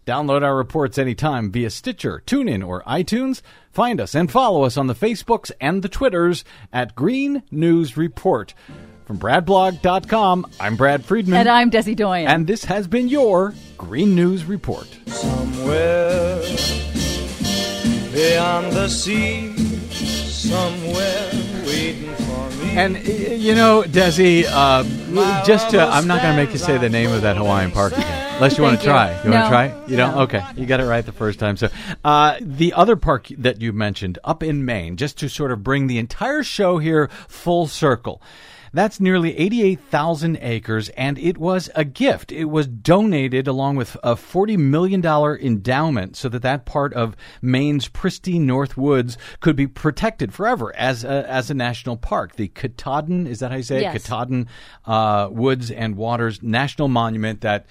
Download 0.09 0.43
our 0.43 0.57
reports 0.57 0.97
anytime 0.97 1.53
via 1.53 1.69
Stitcher, 1.69 2.23
TuneIn, 2.25 2.67
or 2.67 2.83
iTunes. 2.85 3.43
Find 3.71 4.01
us 4.01 4.15
and 4.15 4.33
follow 4.33 4.65
us 4.65 4.79
on 4.79 4.87
the 4.87 4.95
Facebooks 4.95 5.53
and 5.61 5.83
the 5.83 5.89
Twitters 5.91 6.47
at 6.73 6.97
Green 6.97 7.43
News 7.51 7.99
Report. 7.99 8.55
From 9.05 9.19
bradblog.com, 9.19 10.47
I'm 10.59 10.77
Brad 10.77 11.05
Friedman. 11.05 11.41
And 11.41 11.47
I'm 11.51 11.71
Desi 11.71 11.95
Doyen. 11.95 12.27
And 12.27 12.47
this 12.47 12.65
has 12.65 12.87
been 12.87 13.09
your 13.09 13.53
Green 13.77 14.15
News 14.15 14.47
Report. 14.47 14.89
Somewhere 15.09 16.41
beyond 18.11 18.73
the 18.73 18.89
sea, 18.89 19.55
somewhere 19.91 21.31
waiting 21.67 22.15
for 22.15 22.51
me. 22.65 22.71
And 22.79 23.07
you 23.07 23.55
know, 23.55 23.83
Desi, 23.83 24.47
uh, 24.49 24.85
just 25.45 25.69
to, 25.73 25.83
I'm 25.83 26.07
not 26.07 26.23
going 26.23 26.35
to 26.35 26.43
make 26.43 26.55
you 26.55 26.59
say 26.59 26.79
the 26.79 26.89
name 26.89 27.13
of 27.13 27.21
that 27.21 27.37
Hawaiian 27.37 27.73
park 27.73 27.93
again, 27.93 28.18
unless 28.39 28.57
you 28.59 28.65
want 28.65 28.79
to 28.81 28.85
try. 28.85 29.11
You 29.25 29.31
want 29.31 29.35
No. 29.35 29.43
to 29.43 29.49
try? 29.49 29.67
You 29.87 29.97
don't? 29.97 30.15
No. 30.15 30.23
Okay, 30.23 30.43
you 30.57 30.67
got 30.67 30.81
it 30.81 30.85
right 30.87 31.05
the 31.05 31.13
first 31.13 31.39
time. 31.39 31.57
So, 31.57 31.69
uh, 32.05 32.37
the 32.41 32.73
other 32.73 32.97
park 32.97 33.29
that 33.39 33.61
you 33.61 33.73
mentioned 33.73 34.19
up 34.25 34.43
in 34.43 34.65
Maine, 34.65 34.97
just 34.97 35.19
to 35.19 35.29
sort 35.29 35.53
of 35.53 35.63
bring 35.63 35.87
the 35.87 35.99
entire 35.99 36.43
show 36.43 36.79
here 36.79 37.09
full 37.29 37.67
circle. 37.67 38.23
That's 38.75 39.01
nearly 39.01 39.35
88,000 39.39 40.39
acres, 40.43 40.91
and 40.91 41.19
it 41.19 41.39
was 41.39 41.71
a 41.75 41.87
gift. 41.87 42.31
It 42.31 42.45
was 42.45 42.67
donated 42.67 43.49
along 43.49 43.77
with 43.77 43.97
a 44.03 44.15
$40 44.15 44.59
million 44.59 45.03
endowment 45.03 46.17
so 46.17 46.29
that 46.29 46.43
that 46.43 46.67
part 46.67 46.93
of 46.93 47.17
Maine's 47.41 47.89
pristine 47.89 48.45
North 48.47 48.77
Woods 48.77 49.17
could 49.41 49.57
be 49.57 49.67
protected 49.67 50.35
forever 50.35 50.77
as 50.77 51.03
a, 51.03 51.27
as 51.31 51.51
a 51.51 51.55
national 51.55 51.97
park. 51.97 52.37
The 52.37 52.49
Katahdin, 52.49 53.27
is 53.27 53.41
that 53.41 53.51
how 53.53 53.57
you 53.57 53.63
say 53.63 53.81
Yes. 53.81 53.97
it? 53.97 54.03
Katahdin 54.03 54.49
uh, 54.85 55.29
Woods 55.33 55.71
and 55.71 55.97
Waters 55.97 56.43
National 56.43 56.89
Monument 56.89 57.41
that 57.41 57.65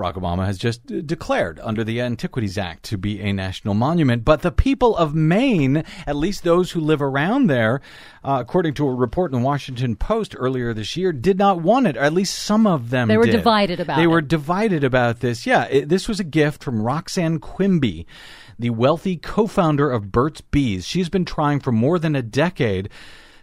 Barack 0.00 0.14
Obama 0.14 0.46
has 0.46 0.56
just 0.56 0.86
declared 1.06 1.60
under 1.62 1.84
the 1.84 2.00
Antiquities 2.00 2.56
Act 2.56 2.82
to 2.84 2.96
be 2.96 3.20
a 3.20 3.32
national 3.32 3.74
monument. 3.74 4.24
But 4.24 4.40
the 4.42 4.50
people 4.50 4.96
of 4.96 5.14
Maine, 5.14 5.84
at 6.06 6.16
least 6.16 6.42
those 6.42 6.70
who 6.70 6.80
live 6.80 7.02
around 7.02 7.48
there, 7.48 7.80
uh, 8.24 8.38
according 8.40 8.74
to 8.74 8.88
a 8.88 8.94
report 8.94 9.32
in 9.32 9.40
the 9.40 9.44
Washington 9.44 9.96
Post 9.96 10.34
earlier 10.38 10.72
this 10.72 10.96
year, 10.96 11.12
did 11.12 11.36
not 11.38 11.60
want 11.60 11.86
it, 11.86 11.96
or 11.96 12.00
at 12.00 12.14
least 12.14 12.38
some 12.38 12.66
of 12.66 12.90
them 12.90 13.08
They 13.08 13.18
were 13.18 13.26
did. 13.26 13.32
divided 13.32 13.78
about 13.80 13.96
They 13.98 14.04
it. 14.04 14.08
were 14.08 14.22
divided 14.22 14.84
about 14.84 15.20
this. 15.20 15.46
Yeah, 15.46 15.64
it, 15.64 15.88
this 15.90 16.08
was 16.08 16.18
a 16.18 16.24
gift 16.24 16.62
from 16.64 16.82
Roxanne 16.82 17.38
Quimby, 17.38 18.06
the 18.58 18.70
wealthy 18.70 19.16
co-founder 19.16 19.90
of 19.90 20.10
Burt's 20.12 20.40
Bees. 20.40 20.86
She's 20.86 21.08
been 21.10 21.24
trying 21.24 21.60
for 21.60 21.72
more 21.72 21.98
than 21.98 22.16
a 22.16 22.22
decade 22.22 22.88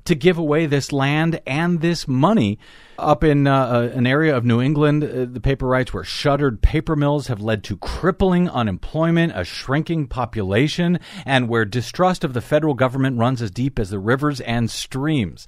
to 0.07 0.15
give 0.15 0.37
away 0.37 0.65
this 0.65 0.91
land 0.91 1.39
and 1.45 1.81
this 1.81 2.07
money 2.07 2.57
up 2.97 3.23
in 3.23 3.45
uh, 3.45 3.55
uh, 3.55 3.91
an 3.93 4.07
area 4.07 4.35
of 4.35 4.45
New 4.45 4.61
England. 4.61 5.03
Uh, 5.03 5.25
the 5.25 5.39
paper 5.39 5.67
writes 5.67 5.93
where 5.93 6.03
shuttered 6.03 6.61
paper 6.61 6.95
mills 6.95 7.27
have 7.27 7.41
led 7.41 7.63
to 7.65 7.77
crippling 7.77 8.49
unemployment, 8.49 9.33
a 9.35 9.43
shrinking 9.43 10.07
population, 10.07 10.99
and 11.25 11.47
where 11.47 11.65
distrust 11.65 12.23
of 12.23 12.33
the 12.33 12.41
federal 12.41 12.73
government 12.73 13.19
runs 13.19 13.41
as 13.41 13.51
deep 13.51 13.77
as 13.77 13.89
the 13.89 13.99
rivers 13.99 14.41
and 14.41 14.71
streams. 14.71 15.45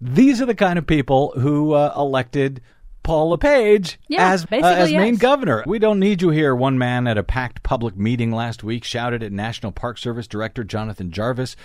These 0.00 0.40
are 0.40 0.46
the 0.46 0.54
kind 0.54 0.78
of 0.78 0.86
people 0.86 1.32
who 1.38 1.72
uh, 1.72 1.92
elected 1.96 2.60
Paul 3.02 3.30
LePage 3.30 3.98
Yeah, 4.08 4.30
as, 4.30 4.44
uh, 4.44 4.56
as 4.62 4.92
Maine 4.92 5.16
governor. 5.16 5.64
We 5.66 5.78
don't 5.78 5.98
need 5.98 6.22
you 6.22 6.30
here. 6.30 6.54
One 6.54 6.78
man 6.78 7.06
at 7.06 7.18
a 7.18 7.22
packed 7.22 7.62
public 7.62 7.96
meeting 7.96 8.30
last 8.30 8.62
week 8.62 8.84
shouted 8.84 9.22
at 9.22 9.32
National 9.32 9.72
Park 9.72 9.98
Service 9.98 10.26
Director 10.26 10.62
Jonathan 10.62 11.10
Jarvis. 11.10 11.56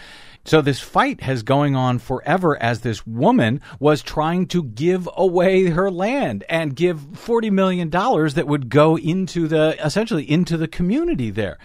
So 0.46 0.62
this 0.62 0.80
fight 0.80 1.22
has 1.22 1.44
going 1.44 1.76
on 1.76 2.00
forever 2.00 2.62
as 2.62 2.80
this 2.82 3.06
woman 3.06 3.62
was 3.80 4.02
trying 4.02 4.48
to 4.48 4.64
give 4.64 5.08
away 5.16 5.68
her 5.68 5.92
land 5.92 6.44
and 6.50 6.76
give 6.76 7.00
$40 7.00 7.52
million 7.52 7.90
that 7.90 8.48
would 8.48 8.70
go 8.70 8.98
into 8.98 9.48
the, 9.48 9.78
essentially 9.84 10.30
into 10.30 10.58
the 10.58 10.68
community 10.68 11.30
there. 11.30 11.58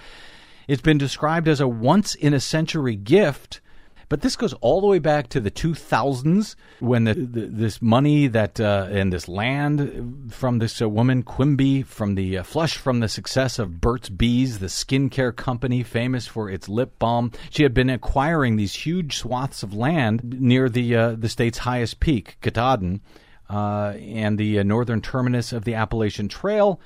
It's 0.69 0.83
been 0.83 0.99
described 0.99 1.49
as 1.49 1.61
a 1.61 1.69
once 1.69 2.15
in 2.15 2.35
a 2.35 2.41
century 2.41 2.97
gift. 2.97 3.61
But 4.13 4.21
this 4.21 4.37
goes 4.37 4.53
all 4.61 4.83
the 4.83 4.87
way 4.87 4.99
back 4.99 5.29
to 5.29 5.41
the 5.41 5.51
2000s 5.51 6.55
when 6.81 7.05
the, 7.05 7.15
the, 7.15 7.47
this 7.47 7.81
money 7.81 8.27
that 8.27 8.61
uh, 8.61 8.89
and 8.91 9.11
this 9.11 9.27
land 9.27 10.31
from 10.31 10.59
this 10.59 10.83
uh, 10.83 10.89
woman 10.91 11.23
Quimby 11.23 11.81
from 11.81 12.15
the 12.15 12.37
uh, 12.37 12.43
flush 12.43 12.77
from 12.77 13.01
the 13.01 13.09
success 13.09 13.59
of 13.59 13.81
Burt's 13.81 14.11
Bees, 14.11 14.59
the 14.59 14.67
skincare 14.67 15.35
company 15.35 15.83
famous 15.83 16.27
for 16.27 16.51
its 16.51 16.69
lip 16.69 16.99
balm. 16.99 17.33
She 17.49 17.63
had 17.63 17.73
been 17.73 17.89
acquiring 17.89 18.57
these 18.57 18.75
huge 18.75 19.17
swaths 19.17 19.63
of 19.63 19.73
land 19.73 20.23
near 20.39 20.69
the 20.69 20.95
uh, 20.95 21.13
the 21.13 21.31
state's 21.31 21.57
highest 21.57 21.99
peak, 21.99 22.37
Katahdin, 22.43 23.01
uh, 23.49 23.95
and 23.99 24.37
the 24.37 24.59
uh, 24.59 24.63
northern 24.63 25.01
terminus 25.01 25.55
of 25.55 25.65
the 25.65 25.73
Appalachian 25.73 26.29
Trail. 26.29 26.79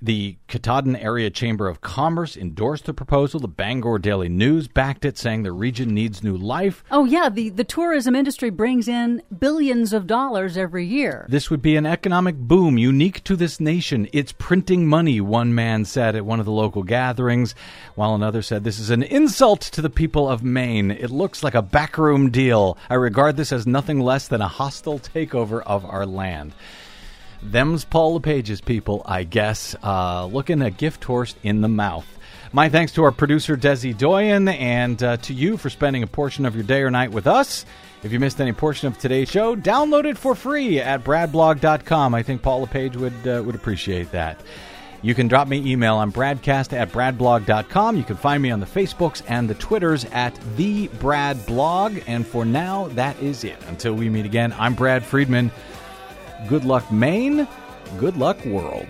The 0.00 0.36
Katahdin 0.46 0.94
Area 0.94 1.28
Chamber 1.28 1.66
of 1.66 1.80
Commerce 1.80 2.36
endorsed 2.36 2.84
the 2.84 2.94
proposal. 2.94 3.40
The 3.40 3.48
Bangor 3.48 3.98
Daily 3.98 4.28
News 4.28 4.68
backed 4.68 5.04
it, 5.04 5.18
saying 5.18 5.42
the 5.42 5.52
region 5.52 5.92
needs 5.92 6.22
new 6.22 6.36
life. 6.36 6.84
Oh 6.90 7.04
yeah, 7.04 7.28
the 7.28 7.48
the 7.48 7.64
tourism 7.64 8.14
industry 8.14 8.50
brings 8.50 8.86
in 8.86 9.22
billions 9.38 9.92
of 9.92 10.06
dollars 10.06 10.56
every 10.56 10.86
year. 10.86 11.26
This 11.28 11.50
would 11.50 11.62
be 11.62 11.74
an 11.74 11.86
economic 11.86 12.36
boom 12.36 12.78
unique 12.78 13.24
to 13.24 13.34
this 13.34 13.58
nation. 13.58 14.08
It's 14.12 14.32
printing 14.32 14.86
money, 14.86 15.20
one 15.20 15.54
man 15.54 15.84
said 15.84 16.14
at 16.14 16.24
one 16.24 16.38
of 16.38 16.46
the 16.46 16.52
local 16.52 16.84
gatherings, 16.84 17.56
while 17.96 18.14
another 18.14 18.42
said 18.42 18.62
this 18.62 18.78
is 18.78 18.90
an 18.90 19.02
insult 19.02 19.60
to 19.62 19.82
the 19.82 19.90
people 19.90 20.28
of 20.28 20.44
Maine. 20.44 20.92
It 20.92 21.10
looks 21.10 21.42
like 21.42 21.54
a 21.54 21.62
backroom 21.62 22.30
deal. 22.30 22.78
I 22.88 22.94
regard 22.94 23.36
this 23.36 23.52
as 23.52 23.66
nothing 23.66 23.98
less 23.98 24.28
than 24.28 24.40
a 24.40 24.48
hostile 24.48 25.00
takeover 25.00 25.60
of 25.66 25.84
our 25.84 26.06
land. 26.06 26.54
Them's 27.42 27.84
Paul 27.84 28.20
LePage's 28.20 28.60
people, 28.60 29.02
I 29.06 29.24
guess, 29.24 29.76
uh, 29.82 30.26
looking 30.26 30.62
a 30.62 30.70
gift 30.70 31.04
horse 31.04 31.34
in 31.42 31.60
the 31.60 31.68
mouth. 31.68 32.06
My 32.52 32.68
thanks 32.68 32.92
to 32.92 33.04
our 33.04 33.12
producer, 33.12 33.56
Desi 33.56 33.96
Doyen, 33.96 34.48
and 34.48 35.02
uh, 35.02 35.16
to 35.18 35.34
you 35.34 35.56
for 35.56 35.68
spending 35.70 36.02
a 36.02 36.06
portion 36.06 36.46
of 36.46 36.54
your 36.54 36.64
day 36.64 36.82
or 36.82 36.90
night 36.90 37.12
with 37.12 37.26
us. 37.26 37.66
If 38.02 38.12
you 38.12 38.20
missed 38.20 38.40
any 38.40 38.52
portion 38.52 38.88
of 38.88 38.98
today's 38.98 39.28
show, 39.28 39.56
download 39.56 40.04
it 40.04 40.16
for 40.16 40.34
free 40.34 40.80
at 40.80 41.04
bradblog.com. 41.04 42.14
I 42.14 42.22
think 42.22 42.42
Paul 42.42 42.60
LePage 42.60 42.96
would, 42.96 43.28
uh, 43.28 43.42
would 43.44 43.54
appreciate 43.54 44.12
that. 44.12 44.40
You 45.02 45.14
can 45.14 45.28
drop 45.28 45.46
me 45.46 45.70
email 45.70 45.96
on 45.96 46.10
bradcast 46.10 46.72
at 46.72 46.90
bradblog.com. 46.90 47.96
You 47.96 48.02
can 48.02 48.16
find 48.16 48.42
me 48.42 48.50
on 48.50 48.60
the 48.60 48.66
Facebooks 48.66 49.22
and 49.28 49.48
the 49.48 49.54
Twitters 49.54 50.04
at 50.06 50.38
the 50.56 50.88
Brad 50.88 51.44
Blog. 51.46 51.98
And 52.06 52.26
for 52.26 52.44
now, 52.44 52.88
that 52.88 53.20
is 53.22 53.44
it. 53.44 53.58
Until 53.68 53.94
we 53.94 54.08
meet 54.08 54.26
again, 54.26 54.52
I'm 54.58 54.74
Brad 54.74 55.04
Friedman. 55.04 55.52
Good 56.46 56.64
luck, 56.64 56.90
Maine. 56.92 57.48
Good 57.98 58.16
luck, 58.16 58.44
world. 58.44 58.88